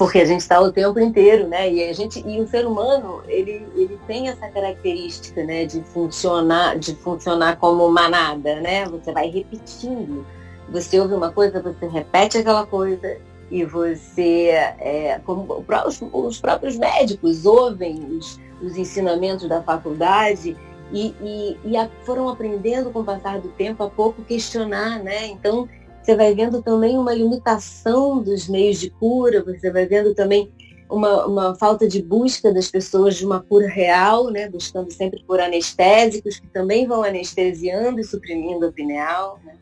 porque 0.00 0.18
a 0.18 0.24
gente 0.24 0.40
está 0.40 0.58
o 0.58 0.72
tempo 0.72 0.98
inteiro, 0.98 1.46
né? 1.46 1.70
E 1.70 1.84
a 1.88 1.92
gente 1.92 2.26
e 2.26 2.40
o 2.40 2.48
ser 2.48 2.66
humano 2.66 3.22
ele, 3.28 3.66
ele 3.76 3.98
tem 4.06 4.28
essa 4.28 4.48
característica, 4.48 5.44
né, 5.44 5.66
de 5.66 5.82
funcionar 5.82 6.78
de 6.78 6.94
funcionar 6.94 7.56
como 7.56 7.86
manada, 7.90 8.60
né? 8.60 8.86
Você 8.86 9.12
vai 9.12 9.28
repetindo. 9.28 10.24
Você 10.70 11.00
ouve 11.00 11.14
uma 11.14 11.32
coisa, 11.32 11.60
você 11.60 11.86
repete 11.86 12.38
aquela 12.38 12.66
coisa 12.66 13.18
e 13.50 13.64
você, 13.64 14.50
é, 14.78 15.20
como 15.24 15.64
os, 15.86 16.02
os, 16.12 16.40
próprios 16.40 16.76
médicos 16.76 17.44
ouvem 17.44 17.98
os, 18.16 18.38
os 18.62 18.76
ensinamentos 18.76 19.48
da 19.48 19.60
faculdade 19.62 20.56
e, 20.92 21.14
e, 21.20 21.58
e 21.64 22.04
foram 22.04 22.28
aprendendo 22.28 22.90
com 22.90 23.00
o 23.00 23.04
passar 23.04 23.40
do 23.40 23.48
tempo 23.48 23.82
a 23.82 23.90
pouco 23.90 24.22
questionar, 24.22 25.02
né? 25.02 25.26
Então 25.26 25.68
você 26.00 26.16
vai 26.16 26.34
vendo 26.34 26.62
também 26.62 26.96
uma 26.96 27.12
limitação 27.12 28.22
dos 28.22 28.48
meios 28.48 28.78
de 28.78 28.90
cura, 28.90 29.42
você 29.44 29.70
vai 29.70 29.86
vendo 29.86 30.14
também 30.14 30.50
uma, 30.90 31.26
uma 31.26 31.54
falta 31.54 31.86
de 31.86 32.02
busca 32.02 32.52
das 32.52 32.70
pessoas 32.70 33.16
de 33.16 33.24
uma 33.24 33.40
cura 33.40 33.68
real, 33.68 34.30
né? 34.30 34.48
buscando 34.48 34.90
sempre 34.90 35.22
por 35.24 35.40
anestésicos, 35.40 36.40
que 36.40 36.48
também 36.48 36.86
vão 36.86 37.02
anestesiando 37.02 38.00
e 38.00 38.04
suprimindo 38.04 38.66
a 38.66 38.72
pineal. 38.72 39.38
Né? 39.44 39.54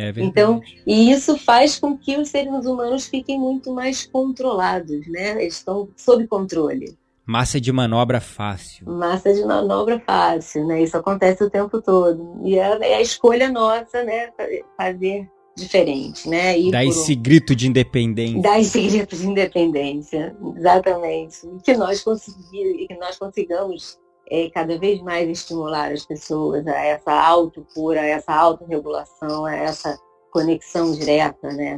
É 0.00 0.12
então, 0.18 0.62
e 0.86 1.10
isso 1.10 1.36
faz 1.36 1.76
com 1.76 1.98
que 1.98 2.16
os 2.16 2.28
seres 2.28 2.64
humanos 2.64 3.08
fiquem 3.08 3.36
muito 3.36 3.74
mais 3.74 4.06
controlados, 4.06 5.04
né? 5.08 5.42
Eles 5.42 5.56
estão 5.56 5.88
sob 5.96 6.24
controle. 6.28 6.96
Massa 7.26 7.60
de 7.60 7.72
manobra 7.72 8.20
fácil. 8.20 8.88
Massa 8.88 9.34
de 9.34 9.44
manobra 9.44 10.00
fácil, 10.06 10.64
né? 10.68 10.80
Isso 10.84 10.96
acontece 10.96 11.42
o 11.42 11.50
tempo 11.50 11.82
todo. 11.82 12.40
E 12.44 12.56
é, 12.56 12.92
é 12.92 12.94
a 12.94 13.00
escolha 13.00 13.50
nossa, 13.50 14.04
né? 14.04 14.30
Fazer 14.76 15.28
diferente, 15.56 16.28
né? 16.28 16.56
Ir 16.56 16.70
Dá 16.70 16.84
esse 16.84 17.14
um... 17.14 17.20
grito 17.20 17.56
de 17.56 17.66
independência. 17.66 18.40
Dá 18.40 18.60
esse 18.60 18.80
grito 18.80 19.16
de 19.16 19.26
independência, 19.26 20.36
exatamente. 20.56 21.38
Que 21.64 21.76
nós 21.76 22.02
conseguir, 22.04 22.86
que 22.86 22.96
nós 23.00 23.18
consigamos 23.18 23.98
é, 24.30 24.50
cada 24.50 24.78
vez 24.78 25.00
mais 25.02 25.28
estimular 25.28 25.92
as 25.92 26.04
pessoas 26.04 26.66
a 26.66 26.84
essa 26.84 27.12
autocura, 27.12 28.00
a 28.00 28.06
essa 28.06 28.32
autorregulação, 28.32 29.46
a 29.46 29.54
essa 29.54 29.98
conexão 30.30 30.92
direta, 30.92 31.48
né? 31.48 31.76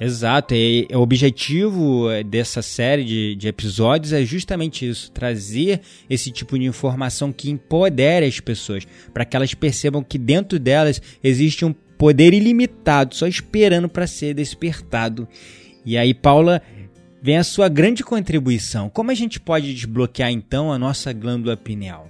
Exato, 0.00 0.54
e 0.54 0.88
o 0.94 1.00
objetivo 1.00 2.06
dessa 2.24 2.62
série 2.62 3.04
de, 3.04 3.36
de 3.36 3.48
episódios 3.48 4.14
é 4.14 4.24
justamente 4.24 4.88
isso: 4.88 5.12
trazer 5.12 5.82
esse 6.08 6.30
tipo 6.30 6.58
de 6.58 6.64
informação 6.64 7.30
que 7.30 7.50
empodere 7.50 8.24
as 8.24 8.40
pessoas, 8.40 8.86
para 9.12 9.26
que 9.26 9.36
elas 9.36 9.52
percebam 9.52 10.02
que 10.02 10.16
dentro 10.16 10.58
delas 10.58 11.02
existe 11.22 11.66
um 11.66 11.74
poder 11.98 12.32
ilimitado, 12.32 13.14
só 13.14 13.26
esperando 13.26 13.90
para 13.90 14.06
ser 14.06 14.32
despertado. 14.32 15.28
E 15.84 15.98
aí, 15.98 16.14
Paula, 16.14 16.62
vem 17.22 17.38
a 17.38 17.44
sua 17.44 17.68
grande 17.68 18.02
contribuição. 18.02 18.88
Como 18.88 19.10
a 19.10 19.14
gente 19.14 19.38
pode 19.40 19.72
desbloquear 19.74 20.30
então 20.30 20.72
a 20.72 20.78
nossa 20.78 21.12
glândula 21.12 21.56
pineal? 21.56 22.08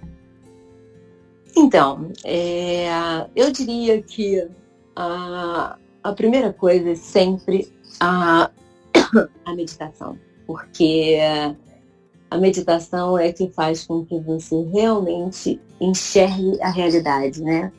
Então, 1.57 2.11
é, 2.25 2.87
eu 3.35 3.51
diria 3.51 4.01
que 4.03 4.47
a, 4.95 5.77
a 6.03 6.13
primeira 6.13 6.53
coisa 6.53 6.91
é 6.91 6.95
sempre 6.95 7.73
a, 7.99 8.51
a 9.45 9.55
meditação, 9.55 10.17
porque 10.47 11.19
a 12.31 12.39
meditação 12.39 13.19
é 13.19 13.33
que 13.33 13.49
faz 13.51 13.85
com 13.87 14.05
que 14.05 14.19
você 14.21 14.63
realmente 14.73 15.61
enxergue 15.81 16.61
a 16.63 16.71
realidade, 16.71 17.43
né? 17.43 17.73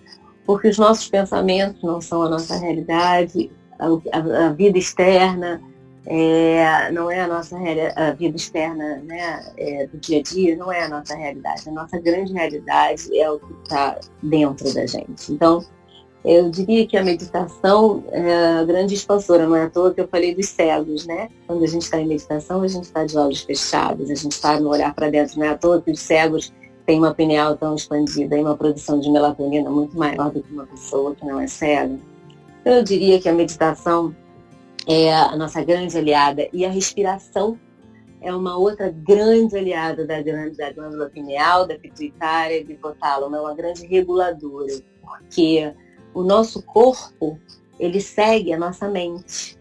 porque 0.46 0.68
os 0.68 0.78
nossos 0.78 1.08
pensamentos 1.08 1.82
não 1.82 2.02
são 2.02 2.24
a 2.24 2.30
nossa 2.30 2.58
realidade, 2.58 3.52
a, 3.80 3.88
a, 4.18 4.48
a 4.48 4.54
vida 4.54 4.78
externa 4.78 5.62
é, 6.06 6.92
não 6.92 7.12
é 7.12 7.22
a 7.22 7.28
nossa 7.28 7.56
a 7.96 8.12
vida 8.12 8.36
externa 8.36 9.02
né, 9.04 9.54
é, 9.58 9.88
do 9.88 9.98
dia 9.98 10.20
a 10.20 10.24
dia, 10.24 10.56
não 10.56 10.72
é 10.72 10.84
a 10.84 10.90
nossa 10.90 11.16
realidade. 11.16 11.70
A 11.70 11.72
nossa 11.72 12.00
grande 12.00 12.34
realidade 12.34 13.16
é 13.18 13.30
o 13.30 13.40
que 13.40 13.54
está 13.64 14.00
dentro 14.24 14.74
da 14.74 14.86
gente. 14.86 15.32
Então, 15.32 15.64
eu 16.24 16.50
diria 16.50 16.88
que 16.88 16.98
a 16.98 17.04
meditação 17.04 18.04
é 18.12 18.60
a 18.60 18.64
grande 18.64 18.94
expansora, 18.94 19.48
não 19.48 19.56
é 19.56 19.64
à 19.64 19.70
toa 19.70 19.94
que 19.94 20.02
eu 20.02 20.08
falei 20.08 20.36
dos 20.36 20.50
cegos, 20.50 21.06
né? 21.06 21.30
Quando 21.48 21.64
a 21.64 21.68
gente 21.68 21.84
está 21.84 22.00
em 22.00 22.08
meditação, 22.08 22.62
a 22.62 22.68
gente 22.68 22.84
está 22.84 23.06
de 23.06 23.18
olhos 23.18 23.42
fechados, 23.42 24.10
a 24.10 24.16
gente 24.16 24.32
está 24.32 24.60
no 24.60 24.70
olhar 24.70 24.94
para 24.94 25.10
dentro, 25.10 25.40
não 25.40 25.46
é 25.46 25.50
à 25.50 25.58
toa 25.58 25.82
que 25.82 25.92
os 25.92 26.00
cegos 26.00 26.54
tem 26.86 26.98
uma 27.00 27.14
pineal 27.14 27.56
tão 27.58 27.76
expandida 27.76 28.38
e 28.38 28.42
uma 28.42 28.56
produção 28.56 29.00
de 29.00 29.10
melatonina 29.10 29.70
muito 29.70 29.98
maior 29.98 30.32
do 30.32 30.42
que 30.42 30.52
uma 30.52 30.66
pessoa 30.66 31.16
que 31.16 31.26
não 31.26 31.40
é 31.40 31.48
cega. 31.48 31.98
Então, 32.62 32.74
eu 32.74 32.84
diria 32.84 33.20
que 33.20 33.28
a 33.28 33.34
meditação 33.34 34.16
é 34.88 35.14
a 35.14 35.36
nossa 35.36 35.64
grande 35.64 35.98
aliada. 35.98 36.48
E 36.52 36.66
a 36.66 36.70
respiração 36.70 37.60
é 38.22 38.34
uma 38.34 38.58
outra 38.58 38.90
grande 38.92 39.58
aliada 39.58 40.06
da, 40.06 40.22
da 40.22 40.72
glândula 40.72 41.10
pineal, 41.10 41.68
da 41.68 41.78
pituitária 41.78 42.60
e 42.60 42.64
do 42.64 42.72
hipotálamo, 42.72 43.36
é 43.36 43.42
uma 43.42 43.56
grande 43.56 43.86
reguladora, 43.86 44.74
porque 45.02 45.74
o 46.14 46.24
nosso 46.24 46.62
corpo, 46.62 47.40
ele 47.80 48.00
segue 48.00 48.54
a 48.54 48.60
nossa 48.60 48.88
mente. 48.88 49.58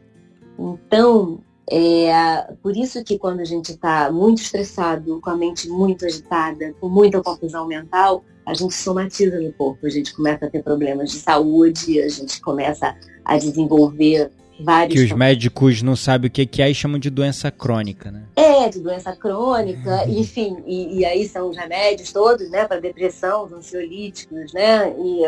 Então, 0.58 1.40
é, 1.70 2.52
por 2.62 2.76
isso 2.76 3.02
que 3.02 3.18
quando 3.18 3.40
a 3.40 3.44
gente 3.44 3.72
está 3.72 4.10
muito 4.12 4.42
estressado, 4.42 5.20
com 5.20 5.30
a 5.30 5.36
mente 5.36 5.68
muito 5.68 6.04
agitada, 6.04 6.74
com 6.80 6.88
muita 6.88 7.22
confusão 7.22 7.66
mental, 7.66 8.24
a 8.44 8.52
gente 8.52 8.74
somatiza 8.74 9.40
no 9.40 9.52
corpo, 9.52 9.86
a 9.86 9.90
gente 9.90 10.14
começa 10.14 10.46
a 10.46 10.50
ter 10.50 10.62
problemas 10.62 11.10
de 11.10 11.18
saúde, 11.18 12.02
a 12.02 12.08
gente 12.08 12.40
começa 12.42 12.94
a 13.24 13.38
desenvolver 13.38 14.30
vários... 14.62 14.94
Que 14.94 15.06
os 15.06 15.12
médicos 15.12 15.82
não 15.82 15.96
sabem 15.96 16.28
o 16.28 16.30
que 16.30 16.62
é 16.62 16.70
e 16.70 16.74
chamam 16.74 16.98
de 16.98 17.11
doença 17.11 17.50
crônica, 17.50 18.11
né? 18.11 18.24
É, 18.36 18.68
de 18.68 18.80
doença 18.80 19.14
crônica, 19.14 20.04
uhum. 20.04 20.18
enfim, 20.18 20.56
e, 20.66 20.98
e, 20.98 21.04
aí 21.04 21.28
são 21.28 21.50
os 21.50 21.56
remédios 21.56 22.12
todos, 22.12 22.50
né, 22.50 22.66
para 22.66 22.80
depressão, 22.80 23.44
os 23.44 23.52
ansiolíticos, 23.52 24.52
né, 24.52 24.92
e, 24.98 25.22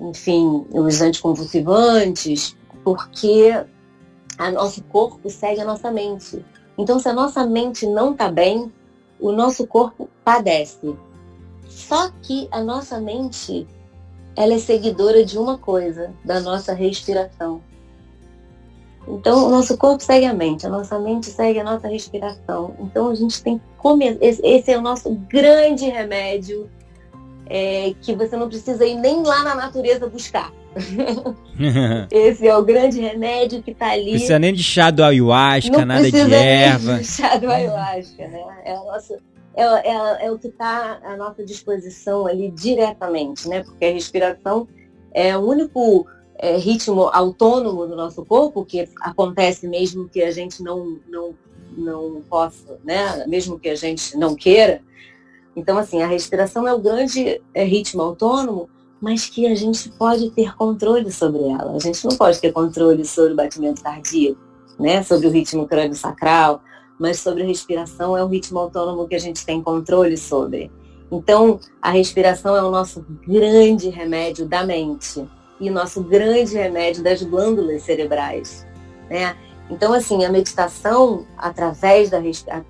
enfim, 0.00 0.66
os 0.70 1.00
anticonvulsivantes, 1.00 2.56
porque 2.82 3.52
a 4.38 4.50
nosso 4.50 4.82
corpo 4.84 5.30
segue 5.30 5.60
a 5.60 5.64
nossa 5.64 5.90
mente. 5.90 6.44
Então, 6.76 6.98
se 6.98 7.08
a 7.08 7.12
nossa 7.12 7.46
mente 7.46 7.86
não 7.86 8.12
está 8.12 8.30
bem, 8.30 8.72
o 9.20 9.32
nosso 9.32 9.66
corpo 9.66 10.08
padece. 10.24 10.96
Só 11.68 12.10
que 12.22 12.48
a 12.50 12.62
nossa 12.62 13.00
mente, 13.00 13.66
ela 14.36 14.54
é 14.54 14.58
seguidora 14.58 15.24
de 15.24 15.38
uma 15.38 15.56
coisa, 15.56 16.12
da 16.24 16.40
nossa 16.40 16.72
respiração. 16.72 17.62
Então, 19.06 19.46
o 19.46 19.50
nosso 19.50 19.76
corpo 19.76 20.02
segue 20.02 20.26
a 20.26 20.32
mente, 20.32 20.66
a 20.66 20.70
nossa 20.70 20.98
mente 20.98 21.26
segue 21.26 21.60
a 21.60 21.64
nossa 21.64 21.88
respiração. 21.88 22.74
Então, 22.80 23.10
a 23.10 23.14
gente 23.14 23.42
tem 23.42 23.58
que 23.58 23.64
comer. 23.76 24.18
Esse 24.20 24.72
é 24.72 24.78
o 24.78 24.80
nosso 24.80 25.10
grande 25.28 25.84
remédio, 25.86 26.70
é, 27.46 27.94
que 28.00 28.14
você 28.14 28.36
não 28.36 28.48
precisa 28.48 28.86
ir 28.86 28.94
nem 28.94 29.22
lá 29.22 29.42
na 29.42 29.54
natureza 29.54 30.06
buscar 30.06 30.50
Esse 32.10 32.46
é 32.46 32.56
o 32.56 32.64
grande 32.64 33.00
remédio 33.00 33.62
que 33.62 33.70
está 33.70 33.90
ali. 33.90 34.12
Precisa 34.12 34.38
nem 34.38 34.52
de 34.52 34.62
chá 34.62 34.90
do 34.90 35.04
ayahuasca, 35.04 35.78
Não 35.78 35.86
nada 35.86 36.10
de 36.10 36.34
erva. 36.34 36.98
De 36.98 37.04
chá 37.04 37.36
do 37.36 37.50
ayahuasca, 37.50 38.26
né? 38.28 38.42
É, 38.64 38.74
nossa, 38.74 39.18
é, 39.54 39.62
é, 39.62 40.26
é 40.26 40.30
o 40.32 40.38
que 40.38 40.48
está 40.48 41.00
à 41.04 41.16
nossa 41.16 41.44
disposição 41.44 42.26
ali 42.26 42.50
diretamente, 42.50 43.48
né? 43.48 43.62
Porque 43.62 43.84
a 43.84 43.92
respiração 43.92 44.66
é 45.12 45.36
o 45.36 45.40
único 45.40 46.06
é, 46.44 46.58
ritmo 46.58 47.08
autônomo 47.10 47.86
do 47.86 47.96
nosso 47.96 48.22
corpo 48.22 48.66
que 48.66 48.86
acontece 49.00 49.66
mesmo 49.66 50.10
que 50.10 50.22
a 50.22 50.30
gente 50.30 50.62
não, 50.62 50.98
não, 51.08 51.34
não 51.74 52.20
possa, 52.28 52.78
né? 52.84 53.24
Mesmo 53.26 53.58
que 53.58 53.70
a 53.70 53.74
gente 53.74 54.14
não 54.14 54.34
queira. 54.34 54.82
Então, 55.56 55.78
assim, 55.78 56.02
a 56.02 56.06
respiração 56.06 56.68
é 56.68 56.74
o 56.74 56.78
grande 56.78 57.40
é, 57.54 57.64
ritmo 57.64 58.02
autônomo 58.02 58.68
mas 59.00 59.26
que 59.26 59.46
a 59.46 59.54
gente 59.54 59.90
pode 59.90 60.30
ter 60.30 60.56
controle 60.56 61.12
sobre 61.12 61.42
ela. 61.42 61.72
A 61.72 61.78
gente 61.78 62.02
não 62.06 62.16
pode 62.16 62.40
ter 62.40 62.52
controle 62.52 63.04
sobre 63.04 63.34
o 63.34 63.36
batimento 63.36 63.82
cardíaco, 63.82 64.40
né? 64.78 65.02
sobre 65.02 65.26
o 65.26 65.30
ritmo 65.30 65.68
crânio 65.68 65.94
sacral, 65.94 66.62
mas 66.98 67.20
sobre 67.20 67.42
a 67.42 67.46
respiração 67.46 68.16
é 68.16 68.24
o 68.24 68.28
ritmo 68.28 68.58
autônomo 68.58 69.06
que 69.06 69.14
a 69.14 69.18
gente 69.18 69.44
tem 69.44 69.62
controle 69.62 70.16
sobre. 70.16 70.70
Então, 71.12 71.60
a 71.82 71.90
respiração 71.90 72.56
é 72.56 72.62
o 72.62 72.70
nosso 72.70 73.04
grande 73.26 73.90
remédio 73.90 74.46
da 74.46 74.64
mente 74.64 75.28
e 75.60 75.70
nosso 75.70 76.02
grande 76.02 76.54
remédio 76.54 77.02
das 77.02 77.22
glândulas 77.22 77.82
cerebrais. 77.82 78.66
Né? 79.08 79.36
Então, 79.70 79.92
assim, 79.92 80.24
a 80.24 80.30
meditação, 80.30 81.26
através 81.38 82.10
da 82.10 82.20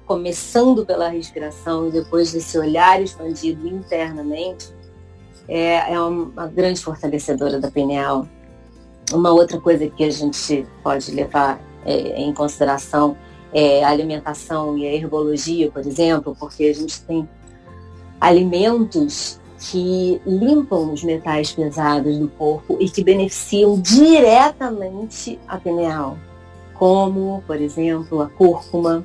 começando 0.07 0.87
pela 0.87 1.09
respiração 1.09 1.89
e 1.89 1.91
depois 1.91 2.33
desse 2.33 2.57
olhar 2.59 3.03
expandido 3.03 3.67
internamente, 3.67 4.73
é, 5.49 5.93
é 5.93 6.01
uma 6.01 6.47
grande 6.47 6.81
fortalecedora 6.81 7.59
da 7.59 7.71
pineal. 7.71 8.29
Uma 9.13 9.33
outra 9.33 9.61
coisa 9.61 9.89
que 9.89 10.05
a 10.05 10.11
gente 10.11 10.67
pode 10.83 11.11
levar 11.11 11.61
é, 11.85 12.21
em 12.21 12.33
consideração 12.33 13.17
é 13.53 13.85
a 13.85 13.89
alimentação 13.89 14.77
e 14.79 14.87
a 14.87 14.93
herbologia, 14.93 15.71
por 15.71 15.87
exemplo, 15.87 16.37
porque 16.39 16.65
a 16.65 16.75
gente 16.75 17.03
tem 17.03 17.29
alimentos 18.21 19.41
que 19.71 20.21
limpam 20.27 20.93
os 20.93 21.03
metais 21.03 21.53
pesados 21.53 22.19
do 22.19 22.29
corpo 22.29 22.77
e 22.79 22.89
que 22.89 23.03
beneficiam 23.03 23.81
diretamente 23.81 25.39
a 25.49 25.57
pineal, 25.57 26.19
como, 26.75 27.43
por 27.47 27.61
exemplo, 27.61 28.21
a 28.21 28.29
cúrcuma, 28.29 29.05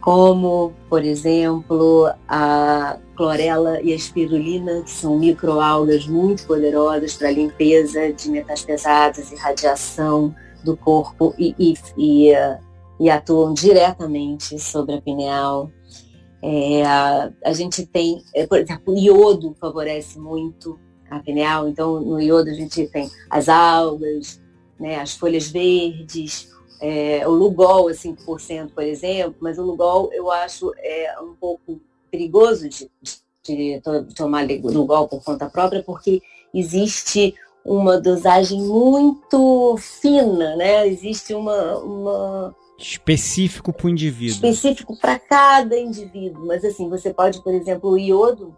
como, 0.00 0.72
por 0.88 1.04
exemplo, 1.04 2.10
a 2.28 2.98
clorela 3.14 3.80
e 3.80 3.92
a 3.92 3.96
espirulina, 3.96 4.82
que 4.82 4.90
são 4.90 5.18
microalgas 5.18 6.06
muito 6.06 6.44
poderosas 6.46 7.14
para 7.14 7.30
limpeza 7.30 8.12
de 8.12 8.30
metais 8.30 8.64
pesados 8.64 9.30
e 9.30 9.36
radiação 9.36 10.34
do 10.64 10.76
corpo 10.76 11.34
e, 11.38 11.54
e, 11.58 11.74
e, 11.96 12.32
e 12.98 13.10
atuam 13.10 13.54
diretamente 13.54 14.58
sobre 14.58 14.96
a 14.96 15.00
pineal. 15.00 15.70
É, 16.42 16.84
a, 16.84 17.32
a, 17.44 17.52
gente 17.52 17.84
tem, 17.84 18.22
é, 18.34 18.46
por 18.46 18.58
exemplo, 18.58 18.94
o 18.94 18.98
iodo 18.98 19.56
favorece 19.60 20.18
muito 20.18 20.78
a 21.10 21.18
pineal, 21.20 21.68
então 21.68 22.00
no 22.00 22.20
iodo 22.20 22.50
a 22.50 22.54
gente 22.54 22.86
tem 22.88 23.10
as 23.28 23.48
algas, 23.48 24.40
né, 24.78 25.00
as 25.00 25.14
folhas 25.14 25.48
verdes, 25.48 26.48
é, 26.80 27.26
o 27.26 27.32
Lugol 27.32 27.88
a 27.88 27.92
5%, 27.92 28.70
por 28.72 28.84
exemplo, 28.84 29.36
mas 29.40 29.58
o 29.58 29.62
Lugol 29.62 30.10
eu 30.12 30.30
acho 30.30 30.72
é 30.78 31.20
um 31.20 31.34
pouco 31.34 31.80
perigoso 32.10 32.68
de, 32.68 32.90
de, 33.42 33.80
de 33.80 34.14
tomar 34.14 34.46
Lugol 34.46 35.08
por 35.08 35.24
conta 35.24 35.48
própria, 35.48 35.82
porque 35.82 36.22
existe 36.54 37.34
uma 37.64 38.00
dosagem 38.00 38.62
muito 38.62 39.76
fina, 39.76 40.56
né? 40.56 40.86
Existe 40.86 41.34
uma, 41.34 41.78
uma 41.78 42.56
específico 42.78 43.72
para 43.72 43.86
o 43.86 43.90
indivíduo. 43.90 44.36
Específico 44.36 44.96
para 44.98 45.18
cada 45.18 45.76
indivíduo. 45.76 46.46
Mas 46.46 46.64
assim, 46.64 46.88
você 46.88 47.12
pode, 47.12 47.42
por 47.42 47.52
exemplo, 47.52 47.90
o 47.90 47.98
iodo 47.98 48.54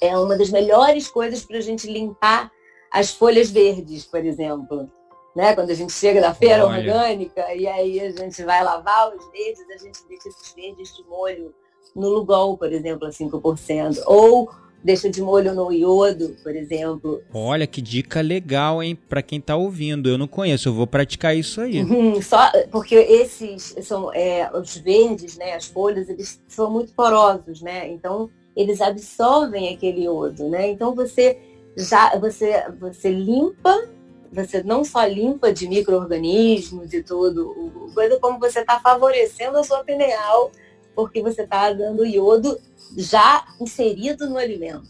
é, 0.00 0.08
é 0.08 0.18
uma 0.18 0.36
das 0.36 0.50
melhores 0.50 1.08
coisas 1.08 1.44
para 1.44 1.56
a 1.56 1.62
gente 1.62 1.90
limpar 1.90 2.52
as 2.92 3.10
folhas 3.12 3.50
verdes, 3.50 4.04
por 4.04 4.24
exemplo. 4.24 4.90
Né? 5.34 5.54
Quando 5.54 5.70
a 5.70 5.74
gente 5.74 5.92
chega 5.92 6.20
da 6.20 6.34
feira 6.34 6.66
Olha. 6.66 6.78
orgânica 6.78 7.54
e 7.54 7.66
aí 7.66 8.00
a 8.00 8.10
gente 8.10 8.42
vai 8.44 8.62
lavar 8.62 9.14
os 9.14 9.30
verdes, 9.30 9.64
a 9.70 9.78
gente 9.78 10.00
deixa 10.06 10.28
esses 10.28 10.52
verdes 10.52 10.94
de 10.94 11.02
molho 11.04 11.54
no 11.94 12.08
Lugol, 12.08 12.58
por 12.58 12.72
exemplo, 12.72 13.06
a 13.06 13.10
5%. 13.10 14.02
Ou 14.06 14.50
deixa 14.82 15.10
de 15.10 15.20
molho 15.22 15.54
no 15.54 15.72
iodo, 15.72 16.36
por 16.42 16.54
exemplo. 16.54 17.22
Olha 17.32 17.66
que 17.66 17.80
dica 17.80 18.20
legal, 18.20 18.82
hein, 18.82 18.96
para 19.08 19.22
quem 19.22 19.38
está 19.38 19.56
ouvindo. 19.56 20.08
Eu 20.08 20.18
não 20.18 20.26
conheço, 20.26 20.68
eu 20.68 20.72
vou 20.72 20.86
praticar 20.86 21.36
isso 21.36 21.60
aí. 21.60 21.82
Uhum, 21.82 22.20
só 22.22 22.50
porque 22.70 22.94
esses 22.94 23.74
são 23.82 24.12
é, 24.12 24.50
os 24.52 24.76
verdes, 24.76 25.36
né, 25.36 25.54
as 25.54 25.66
folhas, 25.66 26.08
eles 26.08 26.40
são 26.48 26.70
muito 26.70 26.92
porosos, 26.92 27.60
né? 27.60 27.88
Então 27.88 28.30
eles 28.56 28.80
absorvem 28.80 29.74
aquele 29.74 30.04
iodo, 30.04 30.48
né? 30.48 30.70
Então 30.70 30.94
você 30.94 31.38
já 31.76 32.16
você 32.18 32.64
você 32.78 33.10
limpa 33.10 33.88
você 34.32 34.62
não 34.62 34.84
só 34.84 35.04
limpa 35.04 35.52
de 35.52 35.68
micro-organismos 35.68 36.92
e 36.92 37.02
tudo, 37.02 37.90
coisa 37.92 38.18
como 38.20 38.38
você 38.38 38.60
está 38.60 38.78
favorecendo 38.78 39.58
a 39.58 39.64
sua 39.64 39.82
pineal, 39.82 40.52
porque 40.94 41.22
você 41.22 41.42
está 41.42 41.72
dando 41.72 42.04
iodo 42.04 42.58
já 42.96 43.44
inserido 43.60 44.28
no 44.28 44.36
alimento. 44.36 44.88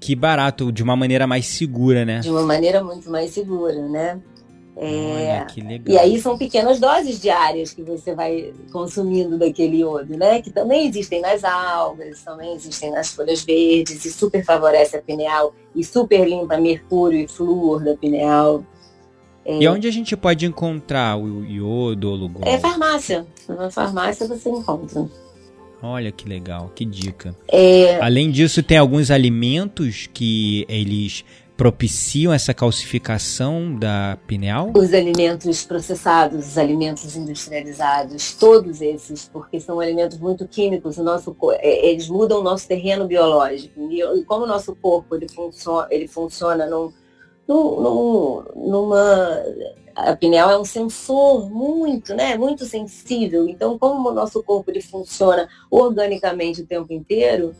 Que 0.00 0.16
barato, 0.16 0.72
de 0.72 0.82
uma 0.82 0.96
maneira 0.96 1.26
mais 1.26 1.46
segura, 1.46 2.04
né? 2.04 2.20
De 2.20 2.30
uma 2.30 2.42
maneira 2.42 2.82
muito 2.82 3.10
mais 3.10 3.30
segura, 3.30 3.86
né? 3.88 4.20
É... 4.76 4.86
Olha, 4.86 5.44
que 5.44 5.60
legal. 5.60 5.94
E 5.94 5.98
aí 5.98 6.18
são 6.18 6.38
pequenas 6.38 6.80
doses 6.80 7.20
diárias 7.20 7.72
que 7.74 7.82
você 7.82 8.14
vai 8.14 8.54
consumindo 8.72 9.36
daquele 9.36 9.78
iodo, 9.78 10.16
né? 10.16 10.40
Que 10.40 10.50
também 10.50 10.88
existem 10.88 11.20
nas 11.20 11.44
algas, 11.44 12.22
também 12.22 12.54
existem 12.54 12.90
nas 12.90 13.10
folhas 13.10 13.44
verdes 13.44 14.04
e 14.06 14.10
super 14.10 14.42
favorece 14.42 14.96
a 14.96 15.02
pineal 15.02 15.54
e 15.76 15.84
super 15.84 16.26
limpa 16.26 16.56
mercúrio 16.56 17.20
e 17.20 17.28
flúor 17.28 17.84
da 17.84 17.94
pineal. 17.94 18.64
É... 19.44 19.62
E 19.62 19.68
onde 19.68 19.88
a 19.88 19.90
gente 19.90 20.16
pode 20.16 20.46
encontrar 20.46 21.16
o 21.16 21.44
iodo 21.44 22.08
ou 22.08 22.14
o 22.14 22.16
lugol? 22.16 22.42
É 22.46 22.58
farmácia. 22.58 23.26
Na 23.48 23.70
farmácia 23.70 24.26
você 24.26 24.48
encontra. 24.48 25.08
Olha 25.82 26.12
que 26.12 26.28
legal, 26.28 26.70
que 26.74 26.84
dica. 26.84 27.34
É... 27.48 27.98
Além 28.00 28.30
disso, 28.30 28.62
tem 28.62 28.76
alguns 28.76 29.10
alimentos 29.10 30.08
que 30.12 30.66
eles 30.68 31.24
propiciam 31.60 32.32
essa 32.32 32.54
calcificação 32.54 33.76
da 33.76 34.16
pineal? 34.26 34.72
Os 34.74 34.94
alimentos 34.94 35.62
processados, 35.62 36.48
os 36.48 36.56
alimentos 36.56 37.14
industrializados, 37.14 38.32
todos 38.32 38.80
esses, 38.80 39.28
porque 39.30 39.60
são 39.60 39.78
alimentos 39.78 40.18
muito 40.18 40.48
químicos, 40.48 40.96
o 40.96 41.02
nosso, 41.02 41.36
é, 41.58 41.90
eles 41.90 42.08
mudam 42.08 42.40
o 42.40 42.42
nosso 42.42 42.66
terreno 42.66 43.06
biológico. 43.06 43.92
E 43.92 44.24
como 44.24 44.44
o 44.44 44.48
nosso 44.48 44.74
corpo 44.74 45.14
ele 45.14 45.28
funciona, 45.28 45.86
ele 45.90 46.08
funciona 46.08 46.64
num, 46.64 46.90
num, 47.54 48.44
numa 48.54 49.42
a 49.94 50.16
pineal 50.16 50.50
é 50.50 50.58
um 50.58 50.64
sensor 50.64 51.50
muito, 51.50 52.14
né, 52.14 52.36
muito 52.36 52.64
sensível. 52.64 53.48
Então, 53.48 53.78
como 53.78 54.08
o 54.08 54.14
nosso 54.14 54.42
corpo 54.42 54.70
ele 54.70 54.80
funciona 54.80 55.48
organicamente 55.70 56.62
o 56.62 56.66
tempo 56.66 56.92
inteiro, 56.92 57.54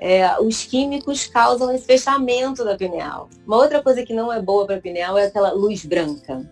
é, 0.00 0.38
os 0.40 0.64
químicos 0.64 1.26
causam 1.26 1.72
esse 1.72 1.86
fechamento 1.86 2.64
da 2.64 2.76
pineal. 2.76 3.28
Uma 3.46 3.56
outra 3.56 3.82
coisa 3.82 4.02
que 4.04 4.12
não 4.12 4.32
é 4.32 4.40
boa 4.40 4.66
para 4.66 4.76
a 4.76 4.80
pineal 4.80 5.16
é 5.16 5.26
aquela 5.26 5.52
luz 5.52 5.84
branca. 5.84 6.42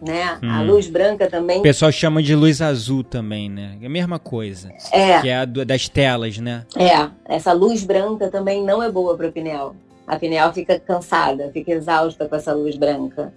Né? 0.00 0.38
Hum. 0.42 0.50
A 0.50 0.60
luz 0.60 0.88
branca 0.88 1.30
também. 1.30 1.60
O 1.60 1.62
pessoal 1.62 1.90
chama 1.90 2.22
de 2.22 2.34
luz 2.34 2.60
azul 2.60 3.02
também, 3.02 3.48
né? 3.48 3.78
É 3.80 3.86
a 3.86 3.88
mesma 3.88 4.18
coisa. 4.18 4.70
É. 4.92 5.20
Que 5.22 5.28
é 5.30 5.36
a 5.36 5.44
do, 5.46 5.64
das 5.64 5.88
telas, 5.88 6.36
né? 6.36 6.66
É. 6.76 7.08
Essa 7.24 7.52
luz 7.52 7.84
branca 7.84 8.28
também 8.28 8.62
não 8.62 8.82
é 8.82 8.90
boa 8.90 9.16
para 9.16 9.28
a 9.28 9.32
pineal. 9.32 9.74
A 10.06 10.18
pineal 10.18 10.52
fica 10.52 10.78
cansada, 10.78 11.50
fica 11.52 11.72
exausta 11.72 12.28
com 12.28 12.36
essa 12.36 12.52
luz 12.52 12.76
branca. 12.76 13.32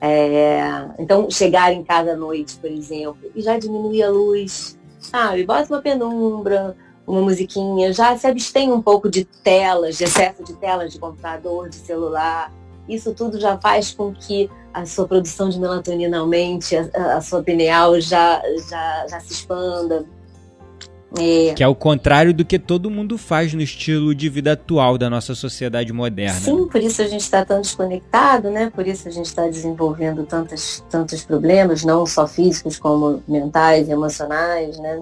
É, 0.00 0.60
então, 0.98 1.30
chegar 1.30 1.72
em 1.72 1.82
casa 1.82 2.12
à 2.12 2.16
noite, 2.16 2.56
por 2.56 2.70
exemplo, 2.70 3.30
e 3.34 3.40
já 3.40 3.58
diminuir 3.58 4.02
a 4.02 4.10
luz, 4.10 4.78
sabe? 5.00 5.44
Bota 5.44 5.72
uma 5.72 5.80
penumbra, 5.80 6.76
uma 7.06 7.22
musiquinha, 7.22 7.92
já 7.92 8.16
se 8.16 8.26
abstém 8.26 8.70
um 8.70 8.82
pouco 8.82 9.08
de 9.08 9.24
telas, 9.24 9.96
de 9.96 10.04
excesso 10.04 10.44
de 10.44 10.54
telas 10.54 10.92
de 10.92 10.98
computador, 10.98 11.68
de 11.68 11.76
celular. 11.76 12.52
Isso 12.88 13.14
tudo 13.14 13.40
já 13.40 13.58
faz 13.58 13.92
com 13.92 14.12
que 14.12 14.50
a 14.72 14.84
sua 14.84 15.08
produção 15.08 15.48
de 15.48 15.58
melatonina 15.58 16.18
aumente, 16.18 16.76
a, 16.76 17.16
a 17.16 17.20
sua 17.20 17.42
pineal 17.42 17.98
já, 18.00 18.42
já, 18.68 19.06
já 19.08 19.20
se 19.20 19.32
expanda. 19.32 20.04
É. 21.18 21.54
Que 21.54 21.62
é 21.62 21.68
o 21.68 21.74
contrário 21.74 22.34
do 22.34 22.44
que 22.44 22.58
todo 22.58 22.90
mundo 22.90 23.16
faz 23.16 23.54
no 23.54 23.62
estilo 23.62 24.14
de 24.14 24.28
vida 24.28 24.52
atual 24.52 24.98
da 24.98 25.08
nossa 25.08 25.34
sociedade 25.34 25.92
moderna. 25.92 26.38
Sim, 26.40 26.66
por 26.66 26.80
isso 26.80 27.00
a 27.00 27.06
gente 27.06 27.20
está 27.20 27.44
tão 27.44 27.60
desconectado, 27.60 28.50
né? 28.50 28.70
Por 28.74 28.86
isso 28.86 29.06
a 29.06 29.10
gente 29.10 29.26
está 29.26 29.46
desenvolvendo 29.46 30.24
tantos, 30.24 30.84
tantos 30.90 31.24
problemas, 31.24 31.84
não 31.84 32.04
só 32.06 32.26
físicos 32.26 32.78
como 32.78 33.22
mentais, 33.28 33.88
emocionais, 33.88 34.78
né? 34.78 35.00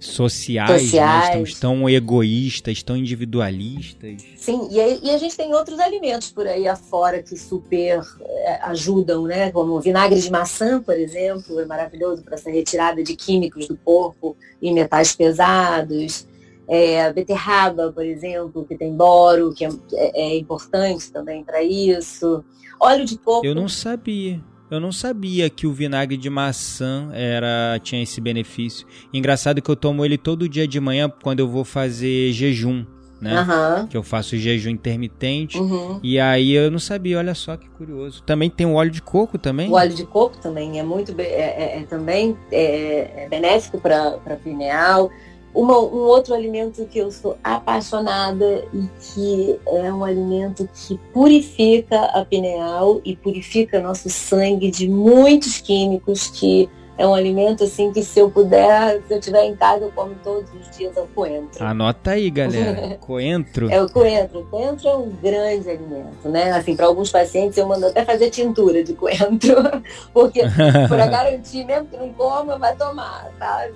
Sociais, 0.00 0.82
sociais. 0.82 1.34
Né? 1.34 1.42
estamos 1.42 1.60
tão 1.60 1.88
egoístas, 1.88 2.82
tão 2.82 2.96
individualistas. 2.96 4.22
Sim, 4.36 4.68
e, 4.70 4.80
aí, 4.80 5.00
e, 5.02 5.10
a 5.10 5.18
gente 5.18 5.36
tem 5.36 5.52
outros 5.54 5.78
alimentos 5.80 6.30
por 6.30 6.46
aí 6.46 6.68
afora 6.68 7.22
que 7.22 7.36
super 7.36 8.00
é, 8.20 8.60
ajudam, 8.64 9.24
né? 9.24 9.50
Como 9.50 9.80
vinagre 9.80 10.20
de 10.20 10.30
maçã, 10.30 10.80
por 10.80 10.94
exemplo, 10.94 11.58
é 11.60 11.66
maravilhoso 11.66 12.22
para 12.22 12.34
essa 12.34 12.50
retirada 12.50 13.02
de 13.02 13.16
químicos 13.16 13.66
do 13.66 13.76
corpo 13.76 14.36
e 14.62 14.72
metais 14.72 15.14
pesados. 15.14 16.26
É, 16.70 17.10
beterraba, 17.12 17.90
por 17.90 18.04
exemplo, 18.04 18.64
que 18.66 18.76
tem 18.76 18.94
boro, 18.94 19.54
que 19.54 19.64
é, 19.64 19.70
é, 19.94 20.20
é 20.20 20.36
importante 20.36 21.10
também 21.10 21.42
para 21.42 21.62
isso. 21.62 22.44
Óleo 22.78 23.06
de 23.06 23.16
coco. 23.16 23.44
Eu 23.44 23.54
não 23.54 23.68
sabia. 23.68 24.38
Eu 24.70 24.78
não 24.80 24.92
sabia 24.92 25.48
que 25.48 25.66
o 25.66 25.72
vinagre 25.72 26.16
de 26.16 26.28
maçã 26.28 27.08
era 27.12 27.78
tinha 27.82 28.02
esse 28.02 28.20
benefício. 28.20 28.86
Engraçado 29.12 29.62
que 29.62 29.70
eu 29.70 29.76
tomo 29.76 30.04
ele 30.04 30.18
todo 30.18 30.48
dia 30.48 30.68
de 30.68 30.78
manhã 30.78 31.10
quando 31.22 31.40
eu 31.40 31.48
vou 31.48 31.64
fazer 31.64 32.32
jejum. 32.32 32.84
né? 33.20 33.40
Uhum. 33.40 33.86
Que 33.86 33.96
eu 33.96 34.02
faço 34.02 34.36
jejum 34.36 34.70
intermitente. 34.70 35.58
Uhum. 35.58 35.98
E 36.02 36.20
aí 36.20 36.52
eu 36.52 36.70
não 36.70 36.78
sabia, 36.78 37.18
olha 37.18 37.34
só 37.34 37.56
que 37.56 37.68
curioso. 37.70 38.22
Também 38.22 38.50
tem 38.50 38.66
o 38.66 38.74
óleo 38.74 38.90
de 38.90 39.02
coco 39.02 39.38
também? 39.38 39.70
O 39.70 39.74
óleo 39.74 39.94
de 39.94 40.04
coco 40.04 40.36
também 40.38 40.78
é 40.78 40.82
muito 40.82 41.14
é, 41.18 41.24
é, 41.24 41.78
é 41.78 41.82
também 41.84 42.36
é, 42.52 43.24
é 43.24 43.28
benéfico 43.28 43.80
para 43.80 44.36
pineal. 44.44 45.10
Uma, 45.54 45.78
um 45.78 46.02
outro 46.06 46.34
alimento 46.34 46.84
que 46.86 46.98
eu 46.98 47.10
sou 47.10 47.36
apaixonada 47.42 48.64
e 48.72 48.88
que 49.00 49.58
é 49.66 49.92
um 49.92 50.04
alimento 50.04 50.68
que 50.72 50.98
purifica 51.12 52.00
a 52.06 52.24
pineal 52.24 53.00
e 53.04 53.16
purifica 53.16 53.80
nosso 53.80 54.08
sangue 54.08 54.70
de 54.70 54.88
muitos 54.88 55.58
químicos 55.58 56.28
que 56.28 56.68
é 56.98 57.06
um 57.06 57.14
alimento 57.14 57.62
assim 57.62 57.92
que 57.92 58.02
se 58.02 58.18
eu 58.18 58.28
puder, 58.28 59.00
se 59.06 59.14
eu 59.14 59.20
tiver 59.20 59.44
em 59.44 59.54
casa, 59.54 59.84
eu 59.84 59.92
como 59.92 60.16
todos 60.16 60.50
os 60.52 60.76
dias 60.76 60.96
é 60.96 61.00
o 61.00 61.06
coentro. 61.06 61.64
Anota 61.64 62.10
aí, 62.10 62.28
galera. 62.28 62.98
Coentro. 63.00 63.70
é 63.70 63.80
o 63.80 63.88
coentro. 63.88 64.40
O 64.40 64.46
coentro 64.46 64.88
é 64.88 64.96
um 64.96 65.10
grande 65.10 65.70
alimento, 65.70 66.28
né? 66.28 66.50
Assim, 66.50 66.74
para 66.74 66.86
alguns 66.86 67.10
pacientes 67.10 67.56
eu 67.56 67.68
mando 67.68 67.86
até 67.86 68.04
fazer 68.04 68.30
tintura 68.30 68.82
de 68.82 68.94
coentro, 68.94 69.54
porque 70.12 70.42
para 70.88 71.06
garantir 71.06 71.64
mesmo 71.64 71.86
que 71.86 71.96
não 71.96 72.12
coma, 72.12 72.58
vai 72.58 72.74
tomar, 72.74 73.30
sabe? 73.38 73.74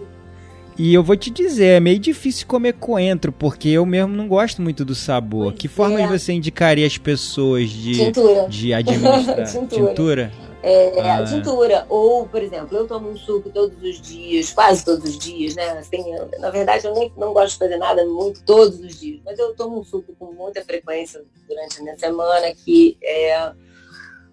E 0.78 0.94
eu 0.94 1.02
vou 1.02 1.16
te 1.16 1.30
dizer, 1.30 1.66
é 1.66 1.80
meio 1.80 1.98
difícil 1.98 2.46
comer 2.46 2.74
coentro, 2.74 3.30
porque 3.30 3.68
eu 3.68 3.84
mesmo 3.84 4.14
não 4.14 4.26
gosto 4.26 4.62
muito 4.62 4.84
do 4.84 4.94
sabor. 4.94 5.52
Que 5.52 5.68
forma 5.68 6.00
é. 6.00 6.06
você 6.06 6.32
indicaria 6.32 6.86
as 6.86 6.96
pessoas 6.96 7.68
de, 7.68 7.92
tintura. 7.92 8.48
de 8.48 8.72
administrar? 8.74 9.44
tintura. 9.44 9.88
tintura? 9.88 10.32
É, 10.62 11.00
ah. 11.00 11.24
tintura. 11.24 11.84
Ou, 11.88 12.26
por 12.26 12.42
exemplo, 12.42 12.76
eu 12.76 12.86
tomo 12.86 13.10
um 13.10 13.16
suco 13.16 13.50
todos 13.50 13.82
os 13.82 14.00
dias, 14.00 14.52
quase 14.52 14.84
todos 14.84 15.04
os 15.04 15.18
dias, 15.18 15.54
né? 15.56 15.70
Assim, 15.72 16.04
na 16.38 16.50
verdade, 16.50 16.86
eu 16.86 16.94
nem 16.94 17.12
não 17.16 17.32
gosto 17.32 17.54
de 17.54 17.58
fazer 17.58 17.76
nada 17.76 18.06
muito 18.06 18.42
todos 18.44 18.78
os 18.80 18.98
dias, 18.98 19.20
mas 19.24 19.38
eu 19.38 19.54
tomo 19.54 19.80
um 19.80 19.84
suco 19.84 20.14
com 20.18 20.32
muita 20.32 20.62
frequência 20.62 21.22
durante 21.48 21.80
a 21.80 21.82
minha 21.82 21.98
semana, 21.98 22.54
que 22.54 22.96
é 23.02 23.52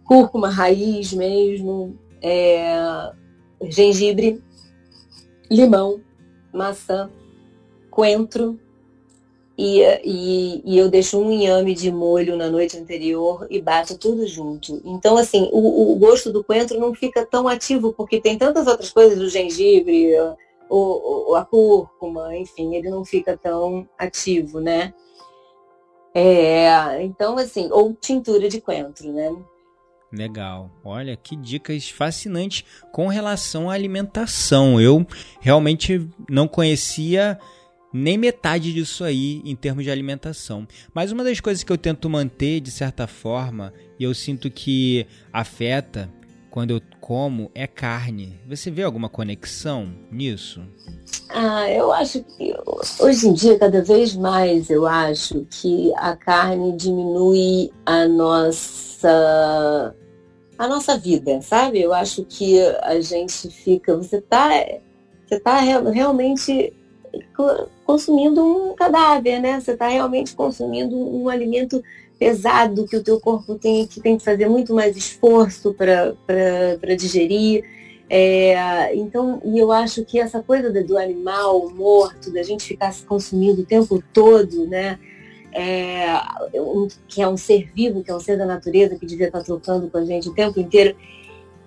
cúrcuma 0.05 0.49
raiz 0.49 1.13
mesmo, 1.13 1.97
é, 2.21 3.11
gengibre, 3.69 4.41
limão, 5.49 6.01
maçã, 6.53 7.09
coentro, 7.89 8.59
e, 9.61 9.81
e, 10.05 10.61
e, 10.63 10.77
eu 10.77 10.89
deixo 10.89 11.19
um 11.19 11.29
inhame 11.29 11.75
de 11.75 11.91
molho 11.91 12.37
na 12.37 12.49
noite 12.49 12.77
anterior 12.77 13.45
e 13.49 13.61
bato 13.61 13.97
tudo 13.97 14.25
junto. 14.25 14.81
Então, 14.85 15.17
assim, 15.17 15.49
o, 15.51 15.91
o, 15.91 15.95
gosto 15.97 16.31
do 16.31 16.41
coentro 16.41 16.79
não 16.79 16.95
fica 16.95 17.25
tão 17.25 17.45
ativo, 17.45 17.91
porque 17.91 18.21
tem 18.21 18.37
tantas 18.37 18.67
outras 18.67 18.89
coisas, 18.89 19.19
o 19.19 19.27
gengibre, 19.27 20.13
o, 20.69 21.35
a 21.35 21.43
cúrcuma, 21.43 22.37
enfim, 22.37 22.73
ele 22.73 22.89
não 22.89 23.03
fica 23.03 23.35
tão 23.35 23.85
ativo, 23.97 24.61
né? 24.61 24.93
É, 26.13 27.03
então, 27.03 27.37
assim, 27.37 27.69
ou 27.69 27.93
tintura 27.93 28.47
de 28.47 28.61
coentro, 28.61 29.11
né? 29.11 29.35
Legal. 30.11 30.71
Olha 30.83 31.15
que 31.15 31.35
dicas 31.35 31.89
fascinantes 31.89 32.63
com 32.91 33.07
relação 33.07 33.69
à 33.69 33.73
alimentação. 33.73 34.81
Eu 34.81 35.05
realmente 35.39 36.07
não 36.29 36.47
conhecia 36.47 37.37
nem 37.93 38.17
metade 38.17 38.73
disso 38.73 39.03
aí 39.03 39.41
em 39.45 39.55
termos 39.55 39.83
de 39.83 39.91
alimentação. 39.91 40.67
Mas 40.93 41.11
uma 41.11 41.23
das 41.23 41.39
coisas 41.39 41.63
que 41.63 41.71
eu 41.71 41.77
tento 41.77 42.09
manter 42.09 42.59
de 42.59 42.71
certa 42.71 43.07
forma, 43.07 43.73
e 43.99 44.03
eu 44.03 44.13
sinto 44.13 44.49
que 44.49 45.05
afeta 45.31 46.09
quando 46.49 46.71
eu 46.71 46.81
como, 46.99 47.51
é 47.53 47.67
carne. 47.67 48.39
Você 48.47 48.71
vê 48.71 48.83
alguma 48.83 49.09
conexão 49.09 49.93
nisso? 50.11 50.61
Ah, 51.29 51.69
eu 51.69 51.91
acho 51.91 52.23
que 52.23 52.55
hoje 52.99 53.27
em 53.27 53.33
dia, 53.33 53.57
cada 53.59 53.83
vez 53.83 54.15
mais, 54.15 54.69
eu 54.69 54.87
acho 54.87 55.45
que 55.49 55.91
a 55.95 56.15
carne 56.15 56.75
diminui 56.75 57.71
a 57.85 58.07
nossa 58.07 58.88
a 59.07 60.67
nossa 60.67 60.97
vida, 60.97 61.41
sabe? 61.41 61.81
Eu 61.81 61.93
acho 61.93 62.25
que 62.25 62.59
a 62.81 62.99
gente 62.99 63.49
fica, 63.49 63.95
você 63.95 64.19
tá, 64.19 64.49
você 65.25 65.39
tá 65.39 65.59
realmente 65.59 66.73
consumindo 67.85 68.45
um 68.45 68.75
cadáver, 68.75 69.39
né? 69.39 69.59
Você 69.59 69.71
está 69.71 69.87
realmente 69.87 70.35
consumindo 70.35 70.97
um 70.97 71.29
alimento 71.29 71.81
pesado 72.19 72.85
que 72.85 72.97
o 72.97 73.03
teu 73.03 73.19
corpo 73.19 73.55
tem 73.55 73.87
que, 73.87 74.01
tem 74.01 74.17
que 74.17 74.23
fazer 74.23 74.49
muito 74.49 74.75
mais 74.75 74.97
esforço 74.97 75.73
para 75.73 76.95
digerir. 76.95 77.63
É, 78.09 78.93
então, 78.95 79.41
e 79.45 79.57
eu 79.57 79.71
acho 79.71 80.03
que 80.03 80.19
essa 80.19 80.41
coisa 80.41 80.71
do 80.83 80.97
animal 80.97 81.69
morto, 81.69 82.31
da 82.33 82.43
gente 82.43 82.65
ficar 82.65 82.91
se 82.91 83.05
consumindo 83.05 83.61
o 83.61 83.65
tempo 83.65 84.03
todo, 84.11 84.67
né? 84.67 84.99
É, 85.59 86.21
um, 86.55 86.87
que 87.07 87.21
é 87.21 87.27
um 87.27 87.35
ser 87.35 87.69
vivo, 87.75 88.01
que 88.03 88.09
é 88.09 88.15
um 88.15 88.19
ser 88.19 88.37
da 88.37 88.45
natureza, 88.45 88.97
que 88.97 89.05
devia 89.05 89.27
estar 89.27 89.43
trocando 89.43 89.89
com 89.89 89.97
a 89.97 90.05
gente 90.05 90.29
o 90.29 90.33
tempo 90.33 90.59
inteiro. 90.59 90.95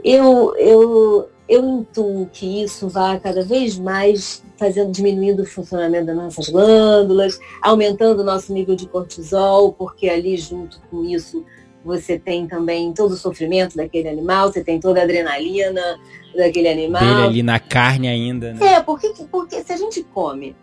Eu, 0.03 0.55
eu, 0.57 1.29
eu 1.49 1.65
intuo 1.65 2.27
que 2.33 2.63
isso 2.63 2.89
vá 2.89 3.19
cada 3.21 3.45
vez 3.45 3.79
mais 3.79 4.43
fazendo 4.57 4.91
diminuindo 4.93 5.43
o 5.43 5.47
funcionamento 5.47 6.07
das 6.07 6.17
nossas 6.17 6.49
glândulas, 6.49 7.39
aumentando 7.61 8.21
o 8.21 8.25
nosso 8.25 8.53
nível 8.53 8.75
de 8.75 8.87
cortisol, 8.87 9.73
porque 9.73 10.09
ali 10.09 10.37
junto 10.37 10.81
com 10.91 11.05
isso 11.05 11.45
você 11.85 12.19
tem 12.19 12.47
também 12.47 12.93
todo 12.93 13.13
o 13.13 13.17
sofrimento 13.17 13.77
daquele 13.77 14.09
animal, 14.09 14.53
você 14.53 14.63
tem 14.63 14.79
toda 14.81 15.01
a 15.01 15.03
adrenalina 15.03 15.99
daquele 16.35 16.69
animal. 16.69 17.03
Dele 17.03 17.23
ali 17.23 17.43
na 17.43 17.59
carne 17.59 18.09
ainda, 18.09 18.55
né? 18.55 18.75
É, 18.75 18.81
porque, 18.81 19.13
porque 19.31 19.63
se 19.63 19.73
a 19.73 19.77
gente 19.77 20.03
come 20.05 20.57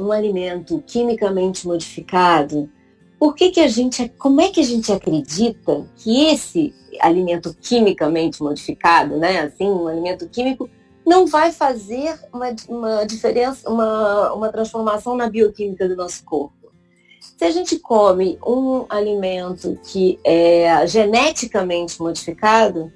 um 0.00 0.12
alimento 0.12 0.82
quimicamente 0.86 1.66
modificado, 1.66 2.68
por 3.18 3.34
que, 3.34 3.50
que 3.50 3.60
a 3.60 3.68
gente, 3.68 4.08
como 4.18 4.40
é 4.40 4.50
que 4.50 4.60
a 4.60 4.64
gente 4.64 4.92
acredita 4.92 5.86
que 5.96 6.26
esse 6.26 6.74
alimento 7.00 7.56
quimicamente 7.60 8.42
modificado, 8.42 9.16
né, 9.16 9.40
assim, 9.40 9.68
um 9.68 9.88
alimento 9.88 10.28
químico, 10.28 10.68
não 11.06 11.26
vai 11.26 11.52
fazer 11.52 12.18
uma, 12.32 12.54
uma 12.68 13.04
diferença, 13.04 13.68
uma, 13.68 14.32
uma 14.32 14.48
transformação 14.50 15.16
na 15.16 15.28
bioquímica 15.28 15.88
do 15.88 15.96
nosso 15.96 16.24
corpo. 16.24 16.54
Se 17.36 17.44
a 17.44 17.50
gente 17.50 17.78
come 17.78 18.38
um 18.46 18.84
alimento 18.88 19.78
que 19.82 20.18
é 20.24 20.86
geneticamente 20.86 22.00
modificado, 22.00 22.92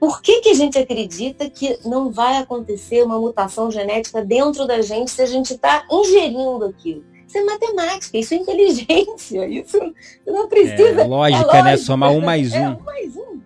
por 0.00 0.22
que, 0.22 0.40
que 0.40 0.48
a 0.48 0.54
gente 0.54 0.78
acredita 0.78 1.50
que 1.50 1.78
não 1.84 2.10
vai 2.10 2.38
acontecer 2.38 3.02
uma 3.02 3.20
mutação 3.20 3.70
genética 3.70 4.24
dentro 4.24 4.66
da 4.66 4.80
gente 4.80 5.10
se 5.10 5.20
a 5.20 5.26
gente 5.26 5.52
está 5.52 5.84
ingerindo 5.92 6.64
aquilo? 6.64 7.04
Isso 7.28 7.36
é 7.36 7.44
matemática, 7.44 8.16
isso 8.16 8.32
é 8.32 8.38
inteligência, 8.38 9.44
isso 9.60 9.78
não 10.26 10.48
precisa. 10.48 11.02
É 11.02 11.06
lógica, 11.06 11.42
é 11.42 11.44
lógica 11.44 11.62
né? 11.62 11.76
Somar 11.76 12.12
um 12.12 12.22
mais 12.22 12.54
é 12.54 12.60
um. 12.60 12.64
É 12.64 12.68
um 12.68 12.80
mais 12.80 13.16
um, 13.16 13.40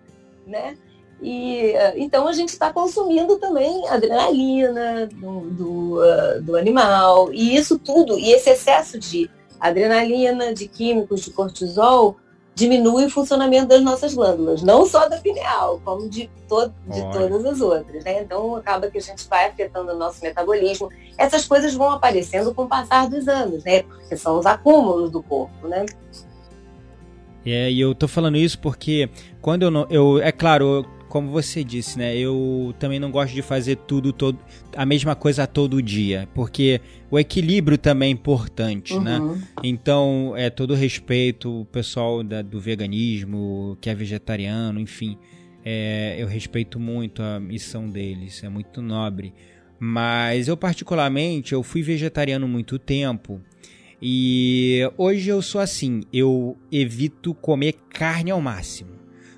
né? 0.47 0.77
E, 1.21 1.73
então 1.97 2.25
a 2.25 2.31
gente 2.31 2.49
está 2.49 2.71
consumindo 2.71 3.37
também 3.37 3.85
adrenalina 3.89 5.07
do, 5.07 5.41
do, 5.41 5.99
uh, 5.99 6.41
do, 6.41 6.55
animal. 6.55 7.33
E 7.33 7.53
isso 7.53 7.77
tudo, 7.77 8.17
e 8.17 8.31
esse 8.31 8.49
excesso 8.49 8.97
de 8.97 9.29
adrenalina, 9.59 10.53
de 10.53 10.69
químicos, 10.69 11.21
de 11.21 11.31
cortisol, 11.31 12.15
diminui 12.55 13.05
o 13.05 13.09
funcionamento 13.09 13.67
das 13.67 13.83
nossas 13.83 14.13
glândulas, 14.13 14.63
não 14.63 14.85
só 14.85 15.09
da 15.09 15.17
pineal, 15.17 15.81
como 15.83 16.09
de, 16.09 16.29
to 16.47 16.71
de 16.87 17.01
todas 17.11 17.45
as 17.45 17.59
outras. 17.59 18.03
Né? 18.05 18.21
Então 18.21 18.55
acaba 18.55 18.89
que 18.89 18.97
a 18.97 19.01
gente 19.01 19.27
vai 19.27 19.49
afetando 19.49 19.91
o 19.91 19.97
nosso 19.97 20.23
metabolismo. 20.23 20.89
Essas 21.17 21.45
coisas 21.45 21.73
vão 21.75 21.91
aparecendo 21.91 22.53
com 22.55 22.63
o 22.63 22.67
passar 22.67 23.09
dos 23.09 23.27
anos, 23.27 23.63
né? 23.65 23.83
Porque 23.83 24.15
são 24.15 24.39
os 24.39 24.45
acúmulos 24.45 25.11
do 25.11 25.21
corpo, 25.21 25.67
né? 25.67 25.85
É, 27.45 27.69
e 27.69 27.79
eu 27.79 27.93
tô 27.93 28.07
falando 28.07 28.37
isso 28.37 28.57
porque 28.57 29.09
quando 29.41 29.63
eu 29.63 29.69
não. 29.69 29.85
Eu, 29.89 30.19
é 30.19 30.31
claro, 30.31 30.85
como 31.15 31.31
você 31.31 31.63
disse, 31.63 31.97
né? 31.97 32.13
Eu 32.17 32.75
também 32.77 32.99
não 32.99 33.09
gosto 33.09 33.33
de 33.33 33.41
fazer 33.41 33.77
tudo 33.77 34.11
todo 34.11 34.37
a 34.75 34.85
mesma 34.85 35.15
coisa 35.15 35.47
todo 35.47 35.81
dia, 35.81 36.27
porque 36.35 36.81
o 37.09 37.17
equilíbrio 37.17 37.77
também 37.77 38.09
é 38.09 38.11
importante, 38.11 38.99
né? 38.99 39.17
uhum. 39.17 39.35
né? 39.35 39.43
Então, 39.63 40.33
é 40.35 40.49
todo 40.49 40.73
respeito 40.73 41.61
o 41.61 41.63
pessoal 41.63 42.21
da, 42.21 42.41
do 42.41 42.59
veganismo, 42.59 43.77
que 43.79 43.89
é 43.89 43.95
vegetariano, 43.95 44.77
enfim, 44.77 45.17
é, 45.63 46.17
eu 46.19 46.27
respeito 46.27 46.81
muito 46.81 47.23
a 47.23 47.39
missão 47.39 47.89
deles, 47.89 48.43
é 48.43 48.49
muito 48.49 48.81
nobre. 48.81 49.33
Mas 49.79 50.49
eu 50.49 50.57
particularmente, 50.57 51.53
eu 51.53 51.63
fui 51.63 51.81
vegetariano 51.81 52.45
muito 52.45 52.77
tempo. 52.77 53.39
E 54.01 54.81
hoje 54.97 55.29
eu 55.29 55.41
sou 55.41 55.61
assim, 55.61 56.03
eu 56.11 56.57
evito 56.69 57.33
comer 57.33 57.75
carne 57.89 58.31
ao 58.31 58.41
máximo. 58.41 58.94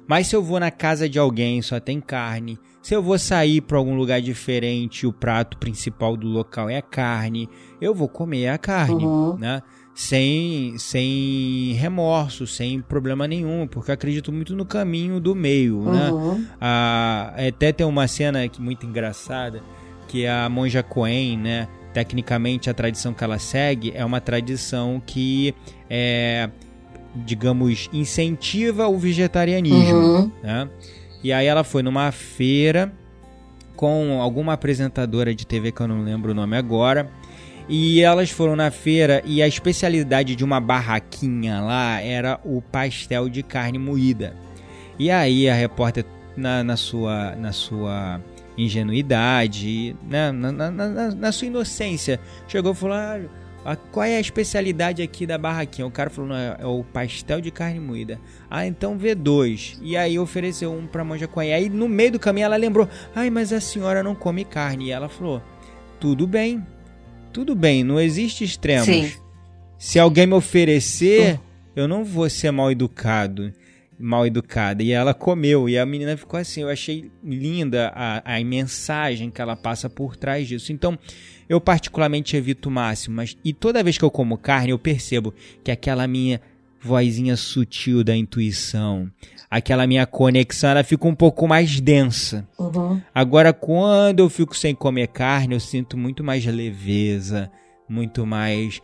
Mas 0.07 0.27
se 0.27 0.35
eu 0.35 0.41
vou 0.41 0.59
na 0.59 0.71
casa 0.71 1.09
de 1.09 1.19
alguém, 1.19 1.61
só 1.61 1.79
tem 1.79 1.99
carne. 1.99 2.57
Se 2.81 2.95
eu 2.95 3.03
vou 3.03 3.19
sair 3.19 3.61
para 3.61 3.77
algum 3.77 3.95
lugar 3.95 4.21
diferente, 4.21 5.05
o 5.05 5.11
prato 5.11 5.57
principal 5.57 6.15
do 6.15 6.27
local 6.27 6.69
é 6.69 6.77
a 6.77 6.81
carne, 6.81 7.49
eu 7.81 7.93
vou 7.93 8.07
comer 8.07 8.47
a 8.47 8.57
carne, 8.57 9.05
uhum. 9.05 9.37
né? 9.37 9.61
Sem, 9.93 10.77
sem 10.77 11.73
remorso, 11.73 12.45
sem 12.45 12.79
problema 12.81 13.27
nenhum, 13.27 13.67
porque 13.67 13.89
eu 13.89 13.93
acredito 13.95 14.31
muito 14.31 14.55
no 14.55 14.63
caminho 14.63 15.19
do 15.19 15.35
meio, 15.35 15.81
né? 15.81 16.11
uhum. 16.11 16.35
né? 16.35 16.47
Ah, 16.61 17.33
até 17.47 17.71
tem 17.71 17.85
uma 17.85 18.07
cena 18.07 18.39
muito 18.59 18.85
engraçada 18.85 19.61
que 20.07 20.25
a 20.27 20.47
monja 20.47 20.83
Coen, 20.83 21.37
né? 21.37 21.67
tecnicamente 21.97 22.69
a 22.69 22.75
tradição 22.75 23.11
que 23.11 23.23
ela 23.23 23.39
segue 23.39 23.91
é 23.95 24.05
uma 24.05 24.21
tradição 24.21 25.01
que 25.03 25.55
é, 25.89 26.47
digamos, 27.25 27.89
incentiva 27.91 28.87
o 28.87 28.97
vegetarianismo. 28.97 29.97
Uhum. 29.97 30.31
Né? 30.41 30.69
E 31.23 31.33
aí 31.33 31.45
ela 31.45 31.63
foi 31.63 31.83
numa 31.83 32.11
feira 32.11 32.91
com 33.75 34.19
alguma 34.21 34.53
apresentadora 34.53 35.33
de 35.33 35.45
TV 35.45 35.71
que 35.71 35.81
eu 35.81 35.87
não 35.87 36.01
lembro 36.01 36.31
o 36.31 36.35
nome 36.35 36.57
agora. 36.57 37.09
E 37.69 38.01
elas 38.01 38.29
foram 38.29 38.55
na 38.55 38.71
feira 38.71 39.21
e 39.25 39.41
a 39.41 39.47
especialidade 39.47 40.35
de 40.35 40.43
uma 40.43 40.59
barraquinha 40.59 41.59
lá 41.59 41.99
era 42.01 42.39
o 42.45 42.61
pastel 42.61 43.27
de 43.27 43.43
carne 43.43 43.77
moída. 43.77 44.33
E 44.97 45.11
aí 45.11 45.49
a 45.49 45.53
repórter, 45.53 46.05
na, 46.35 46.63
na 46.63 46.77
sua, 46.77 47.35
na 47.35 47.51
sua 47.51 48.21
ingenuidade, 48.57 49.95
né, 50.09 50.31
na, 50.31 50.51
na, 50.51 51.11
na, 51.11 51.31
sua 51.31 51.47
inocência, 51.47 52.19
chegou 52.47 52.71
e 52.71 52.75
falou: 52.75 52.95
ah, 52.95 53.19
qual 53.75 54.05
é 54.05 54.15
a 54.15 54.21
especialidade 54.21 55.01
aqui 55.01 55.25
da 55.25 55.37
barraquinha? 55.37 55.85
O 55.85 55.91
cara 55.91 56.09
falou, 56.09 56.29
não, 56.29 56.37
é, 56.37 56.57
é 56.59 56.65
o 56.65 56.83
pastel 56.83 57.41
de 57.41 57.51
carne 57.51 57.79
moída. 57.79 58.19
Ah, 58.49 58.65
então 58.65 58.97
vê 58.97 59.13
dois. 59.13 59.77
E 59.81 59.97
aí 59.97 60.17
ofereceu 60.17 60.71
um 60.71 60.87
pra 60.87 61.03
Monja 61.03 61.27
Coen. 61.27 61.53
Aí 61.53 61.69
no 61.69 61.89
meio 61.89 62.13
do 62.13 62.19
caminho 62.19 62.45
ela 62.45 62.55
lembrou, 62.55 62.87
ai, 63.13 63.29
mas 63.29 63.51
a 63.51 63.59
senhora 63.59 64.01
não 64.01 64.15
come 64.15 64.45
carne. 64.45 64.85
E 64.85 64.91
ela 64.91 65.09
falou, 65.09 65.41
tudo 65.99 66.25
bem, 66.25 66.65
tudo 67.33 67.55
bem, 67.55 67.83
não 67.83 67.99
existe 67.99 68.43
extremos. 68.43 68.85
Sim. 68.85 69.11
Se 69.77 69.99
alguém 69.99 70.25
me 70.25 70.33
oferecer, 70.33 71.39
eu 71.75 71.87
não 71.87 72.03
vou 72.03 72.29
ser 72.29 72.51
mal 72.51 72.71
educado 72.71 73.53
mal 73.99 74.25
educada. 74.25 74.83
E 74.83 74.91
ela 74.91 75.13
comeu. 75.13 75.67
E 75.67 75.77
a 75.77 75.85
menina 75.85 76.15
ficou 76.15 76.39
assim. 76.39 76.61
Eu 76.61 76.69
achei 76.69 77.11
linda 77.23 77.91
a, 77.95 78.35
a 78.35 78.43
mensagem 78.43 79.29
que 79.29 79.41
ela 79.41 79.55
passa 79.55 79.89
por 79.89 80.15
trás 80.15 80.47
disso. 80.47 80.71
Então, 80.71 80.97
eu 81.49 81.59
particularmente 81.61 82.35
evito 82.35 82.69
o 82.69 82.71
máximo, 82.71 83.15
mas 83.15 83.37
e 83.43 83.53
toda 83.53 83.83
vez 83.83 83.97
que 83.97 84.03
eu 84.03 84.11
como 84.11 84.37
carne, 84.37 84.71
eu 84.71 84.79
percebo 84.79 85.33
que 85.63 85.71
aquela 85.71 86.07
minha 86.07 86.41
vozinha 86.79 87.35
sutil 87.35 88.03
da 88.03 88.15
intuição, 88.15 89.09
aquela 89.49 89.87
minha 89.87 90.05
conexão, 90.05 90.69
ela 90.71 90.83
fica 90.83 91.07
um 91.07 91.15
pouco 91.15 91.47
mais 91.47 91.79
densa. 91.79 92.47
Uhum. 92.57 93.01
Agora, 93.13 93.51
quando 93.53 94.19
eu 94.19 94.29
fico 94.29 94.55
sem 94.55 94.75
comer 94.75 95.07
carne, 95.07 95.55
eu 95.55 95.59
sinto 95.59 95.97
muito 95.97 96.23
mais 96.23 96.45
leveza, 96.45 97.51
muito 97.89 98.25
mais, 98.25 98.79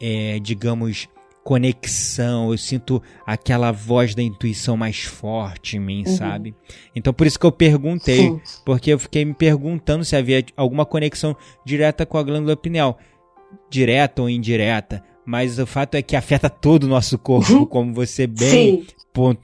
é, 0.00 0.38
digamos, 0.40 1.08
conexão, 1.46 2.50
eu 2.50 2.58
sinto 2.58 3.00
aquela 3.24 3.70
voz 3.70 4.16
da 4.16 4.22
intuição 4.22 4.76
mais 4.76 5.04
forte 5.04 5.76
em 5.76 5.80
mim, 5.80 6.02
uhum. 6.04 6.16
sabe? 6.16 6.56
Então 6.92 7.12
por 7.14 7.24
isso 7.24 7.38
que 7.38 7.46
eu 7.46 7.52
perguntei, 7.52 8.16
Sim. 8.16 8.40
porque 8.64 8.92
eu 8.92 8.98
fiquei 8.98 9.24
me 9.24 9.32
perguntando 9.32 10.04
se 10.04 10.16
havia 10.16 10.44
alguma 10.56 10.84
conexão 10.84 11.36
direta 11.64 12.04
com 12.04 12.18
a 12.18 12.22
glândula 12.24 12.56
pineal, 12.56 12.98
direta 13.70 14.22
ou 14.22 14.28
indireta, 14.28 15.04
mas 15.24 15.60
o 15.60 15.66
fato 15.66 15.94
é 15.94 16.02
que 16.02 16.16
afeta 16.16 16.50
todo 16.50 16.82
o 16.82 16.88
nosso 16.88 17.16
corpo, 17.16 17.52
uhum. 17.52 17.64
como 17.64 17.94
você 17.94 18.26
bem 18.26 18.82
Sim 18.82 18.86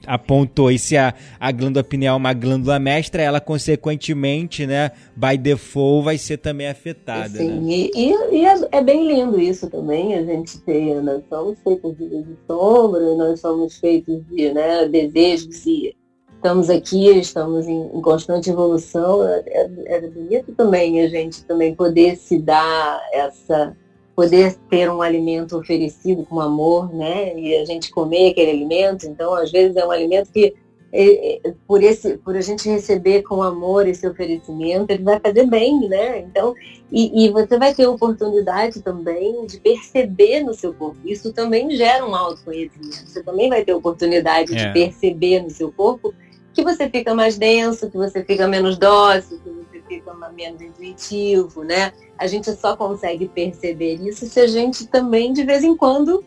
apontou. 0.05 0.71
E 0.71 0.77
se 0.77 0.97
a, 0.97 1.13
a 1.39 1.51
glândula 1.51 1.83
pineal 1.83 2.15
é 2.15 2.17
uma 2.17 2.33
glândula 2.33 2.79
mestra, 2.79 3.21
ela 3.21 3.39
consequentemente, 3.39 4.65
né, 4.65 4.91
by 5.15 5.37
default, 5.37 6.05
vai 6.05 6.17
ser 6.17 6.37
também 6.37 6.67
afetada. 6.67 7.29
Sim, 7.29 7.59
né? 7.59 7.71
e, 7.71 7.91
e, 7.95 8.37
e 8.37 8.45
é, 8.45 8.67
é, 8.71 8.83
bem 8.83 9.07
lindo 9.07 9.39
isso 9.39 9.69
também, 9.69 10.15
a 10.15 10.23
gente 10.23 10.59
ter, 10.61 11.01
nós 11.01 11.23
somos 11.29 11.57
feitos 11.63 11.97
de, 11.97 12.09
de 12.09 12.37
sombra, 12.47 13.15
nós 13.15 13.39
somos 13.39 13.77
feitos 13.77 14.21
de 14.27 14.53
né, 14.53 14.87
desejos 14.87 15.65
e 15.65 15.95
estamos 16.35 16.69
aqui, 16.69 17.07
estamos 17.17 17.65
em, 17.67 17.97
em 17.97 18.01
constante 18.01 18.49
evolução. 18.49 19.25
É, 19.25 19.43
é, 19.47 19.95
é 19.95 20.01
bonito 20.01 20.53
também 20.53 21.01
a 21.01 21.07
gente 21.07 21.45
também 21.45 21.73
poder 21.73 22.17
se 22.17 22.37
dar 22.37 23.01
essa 23.13 23.75
poder 24.15 24.55
ter 24.69 24.89
um 24.89 25.01
alimento 25.01 25.57
oferecido 25.57 26.25
com 26.25 26.39
amor, 26.39 26.93
né? 26.93 27.37
E 27.37 27.55
a 27.55 27.65
gente 27.65 27.91
comer 27.91 28.31
aquele 28.31 28.51
alimento. 28.51 29.05
Então, 29.05 29.33
às 29.33 29.51
vezes 29.51 29.75
é 29.75 29.85
um 29.85 29.91
alimento 29.91 30.31
que 30.31 30.53
é, 30.95 31.47
é, 31.47 31.53
por 31.67 31.81
esse, 31.81 32.17
por 32.19 32.35
a 32.35 32.41
gente 32.41 32.69
receber 32.69 33.23
com 33.23 33.41
amor 33.41 33.87
esse 33.87 34.07
oferecimento, 34.07 34.91
ele 34.91 35.01
vai 35.01 35.19
fazer 35.19 35.47
bem, 35.47 35.89
né? 35.89 36.19
Então, 36.19 36.53
e, 36.91 37.25
e 37.25 37.31
você 37.31 37.57
vai 37.57 37.73
ter 37.73 37.87
oportunidade 37.87 38.79
também 38.83 39.43
de 39.47 39.59
perceber 39.59 40.43
no 40.43 40.53
seu 40.53 40.71
corpo. 40.71 40.99
Isso 41.03 41.33
também 41.33 41.71
gera 41.71 42.05
um 42.05 42.15
autoconhecimento. 42.15 43.07
Você 43.07 43.23
também 43.23 43.49
vai 43.49 43.65
ter 43.65 43.73
oportunidade 43.73 44.53
é. 44.55 44.67
de 44.67 44.73
perceber 44.73 45.41
no 45.41 45.49
seu 45.49 45.71
corpo 45.71 46.13
que 46.53 46.63
você 46.63 46.87
fica 46.87 47.15
mais 47.15 47.39
denso, 47.39 47.89
que 47.89 47.97
você 47.97 48.23
fica 48.23 48.47
menos 48.47 48.77
dócil, 48.77 49.39
que 49.39 49.49
fica 49.95 50.13
menos 50.29 50.61
intuitivo, 50.61 51.63
né? 51.63 51.91
A 52.17 52.27
gente 52.27 52.51
só 52.53 52.75
consegue 52.75 53.27
perceber 53.27 53.95
isso 53.95 54.25
se 54.25 54.39
a 54.39 54.47
gente 54.47 54.87
também, 54.87 55.33
de 55.33 55.43
vez 55.43 55.63
em 55.63 55.75
quando, 55.75 56.23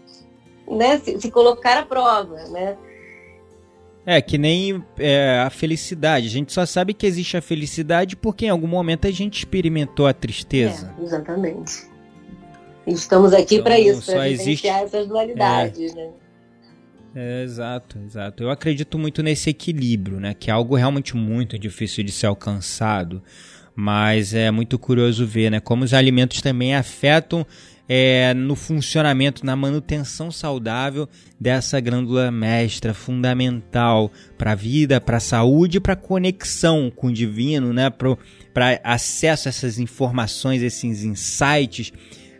né, 0.68 0.98
se, 0.98 1.20
se 1.20 1.30
colocar 1.30 1.78
à 1.78 1.84
prova, 1.84 2.36
né? 2.48 2.76
É, 4.04 4.22
que 4.22 4.38
nem 4.38 4.84
é, 4.98 5.40
a 5.44 5.50
felicidade. 5.50 6.28
A 6.28 6.30
gente 6.30 6.52
só 6.52 6.64
sabe 6.64 6.94
que 6.94 7.06
existe 7.06 7.36
a 7.36 7.42
felicidade 7.42 8.14
porque 8.14 8.46
em 8.46 8.50
algum 8.50 8.68
momento 8.68 9.08
a 9.08 9.10
gente 9.10 9.38
experimentou 9.38 10.06
a 10.06 10.12
tristeza. 10.12 10.94
É, 10.96 11.02
exatamente. 11.02 11.88
Estamos 12.86 13.32
aqui 13.32 13.56
então, 13.56 13.64
para 13.64 13.80
isso, 13.80 14.06
para 14.06 14.22
vivenciar 14.22 14.46
existe... 14.46 14.68
essas 14.68 15.08
dualidades, 15.08 15.92
é. 15.92 15.96
né? 15.96 16.10
É, 17.16 17.42
exato, 17.42 17.98
exato. 18.04 18.42
Eu 18.42 18.50
acredito 18.50 18.98
muito 18.98 19.22
nesse 19.22 19.48
equilíbrio, 19.48 20.20
né? 20.20 20.34
Que 20.34 20.50
é 20.50 20.52
algo 20.52 20.76
realmente 20.76 21.16
muito 21.16 21.58
difícil 21.58 22.04
de 22.04 22.12
ser 22.12 22.26
alcançado. 22.26 23.22
Mas 23.76 24.32
é 24.32 24.50
muito 24.50 24.78
curioso 24.78 25.26
ver, 25.26 25.50
né? 25.50 25.60
Como 25.60 25.84
os 25.84 25.92
alimentos 25.92 26.40
também 26.40 26.74
afetam 26.74 27.46
é, 27.86 28.32
no 28.32 28.56
funcionamento, 28.56 29.44
na 29.44 29.54
manutenção 29.54 30.32
saudável 30.32 31.08
dessa 31.38 31.78
glândula 31.78 32.30
mestra, 32.30 32.94
fundamental 32.94 34.10
para 34.38 34.52
a 34.52 34.54
vida, 34.54 35.00
para 35.00 35.18
a 35.18 35.20
saúde, 35.20 35.78
para 35.78 35.92
a 35.92 35.96
conexão 35.96 36.90
com 36.90 37.08
o 37.08 37.12
divino, 37.12 37.72
né? 37.72 37.90
Para 37.90 38.80
acesso 38.82 39.48
a 39.48 39.50
essas 39.50 39.78
informações, 39.78 40.62
esses 40.62 41.04
insights 41.04 41.92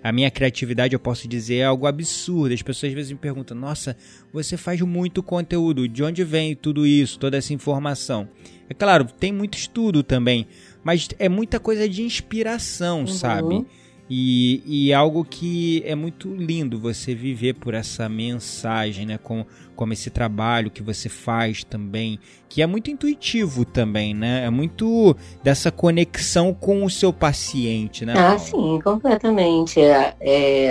a 0.07 0.13
minha 0.13 0.31
criatividade, 0.31 0.95
eu 0.95 1.01
posso 1.01 1.27
dizer, 1.27 1.57
é 1.57 1.65
algo 1.65 1.85
absurdo. 1.85 2.55
As 2.55 2.63
pessoas 2.63 2.91
às 2.91 2.95
vezes 2.95 3.11
me 3.11 3.19
perguntam: 3.19 3.57
nossa, 3.57 3.97
você 4.33 4.57
faz 4.57 4.81
muito 4.81 5.21
conteúdo, 5.21 5.89
de 5.89 6.01
onde 6.05 6.23
vem 6.23 6.55
tudo 6.55 6.87
isso, 6.87 7.19
toda 7.19 7.37
essa 7.37 7.53
informação? 7.53 8.29
É 8.71 8.75
claro, 8.75 9.05
tem 9.05 9.33
muito 9.33 9.59
estudo 9.59 10.05
também, 10.05 10.47
mas 10.87 11.09
é 11.19 11.29
muita 11.29 11.59
coisa 11.59 11.89
de 11.89 12.05
inspiração, 12.05 13.01
uhum. 13.01 13.07
sabe? 13.09 13.67
E, 14.09 14.63
e 14.65 14.95
algo 14.95 15.25
que 15.25 15.83
é 15.85 15.97
muito 15.97 16.33
lindo 16.33 16.79
você 16.79 17.13
viver 17.13 17.55
por 17.55 17.75
essa 17.75 18.09
mensagem, 18.09 19.05
né? 19.05 19.19
Com, 19.19 19.45
como 19.75 19.93
esse 19.93 20.11
trabalho 20.11 20.71
que 20.71 20.85
você 20.85 21.09
faz 21.09 21.65
também, 21.65 22.21
que 22.49 22.63
é 22.63 22.69
muito 22.69 22.89
intuitivo 22.89 23.65
também, 23.65 24.15
né? 24.15 24.45
É 24.45 24.51
muito 24.51 25.17
dessa 25.43 25.73
conexão 25.73 26.55
com 26.55 26.85
o 26.85 26.89
seu 26.89 27.13
paciente, 27.13 28.07
né? 28.07 28.15
Ah, 28.17 28.39
sim, 28.39 28.79
completamente. 28.85 29.81
É, 29.81 30.15
é, 30.21 30.67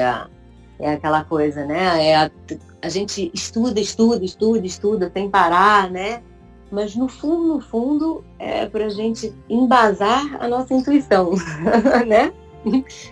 é 0.79 0.93
aquela 0.93 1.25
coisa, 1.25 1.65
né? 1.65 2.07
É 2.07 2.15
a, 2.15 2.31
a 2.81 2.87
gente 2.87 3.29
estuda, 3.33 3.81
estuda, 3.81 4.23
estuda, 4.23 4.65
estuda, 4.65 5.11
sem 5.13 5.29
parar, 5.29 5.91
né? 5.91 6.21
Mas 6.71 6.95
no 6.95 7.07
fundo, 7.07 7.55
no 7.55 7.61
fundo, 7.61 8.23
é 8.39 8.65
para 8.65 8.85
a 8.85 8.89
gente 8.89 9.33
embasar 9.49 10.37
a 10.39 10.47
nossa 10.47 10.73
intuição, 10.73 11.31
né? 12.07 12.33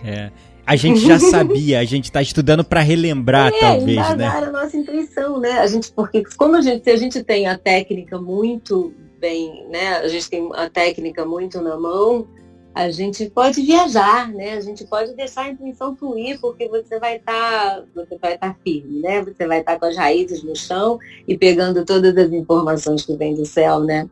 É. 0.04 0.30
A 0.66 0.76
gente 0.76 1.00
já 1.00 1.18
sabia, 1.18 1.78
a 1.78 1.84
gente 1.84 2.04
está 2.04 2.22
estudando 2.22 2.64
para 2.64 2.80
relembrar, 2.80 3.52
é, 3.52 3.60
talvez, 3.60 4.16
né? 4.16 4.26
a 4.26 4.50
nossa 4.50 4.76
intuição, 4.76 5.38
né? 5.38 5.58
A 5.58 5.66
gente, 5.66 5.92
porque 5.92 6.22
como 6.38 6.56
a 6.56 6.62
gente, 6.62 6.82
se 6.82 6.90
a 6.90 6.96
gente 6.96 7.22
tem 7.22 7.46
a 7.46 7.58
técnica 7.58 8.18
muito 8.18 8.92
bem, 9.20 9.66
né? 9.70 9.98
A 9.98 10.08
gente 10.08 10.28
tem 10.28 10.48
a 10.54 10.70
técnica 10.70 11.24
muito 11.24 11.60
na 11.60 11.76
mão, 11.76 12.26
a 12.74 12.90
gente 12.90 13.30
pode 13.30 13.62
viajar, 13.62 14.28
né? 14.32 14.54
A 14.54 14.60
gente 14.60 14.84
pode 14.84 15.14
deixar 15.14 15.42
a 15.42 15.48
intuição 15.50 15.94
fluir, 15.94 16.40
porque 16.40 16.68
você 16.68 16.98
vai 16.98 17.16
estar, 17.16 17.32
tá, 17.32 17.84
você 17.94 18.18
vai 18.18 18.34
estar 18.34 18.52
tá 18.52 18.58
firme, 18.64 19.00
né? 19.00 19.22
Você 19.22 19.46
vai 19.46 19.60
estar 19.60 19.74
tá 19.74 19.78
com 19.78 19.86
as 19.86 19.96
raízes 19.96 20.42
no 20.42 20.56
chão 20.56 20.98
e 21.28 21.38
pegando 21.38 21.84
todas 21.84 22.16
as 22.16 22.32
informações 22.32 23.06
que 23.06 23.16
vêm 23.16 23.34
do 23.34 23.46
céu, 23.46 23.78
né? 23.80 24.10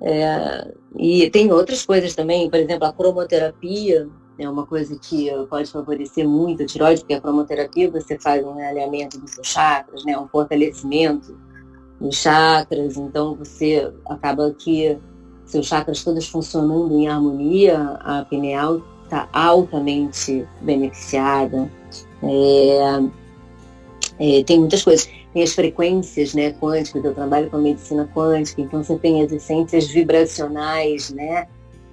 É, 0.00 0.72
e 0.96 1.28
tem 1.30 1.50
outras 1.50 1.84
coisas 1.84 2.14
também, 2.14 2.48
por 2.48 2.60
exemplo, 2.60 2.86
a 2.86 2.92
cromoterapia 2.92 4.08
é 4.38 4.48
uma 4.48 4.66
coisa 4.66 4.96
que 4.98 5.30
pode 5.48 5.70
favorecer 5.72 6.28
muito 6.28 6.62
a 6.62 6.66
tiroide, 6.66 7.00
porque 7.00 7.14
a 7.14 7.20
cromoterapia 7.20 7.90
você 7.90 8.18
faz 8.18 8.44
um 8.44 8.58
alinhamento 8.58 9.18
dos 9.18 9.30
seus 9.30 9.48
chakras, 9.48 10.04
né, 10.04 10.16
um 10.16 10.28
fortalecimento 10.28 11.36
dos 11.98 12.16
chakras, 12.16 12.96
então 12.96 13.34
você 13.34 13.90
acaba 14.06 14.52
que 14.52 14.98
seus 15.46 15.66
chakras 15.66 16.04
todos 16.04 16.28
funcionando 16.28 16.94
em 16.98 17.08
harmonia, 17.08 17.98
a 18.00 18.24
pineal 18.24 18.82
está 19.04 19.28
altamente 19.32 20.46
beneficiada. 20.60 21.70
É, 22.22 23.00
é, 24.18 24.44
tem 24.44 24.58
muitas 24.58 24.82
coisas 24.82 25.08
tem 25.32 25.42
as 25.42 25.52
frequências 25.52 26.32
né, 26.32 26.52
quânticas, 26.52 27.04
eu 27.04 27.12
trabalho 27.12 27.50
com 27.50 27.58
a 27.58 27.60
medicina 27.60 28.08
quântica, 28.14 28.62
então 28.62 28.82
você 28.82 28.96
tem 28.96 29.22
as 29.22 29.30
essências 29.30 29.86
vibracionais, 29.86 31.10
né? 31.10 31.46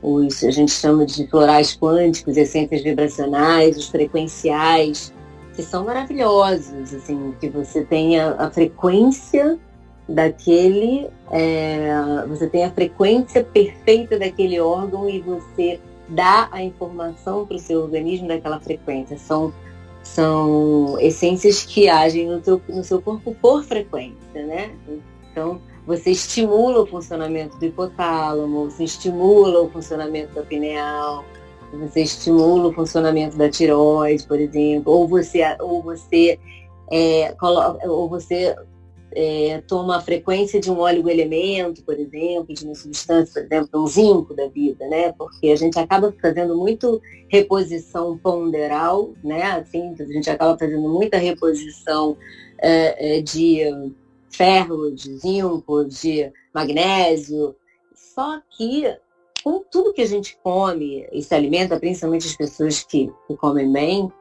os, 0.03 0.43
a 0.43 0.51
gente 0.51 0.71
chama 0.71 1.05
de 1.05 1.25
florais 1.27 1.75
quânticos, 1.75 2.35
essências 2.35 2.83
vibracionais, 2.83 3.77
os 3.77 3.87
frequenciais, 3.87 5.13
que 5.55 5.63
são 5.63 5.85
maravilhosos, 5.85 6.93
assim, 6.93 7.33
que 7.39 7.49
você 7.49 7.83
tenha 7.85 8.35
a 8.37 8.51
frequência 8.51 9.57
daquele, 10.07 11.09
é, 11.31 12.25
você 12.27 12.47
tem 12.47 12.65
a 12.65 12.71
frequência 12.71 13.43
perfeita 13.43 14.19
daquele 14.19 14.59
órgão 14.59 15.09
e 15.09 15.19
você 15.19 15.79
dá 16.09 16.49
a 16.51 16.61
informação 16.61 17.45
para 17.45 17.55
o 17.55 17.59
seu 17.59 17.81
organismo 17.81 18.27
daquela 18.27 18.59
frequência. 18.59 19.17
São, 19.17 19.53
são 20.03 20.97
essências 20.99 21.63
que 21.63 21.87
agem 21.87 22.27
no, 22.27 22.41
teu, 22.41 22.61
no 22.67 22.83
seu 22.83 23.01
corpo 23.01 23.35
por 23.41 23.63
frequência, 23.63 24.45
né? 24.45 24.71
Então, 25.31 25.61
você 25.85 26.11
estimula 26.11 26.81
o 26.81 26.85
funcionamento 26.85 27.57
do 27.57 27.65
hipotálamo, 27.65 28.69
você 28.69 28.83
estimula 28.83 29.61
o 29.61 29.69
funcionamento 29.69 30.33
da 30.33 30.41
pineal, 30.43 31.25
você 31.73 32.01
estimula 32.01 32.69
o 32.69 32.73
funcionamento 32.73 33.35
da 33.37 33.49
tiroide, 33.49 34.25
por 34.27 34.39
exemplo, 34.39 34.93
ou 34.93 35.07
você, 35.07 35.41
ou 35.59 35.81
você, 35.81 36.39
é, 36.91 37.33
coloca, 37.39 37.89
ou 37.89 38.07
você 38.07 38.55
é, 39.15 39.61
toma 39.67 39.97
a 39.97 40.01
frequência 40.01 40.59
de 40.59 40.71
um 40.71 40.79
óleo 40.79 41.09
elemento, 41.09 41.83
por 41.83 41.99
exemplo, 41.99 42.53
de 42.53 42.65
uma 42.65 42.75
substância, 42.75 43.41
por 43.41 43.53
exemplo, 43.53 43.83
um 43.83 43.87
zinco 43.87 44.33
da 44.33 44.47
vida, 44.47 44.87
né? 44.87 45.11
Porque 45.13 45.49
a 45.49 45.55
gente 45.55 45.77
acaba 45.79 46.13
fazendo 46.21 46.55
muito 46.55 47.01
reposição 47.29 48.17
ponderal, 48.17 49.13
né? 49.23 49.43
Assim, 49.43 49.95
a 49.99 50.03
gente 50.05 50.29
acaba 50.29 50.57
fazendo 50.57 50.87
muita 50.89 51.17
reposição 51.17 52.17
é, 52.59 53.17
é 53.17 53.21
de 53.21 53.93
ferro, 54.29 54.91
de 54.91 55.17
zinco, 55.17 55.85
de 55.85 56.31
magnésio. 56.53 57.55
Só 57.93 58.41
que 58.57 58.85
com 59.43 59.63
tudo 59.69 59.93
que 59.93 60.01
a 60.01 60.07
gente 60.07 60.37
come 60.41 61.07
e 61.11 61.21
se 61.21 61.35
alimenta, 61.35 61.79
principalmente 61.79 62.27
as 62.27 62.35
pessoas 62.35 62.83
que, 62.83 63.11
que 63.27 63.35
comem 63.35 63.71
bem, 63.71 64.11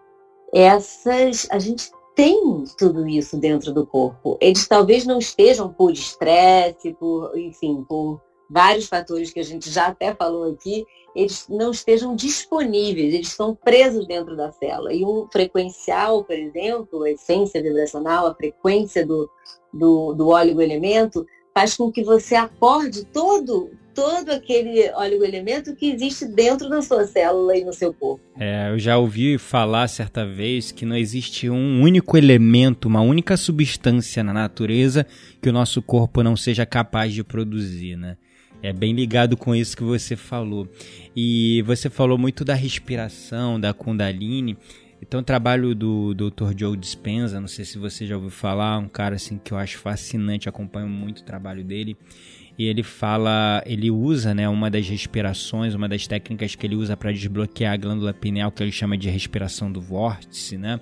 essas 0.53 1.47
a 1.51 1.59
gente 1.59 1.90
tem 2.15 2.65
tudo 2.77 3.09
isso 3.09 3.37
dentro 3.37 3.73
do 3.73 3.87
corpo. 3.87 4.37
Eles 4.41 4.67
talvez 4.67 5.05
não 5.05 5.19
estejam 5.19 5.73
por 5.73 5.93
estresse, 5.93 6.93
por, 6.95 7.37
enfim, 7.39 7.85
por 7.89 8.21
vários 8.49 8.87
fatores 8.87 9.31
que 9.31 9.41
a 9.41 9.45
gente 9.45 9.71
já 9.71 9.87
até 9.87 10.15
falou 10.15 10.53
aqui, 10.53 10.85
eles 11.17 11.47
não 11.49 11.71
estejam 11.71 12.15
disponíveis, 12.15 13.15
eles 13.15 13.29
estão 13.29 13.55
presos 13.55 14.07
dentro 14.07 14.37
da 14.37 14.53
célula. 14.53 14.93
E 14.93 15.05
o 15.05 15.27
frequencial, 15.33 16.25
por 16.25 16.37
exemplo, 16.37 17.03
a 17.03 17.11
essência 17.11 17.63
vibracional, 17.63 18.27
a 18.27 18.35
frequência 18.35 19.07
do, 19.07 19.29
do, 19.73 20.13
do 20.13 20.61
elemento, 20.63 21.27
faz 21.55 21.77
com 21.77 21.91
que 21.91 22.03
você 22.03 22.35
acorde 22.35 23.05
todo 23.07 23.71
todo 23.95 24.30
aquele 24.30 24.90
óleo 24.93 25.24
elemento 25.24 25.74
que 25.74 25.90
existe 25.90 26.26
dentro 26.26 26.68
da 26.68 26.82
sua 26.82 27.07
célula 27.07 27.57
e 27.57 27.64
no 27.64 27.72
seu 27.72 27.93
corpo. 27.93 28.22
É, 28.38 28.70
eu 28.70 28.78
já 28.78 28.97
ouvi 28.97 29.38
falar 29.38 29.88
certa 29.88 30.26
vez 30.26 30.72
que 30.72 30.84
não 30.84 30.97
existe 30.97 31.49
um 31.51 31.82
único 31.82 32.16
elemento, 32.16 32.88
uma 32.88 33.01
única 33.01 33.36
substância 33.36 34.24
na 34.24 34.32
natureza 34.32 35.07
que 35.40 35.49
o 35.49 35.53
nosso 35.53 35.82
corpo 35.82 36.22
não 36.22 36.36
seja 36.36 36.64
capaz 36.64 37.12
de 37.12 37.22
produzir, 37.22 37.97
né? 37.97 38.16
É 38.62 38.72
bem 38.72 38.95
ligado 38.95 39.36
com 39.36 39.55
isso 39.55 39.76
que 39.76 39.82
você 39.82 40.14
falou. 40.14 40.68
E 41.16 41.62
você 41.62 41.90
falou 41.90 42.16
muito 42.16 42.45
da 42.45 42.55
respiração, 42.55 43.59
da 43.59 43.74
Kundalini. 43.74 44.57
Então, 45.03 45.18
o 45.18 45.22
trabalho 45.22 45.74
do 45.74 46.14
Dr. 46.14 46.53
Joe 46.57 46.76
Dispenza, 46.76 47.40
não 47.40 47.49
sei 47.49 47.64
se 47.64 47.76
você 47.76 48.07
já 48.07 48.14
ouviu 48.14 48.30
falar, 48.30 48.78
um 48.78 48.88
cara 48.88 49.16
assim 49.16 49.36
que 49.36 49.53
eu 49.53 49.59
acho 49.59 49.78
fascinante, 49.78 50.49
acompanho 50.49 50.88
muito 50.88 51.18
o 51.18 51.24
trabalho 51.24 51.64
dele. 51.64 51.97
E 52.59 52.66
ele 52.66 52.82
fala, 52.82 53.62
ele 53.66 53.90
usa, 53.90 54.34
né, 54.34 54.48
uma 54.48 54.70
das 54.70 54.88
respirações, 54.88 55.74
uma 55.74 55.88
das 55.88 56.07
técnicas 56.07 56.55
que 56.55 56.66
ele 56.66 56.76
usa 56.76 56.96
para 56.96 57.11
desbloquear 57.11 57.72
a 57.72 57.76
glândula 57.76 58.12
pineal, 58.12 58.53
que 58.53 58.62
ele 58.62 58.72
chama 58.72 58.96
de 58.96 59.09
respiração 59.09 59.72
do 59.72 59.80
vórtice, 59.80 60.59
né? 60.59 60.80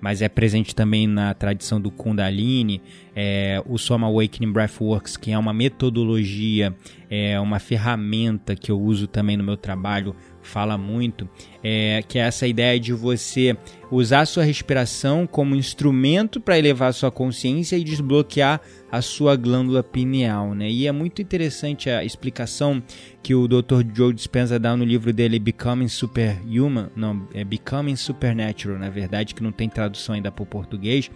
mas 0.00 0.22
é 0.22 0.28
presente 0.28 0.74
também 0.74 1.06
na 1.06 1.34
tradição 1.34 1.80
do 1.80 1.90
Kundalini, 1.90 2.80
é, 3.14 3.62
o 3.66 3.76
Soma 3.76 4.06
Awakening 4.06 4.50
Breathworks, 4.50 5.16
que 5.16 5.30
é 5.30 5.38
uma 5.38 5.52
metodologia, 5.52 6.74
é 7.10 7.38
uma 7.38 7.58
ferramenta 7.58 8.56
que 8.56 8.70
eu 8.70 8.80
uso 8.80 9.06
também 9.06 9.36
no 9.36 9.44
meu 9.44 9.56
trabalho 9.56 10.16
fala 10.50 10.76
muito, 10.76 11.28
é, 11.62 12.02
que 12.06 12.18
é 12.18 12.22
essa 12.22 12.46
ideia 12.46 12.78
de 12.78 12.92
você 12.92 13.56
usar 13.90 14.20
a 14.20 14.26
sua 14.26 14.42
respiração 14.42 15.26
como 15.26 15.54
instrumento 15.54 16.40
para 16.40 16.58
elevar 16.58 16.90
a 16.90 16.92
sua 16.92 17.10
consciência 17.10 17.76
e 17.76 17.84
desbloquear 17.84 18.60
a 18.90 19.00
sua 19.00 19.36
glândula 19.36 19.82
pineal, 19.82 20.54
né? 20.54 20.68
E 20.68 20.86
é 20.86 20.92
muito 20.92 21.22
interessante 21.22 21.88
a 21.88 22.04
explicação 22.04 22.82
que 23.22 23.34
o 23.34 23.46
Dr. 23.46 23.82
Joe 23.94 24.12
Dispenza 24.12 24.58
dá 24.58 24.76
no 24.76 24.84
livro 24.84 25.12
dele 25.12 25.38
Becoming 25.38 25.88
Superhuman, 25.88 26.88
não, 26.96 27.28
é 27.32 27.44
Becoming 27.44 27.96
Supernatural, 27.96 28.78
na 28.78 28.90
verdade, 28.90 29.34
que 29.34 29.42
não 29.42 29.52
tem 29.52 29.68
tradução 29.68 30.16
ainda 30.16 30.32
para 30.32 30.42
o 30.42 30.46
português. 30.46 31.10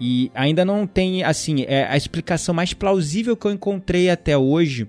E 0.00 0.30
ainda 0.34 0.64
não 0.64 0.86
tem, 0.86 1.22
assim, 1.22 1.64
é 1.68 1.86
a 1.86 1.96
explicação 1.96 2.54
mais 2.54 2.72
plausível 2.72 3.36
que 3.36 3.46
eu 3.46 3.50
encontrei 3.50 4.08
até 4.08 4.38
hoje 4.38 4.88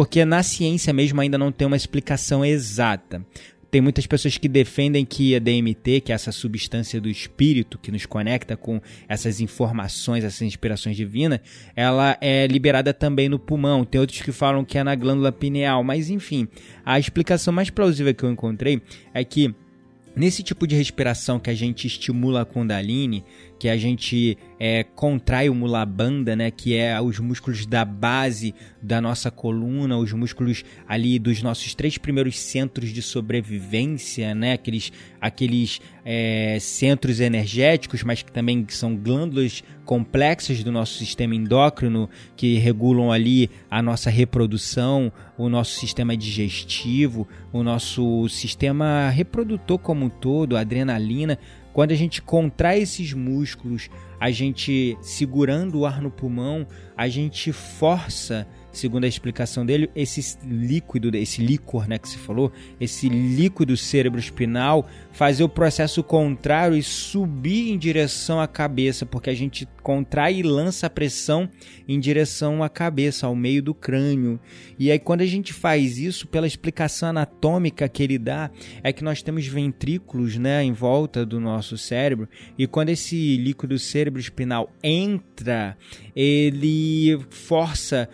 porque 0.00 0.24
na 0.24 0.42
ciência 0.42 0.94
mesmo 0.94 1.20
ainda 1.20 1.36
não 1.36 1.52
tem 1.52 1.66
uma 1.66 1.76
explicação 1.76 2.42
exata. 2.42 3.22
Tem 3.70 3.82
muitas 3.82 4.06
pessoas 4.06 4.38
que 4.38 4.48
defendem 4.48 5.04
que 5.04 5.36
a 5.36 5.38
DMT, 5.38 6.00
que 6.00 6.10
é 6.10 6.14
essa 6.14 6.32
substância 6.32 6.98
do 6.98 7.06
espírito 7.06 7.76
que 7.76 7.92
nos 7.92 8.06
conecta 8.06 8.56
com 8.56 8.80
essas 9.06 9.42
informações, 9.42 10.24
essas 10.24 10.40
inspirações 10.40 10.96
divinas, 10.96 11.40
ela 11.76 12.16
é 12.18 12.46
liberada 12.46 12.94
também 12.94 13.28
no 13.28 13.38
pulmão. 13.38 13.84
Tem 13.84 14.00
outros 14.00 14.22
que 14.22 14.32
falam 14.32 14.64
que 14.64 14.78
é 14.78 14.82
na 14.82 14.94
glândula 14.94 15.30
pineal, 15.30 15.84
mas 15.84 16.08
enfim, 16.08 16.48
a 16.82 16.98
explicação 16.98 17.52
mais 17.52 17.68
plausível 17.68 18.14
que 18.14 18.24
eu 18.24 18.32
encontrei 18.32 18.80
é 19.12 19.22
que 19.22 19.54
Nesse 20.14 20.42
tipo 20.42 20.66
de 20.66 20.74
respiração 20.74 21.38
que 21.38 21.50
a 21.50 21.54
gente 21.54 21.86
estimula 21.86 22.42
a 22.42 22.44
Kundalini, 22.44 23.24
que 23.60 23.68
a 23.68 23.76
gente 23.76 24.38
é, 24.58 24.82
contrai 24.82 25.50
o 25.50 25.54
mulabanda, 25.54 26.34
né, 26.34 26.50
que 26.50 26.74
é 26.74 26.98
os 26.98 27.18
músculos 27.18 27.66
da 27.66 27.84
base 27.84 28.54
da 28.80 29.02
nossa 29.02 29.30
coluna, 29.30 29.98
os 29.98 30.14
músculos 30.14 30.64
ali 30.88 31.18
dos 31.18 31.42
nossos 31.42 31.74
três 31.74 31.98
primeiros 31.98 32.38
centros 32.38 32.88
de 32.88 33.02
sobrevivência, 33.02 34.34
né, 34.34 34.54
aqueles, 34.54 34.90
aqueles 35.20 35.78
é, 36.06 36.56
centros 36.58 37.20
energéticos, 37.20 38.02
mas 38.02 38.22
que 38.22 38.32
também 38.32 38.64
são 38.70 38.96
glândulas 38.96 39.62
complexas 39.84 40.64
do 40.64 40.72
nosso 40.72 40.98
sistema 40.98 41.34
endócrino 41.34 42.08
que 42.36 42.56
regulam 42.56 43.12
ali 43.12 43.50
a 43.70 43.82
nossa 43.82 44.08
reprodução, 44.08 45.12
o 45.36 45.48
nosso 45.48 45.78
sistema 45.78 46.16
digestivo, 46.16 47.28
o 47.52 47.62
nosso 47.62 48.26
sistema 48.28 49.10
reprodutor 49.10 49.78
como 49.78 50.06
um 50.06 50.08
todo, 50.08 50.56
a 50.56 50.60
adrenalina. 50.60 51.38
Quando 51.72 51.92
a 51.92 51.96
gente 51.96 52.20
contrai 52.20 52.80
esses 52.80 53.12
músculos, 53.12 53.88
a 54.18 54.30
gente 54.30 54.98
segurando 55.00 55.80
o 55.80 55.86
ar 55.86 56.02
no 56.02 56.10
pulmão, 56.10 56.66
a 56.96 57.08
gente 57.08 57.52
força 57.52 58.46
segundo 58.72 59.04
a 59.04 59.08
explicação 59.08 59.64
dele, 59.64 59.90
esse 59.94 60.38
líquido, 60.44 61.16
esse 61.16 61.42
líquor 61.42 61.88
né, 61.88 61.98
que 61.98 62.08
se 62.08 62.18
falou, 62.18 62.52
esse 62.80 63.08
líquido 63.08 63.76
cerebroespinal, 63.76 64.88
fazer 65.12 65.42
o 65.42 65.48
processo 65.48 66.02
contrário 66.02 66.76
e 66.76 66.82
subir 66.82 67.70
em 67.70 67.78
direção 67.78 68.40
à 68.40 68.46
cabeça, 68.46 69.04
porque 69.04 69.30
a 69.30 69.34
gente 69.34 69.68
contrai 69.82 70.36
e 70.36 70.42
lança 70.42 70.86
a 70.86 70.90
pressão 70.90 71.48
em 71.88 71.98
direção 71.98 72.62
à 72.62 72.68
cabeça, 72.68 73.26
ao 73.26 73.34
meio 73.34 73.62
do 73.62 73.74
crânio. 73.74 74.38
E 74.78 74.90
aí, 74.90 74.98
quando 74.98 75.22
a 75.22 75.26
gente 75.26 75.52
faz 75.52 75.98
isso, 75.98 76.28
pela 76.28 76.46
explicação 76.46 77.08
anatômica 77.08 77.88
que 77.88 78.02
ele 78.02 78.18
dá, 78.18 78.50
é 78.82 78.92
que 78.92 79.02
nós 79.02 79.22
temos 79.22 79.46
ventrículos 79.46 80.36
né, 80.36 80.62
em 80.62 80.72
volta 80.72 81.26
do 81.26 81.40
nosso 81.40 81.76
cérebro, 81.76 82.28
e 82.56 82.66
quando 82.66 82.90
esse 82.90 83.36
líquido 83.36 83.78
cerebroespinal 83.78 84.70
entra, 84.82 85.76
ele 86.14 87.18
força 87.30 88.08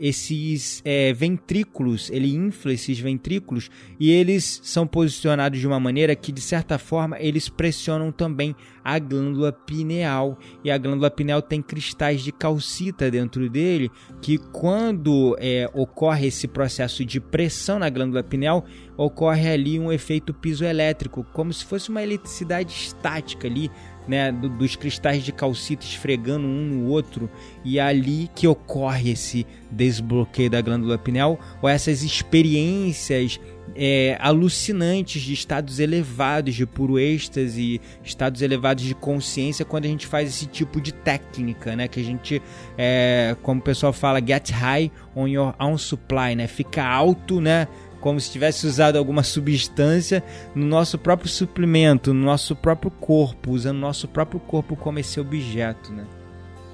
esses 0.00 0.82
é, 0.84 1.12
ventrículos, 1.12 2.10
ele 2.10 2.34
infla 2.34 2.72
esses 2.72 2.98
ventrículos 2.98 3.70
e 3.98 4.10
eles 4.10 4.60
são 4.62 4.86
posicionados 4.86 5.58
de 5.58 5.66
uma 5.66 5.80
maneira 5.80 6.14
que, 6.14 6.30
de 6.30 6.40
certa 6.40 6.78
forma, 6.78 7.16
eles 7.20 7.48
pressionam 7.48 8.12
também 8.12 8.54
a 8.84 8.98
glândula 8.98 9.52
pineal. 9.52 10.38
E 10.64 10.70
a 10.70 10.78
glândula 10.78 11.10
pineal 11.10 11.42
tem 11.42 11.60
cristais 11.60 12.22
de 12.22 12.32
calcita 12.32 13.10
dentro 13.10 13.48
dele, 13.50 13.90
que 14.22 14.38
quando 14.38 15.36
é, 15.38 15.68
ocorre 15.74 16.28
esse 16.28 16.48
processo 16.48 17.04
de 17.04 17.20
pressão 17.20 17.78
na 17.78 17.90
glândula 17.90 18.22
pineal, 18.22 18.64
ocorre 18.96 19.48
ali 19.48 19.78
um 19.78 19.92
efeito 19.92 20.32
pisoelétrico, 20.32 21.24
como 21.32 21.52
se 21.52 21.64
fosse 21.64 21.90
uma 21.90 22.02
eletricidade 22.02 22.72
estática 22.72 23.46
ali 23.46 23.70
né, 24.08 24.32
dos 24.32 24.74
cristais 24.74 25.22
de 25.22 25.30
calcita 25.30 25.84
esfregando 25.84 26.46
um 26.46 26.64
no 26.64 26.88
outro 26.88 27.30
e 27.64 27.78
é 27.78 27.82
ali 27.82 28.30
que 28.34 28.48
ocorre 28.48 29.10
esse 29.10 29.46
desbloqueio 29.70 30.48
da 30.48 30.60
glândula 30.62 30.96
pineal 30.96 31.38
ou 31.60 31.68
essas 31.68 32.02
experiências 32.02 33.38
é, 33.76 34.16
alucinantes 34.20 35.22
de 35.22 35.32
estados 35.32 35.78
elevados 35.78 36.54
de 36.54 36.66
puro 36.66 36.98
êxtase, 36.98 37.80
estados 38.02 38.42
elevados 38.42 38.84
de 38.84 38.94
consciência 38.94 39.64
quando 39.64 39.84
a 39.84 39.88
gente 39.88 40.06
faz 40.06 40.28
esse 40.28 40.46
tipo 40.46 40.80
de 40.80 40.92
técnica, 40.92 41.76
né? 41.76 41.88
Que 41.88 42.00
a 42.00 42.02
gente, 42.02 42.42
é, 42.76 43.36
como 43.42 43.60
o 43.60 43.62
pessoal 43.62 43.92
fala, 43.92 44.20
get 44.20 44.50
high 44.50 44.90
on 45.14 45.28
your 45.28 45.54
own 45.60 45.76
supply, 45.76 46.34
né? 46.34 46.46
Fica 46.46 46.84
alto, 46.84 47.40
né? 47.40 47.68
Como 48.08 48.18
se 48.18 48.30
tivesse 48.30 48.66
usado 48.66 48.96
alguma 48.96 49.22
substância 49.22 50.24
no 50.54 50.64
nosso 50.64 50.96
próprio 50.96 51.28
suplemento, 51.28 52.14
no 52.14 52.24
nosso 52.24 52.56
próprio 52.56 52.90
corpo, 52.90 53.50
usando 53.50 53.76
o 53.76 53.80
nosso 53.80 54.08
próprio 54.08 54.40
corpo 54.40 54.74
como 54.74 54.98
esse 54.98 55.20
objeto, 55.20 55.92
né? 55.92 56.06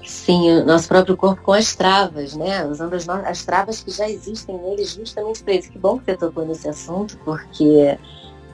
Sim, 0.01 0.49
o 0.61 0.65
nosso 0.65 0.87
próprio 0.87 1.17
corpo 1.17 1.41
com 1.41 1.51
as 1.51 1.75
travas, 1.75 2.37
né? 2.37 2.65
Usando 2.65 2.93
as, 2.93 3.09
as 3.09 3.43
travas 3.43 3.83
que 3.83 3.91
já 3.91 4.09
existem 4.09 4.57
nele 4.57 4.85
justamente 4.85 5.43
para 5.43 5.55
isso. 5.55 5.69
Que 5.69 5.77
bom 5.77 5.99
que 5.99 6.05
você 6.05 6.15
tocou 6.15 6.45
nesse 6.45 6.69
assunto, 6.69 7.17
porque 7.25 7.97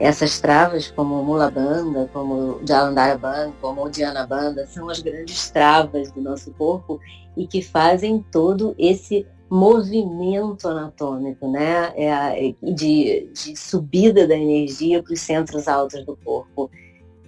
essas 0.00 0.40
travas, 0.40 0.90
como 0.90 1.22
Mula 1.22 1.52
Banda, 1.52 2.10
como 2.12 2.34
o 2.34 2.60
Jalandhara 2.66 3.16
Banda, 3.16 3.52
como 3.60 3.84
o 3.84 3.88
Dhyana 3.88 4.26
Banda, 4.26 4.66
são 4.66 4.90
as 4.90 4.98
grandes 4.98 5.50
travas 5.52 6.10
do 6.10 6.20
nosso 6.20 6.50
corpo 6.54 6.98
e 7.36 7.46
que 7.46 7.62
fazem 7.62 8.26
todo 8.32 8.74
esse 8.76 9.24
movimento 9.52 10.66
anatômico, 10.66 11.46
né? 11.46 11.92
É, 11.94 12.54
de, 12.62 13.28
de 13.34 13.54
subida 13.54 14.26
da 14.26 14.34
energia 14.34 15.02
para 15.02 15.12
os 15.12 15.20
centros 15.20 15.68
altos 15.68 16.06
do 16.06 16.16
corpo. 16.16 16.70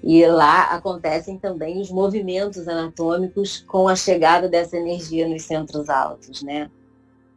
E 0.02 0.24
lá 0.26 0.74
acontecem 0.74 1.38
também 1.38 1.78
os 1.78 1.90
movimentos 1.90 2.66
anatômicos 2.66 3.62
com 3.68 3.86
a 3.88 3.94
chegada 3.94 4.48
dessa 4.48 4.78
energia 4.78 5.28
nos 5.28 5.42
centros 5.42 5.90
altos, 5.90 6.42
né? 6.42 6.70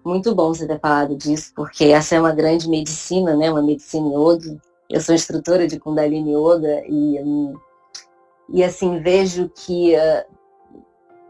Muito 0.06 0.34
bom 0.34 0.54
você 0.54 0.66
ter 0.66 0.80
falado 0.80 1.18
disso, 1.18 1.52
porque 1.54 1.86
essa 1.86 2.16
é 2.16 2.20
uma 2.20 2.32
grande 2.32 2.70
medicina, 2.70 3.36
né? 3.36 3.52
Uma 3.52 3.62
medicina 3.62 4.08
yoga. 4.08 4.58
Eu 4.90 5.02
sou 5.02 5.14
instrutora 5.14 5.68
de 5.68 5.78
Kundalini 5.78 6.34
Yoga 6.34 6.82
e, 6.88 7.20
e 8.54 8.64
assim, 8.64 9.02
vejo 9.02 9.50
que 9.50 9.96
uh, 9.98 10.37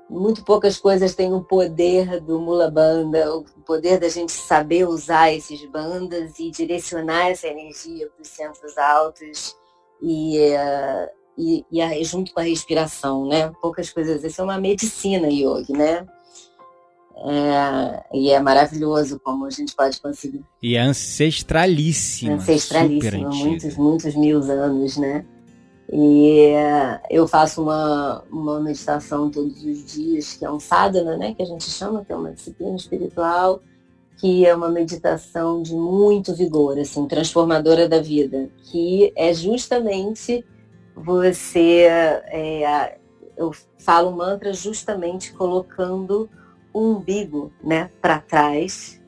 muito 0.09 0.43
poucas 0.43 0.77
coisas 0.77 1.15
têm 1.15 1.33
o 1.33 1.41
poder 1.41 2.21
do 2.21 2.39
Mula 2.39 2.71
Banda, 2.71 3.35
o 3.35 3.43
poder 3.65 3.99
da 3.99 4.09
gente 4.09 4.31
saber 4.31 4.87
usar 4.87 5.33
esses 5.33 5.63
bandas 5.69 6.39
e 6.39 6.49
direcionar 6.49 7.29
essa 7.29 7.47
energia 7.47 8.09
para 8.09 8.21
os 8.21 8.27
centros 8.27 8.77
altos. 8.77 9.55
E, 10.01 10.39
uh, 10.39 11.09
e, 11.37 11.65
e 11.71 12.03
junto 12.03 12.33
com 12.33 12.39
a 12.39 12.43
respiração, 12.43 13.27
né? 13.27 13.51
Poucas 13.61 13.89
coisas. 13.89 14.23
Isso 14.23 14.41
é 14.41 14.43
uma 14.43 14.59
medicina 14.59 15.27
yoga, 15.27 15.73
né? 15.73 16.07
É, 17.19 18.03
e 18.13 18.29
é 18.29 18.39
maravilhoso 18.39 19.19
como 19.19 19.45
a 19.45 19.49
gente 19.49 19.75
pode 19.75 19.99
conseguir. 19.99 20.43
E 20.61 20.75
é 20.75 20.81
ancestralíssima. 20.81 22.35
Ancestralíssima, 22.35 23.29
muitos, 23.29 23.75
muitos 23.75 24.15
mil 24.15 24.39
anos, 24.39 24.97
né? 24.97 25.25
E 25.91 26.51
eu 27.09 27.27
faço 27.27 27.63
uma, 27.63 28.23
uma 28.29 28.59
meditação 28.59 29.29
todos 29.29 29.63
os 29.63 29.85
dias, 29.85 30.33
que 30.33 30.43
é 30.43 30.51
um 30.51 30.59
sadhana, 30.59 31.15
né? 31.15 31.33
Que 31.33 31.43
a 31.43 31.45
gente 31.45 31.69
chama, 31.69 32.03
que 32.03 32.11
é 32.11 32.15
uma 32.15 32.31
disciplina 32.31 32.75
espiritual, 32.75 33.61
que 34.17 34.45
é 34.45 34.53
uma 34.53 34.69
meditação 34.69 35.61
de 35.61 35.73
muito 35.73 36.35
vigor, 36.35 36.77
assim, 36.77 37.07
transformadora 37.07 37.87
da 37.87 38.01
vida, 38.01 38.49
que 38.63 39.13
é 39.15 39.33
justamente 39.33 40.43
você 40.95 41.85
é, 42.27 42.97
eu 43.37 43.51
falo 43.77 44.11
mantra 44.11 44.51
justamente 44.51 45.31
colocando 45.33 46.27
o 46.73 46.81
umbigo 46.81 47.53
né, 47.63 47.91
para 48.01 48.19
trás 48.19 48.99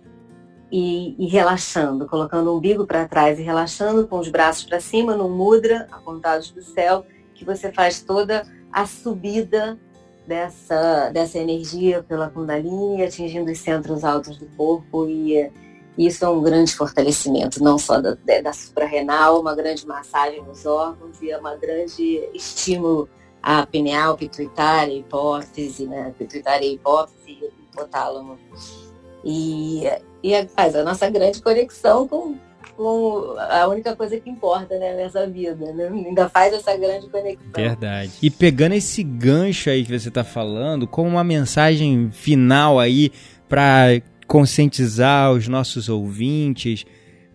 e, 0.71 1.15
e, 1.17 1.27
relaxando, 1.27 2.05
colocando 2.07 2.51
o 2.51 2.57
umbigo 2.57 2.85
para 2.85 3.07
trás 3.07 3.39
e 3.39 3.41
relaxando 3.41 4.07
com 4.07 4.19
os 4.19 4.29
braços 4.29 4.63
para 4.63 4.79
cima 4.79 5.15
no 5.15 5.27
mudra, 5.27 5.87
apontados 5.91 6.51
para 6.51 6.61
o 6.61 6.63
céu, 6.63 7.05
que 7.33 7.43
você 7.43 7.71
faz 7.71 8.01
toda 8.01 8.45
a 8.71 8.85
subida 8.85 9.79
dessa, 10.27 11.09
dessa 11.09 11.39
energia 11.39 12.03
pela 12.03 12.29
Kundalini, 12.29 13.03
atingindo 13.03 13.51
os 13.51 13.57
centros 13.57 14.03
altos 14.03 14.37
do 14.37 14.45
corpo 14.55 15.07
e 15.07 15.51
isso 15.97 16.23
é 16.23 16.29
um 16.29 16.41
grande 16.41 16.73
fortalecimento, 16.73 17.61
não 17.61 17.77
só 17.77 17.99
da, 17.99 18.15
da 18.41 18.53
suprarrenal, 18.53 19.41
uma 19.41 19.53
grande 19.53 19.85
massagem 19.85 20.41
nos 20.43 20.65
órgãos 20.65 21.21
e 21.21 21.29
é 21.29 21.37
uma 21.37 21.57
grande 21.57 22.29
estímulo 22.33 23.09
à 23.43 23.65
pineal, 23.65 24.15
pituitária, 24.15 24.93
hipófise, 24.93 25.87
né? 25.87 26.13
Pituitária, 26.17 26.65
hipófise 26.65 27.31
e 27.31 27.53
hipotálamo. 27.69 28.37
E, 29.25 29.83
e 30.23 30.47
faz 30.47 30.75
a 30.75 30.83
nossa 30.83 31.09
grande 31.09 31.41
conexão 31.41 32.07
com, 32.07 32.35
com 32.75 33.35
a 33.37 33.67
única 33.67 33.95
coisa 33.95 34.19
que 34.19 34.29
importa 34.29 34.77
né, 34.77 34.95
nessa 34.95 35.27
vida, 35.27 35.71
né? 35.73 35.87
Ainda 35.87 36.29
faz 36.29 36.53
essa 36.53 36.75
grande 36.75 37.07
conexão. 37.09 37.51
Verdade. 37.53 38.11
E 38.21 38.29
pegando 38.29 38.73
esse 38.75 39.03
gancho 39.03 39.69
aí 39.69 39.85
que 39.85 39.97
você 39.97 40.09
está 40.09 40.23
falando, 40.23 40.87
como 40.87 41.09
uma 41.09 41.23
mensagem 41.23 42.09
final 42.11 42.79
aí 42.79 43.11
para 43.47 44.01
conscientizar 44.29 45.31
os 45.31 45.47
nossos 45.47 45.89
ouvintes? 45.89 46.85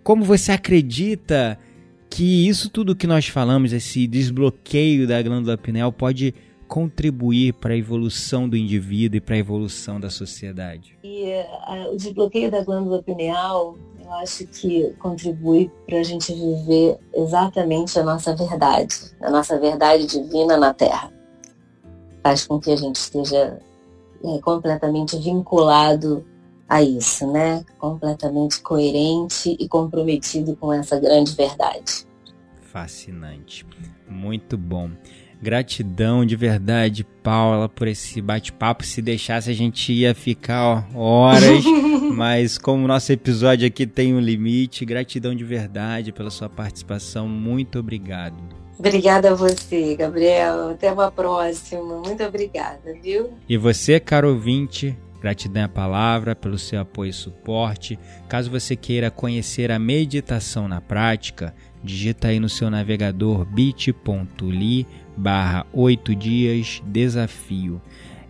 Como 0.04 0.24
você 0.24 0.52
acredita 0.52 1.58
que 2.08 2.46
isso 2.48 2.70
tudo 2.70 2.94
que 2.94 3.06
nós 3.06 3.26
falamos, 3.26 3.72
esse 3.72 4.06
desbloqueio 4.06 5.04
da 5.04 5.20
glândula 5.20 5.58
pineal, 5.58 5.90
pode 5.90 6.32
contribuir 6.68 7.54
para 7.54 7.74
a 7.74 7.76
evolução 7.76 8.48
do 8.48 8.56
indivíduo 8.56 9.18
e 9.18 9.20
para 9.20 9.34
a 9.34 9.38
evolução 9.38 10.00
da 10.00 10.10
sociedade? 10.10 10.98
E 11.02 11.32
uh, 11.68 11.92
o 11.92 11.96
desbloqueio 11.96 12.50
da 12.50 12.62
glândula 12.62 13.02
pineal, 13.02 13.76
eu 14.02 14.12
acho 14.14 14.46
que 14.46 14.92
contribui 14.98 15.70
para 15.86 15.98
a 15.98 16.02
gente 16.02 16.32
viver 16.32 16.98
exatamente 17.14 17.98
a 17.98 18.02
nossa 18.02 18.34
verdade, 18.34 18.94
a 19.20 19.30
nossa 19.30 19.58
verdade 19.58 20.06
divina 20.06 20.56
na 20.56 20.74
Terra. 20.74 21.12
Faz 22.22 22.46
com 22.46 22.58
que 22.58 22.70
a 22.70 22.76
gente 22.76 22.96
esteja 22.96 23.58
é, 24.24 24.38
completamente 24.40 25.16
vinculado 25.18 26.24
a 26.68 26.82
isso, 26.82 27.30
né? 27.30 27.64
Completamente 27.78 28.60
coerente 28.62 29.56
e 29.58 29.68
comprometido 29.68 30.56
com 30.56 30.72
essa 30.72 30.98
grande 30.98 31.34
verdade. 31.34 32.06
Fascinante. 32.62 33.66
Muito 34.08 34.56
bom. 34.56 34.90
Gratidão 35.42 36.24
de 36.24 36.36
verdade, 36.36 37.04
Paula, 37.22 37.68
por 37.68 37.86
esse 37.86 38.20
bate-papo. 38.20 38.84
Se 38.84 39.02
deixasse, 39.02 39.50
a 39.50 39.54
gente 39.54 39.92
ia 39.92 40.14
ficar 40.14 40.86
ó, 40.94 40.98
horas, 40.98 41.64
mas 42.14 42.58
como 42.58 42.84
o 42.84 42.88
nosso 42.88 43.12
episódio 43.12 43.66
aqui 43.66 43.86
tem 43.86 44.14
um 44.14 44.20
limite, 44.20 44.84
gratidão 44.84 45.34
de 45.34 45.44
verdade 45.44 46.12
pela 46.12 46.30
sua 46.30 46.48
participação. 46.48 47.28
Muito 47.28 47.78
obrigado. 47.78 48.36
Obrigada 48.78 49.30
a 49.30 49.34
você, 49.34 49.94
Gabriel. 49.94 50.70
Até 50.70 50.92
uma 50.92 51.10
próxima. 51.10 52.00
Muito 52.00 52.24
obrigada, 52.24 52.94
viu? 53.02 53.30
E 53.48 53.56
você, 53.56 54.00
caro 54.00 54.30
ouvinte, 54.30 54.96
Gratidão 55.24 55.64
à 55.64 55.68
palavra 55.68 56.36
pelo 56.36 56.58
seu 56.58 56.78
apoio 56.78 57.08
e 57.08 57.12
suporte. 57.14 57.98
Caso 58.28 58.50
você 58.50 58.76
queira 58.76 59.10
conhecer 59.10 59.72
a 59.72 59.78
meditação 59.78 60.68
na 60.68 60.82
prática, 60.82 61.54
digita 61.84 62.28
aí 62.28 62.40
no 62.40 62.48
seu 62.48 62.70
navegador 62.70 63.44
bit.ly 63.44 64.86
barra 65.16 65.66
8 65.72 66.14
dias 66.14 66.82
desafio. 66.86 67.80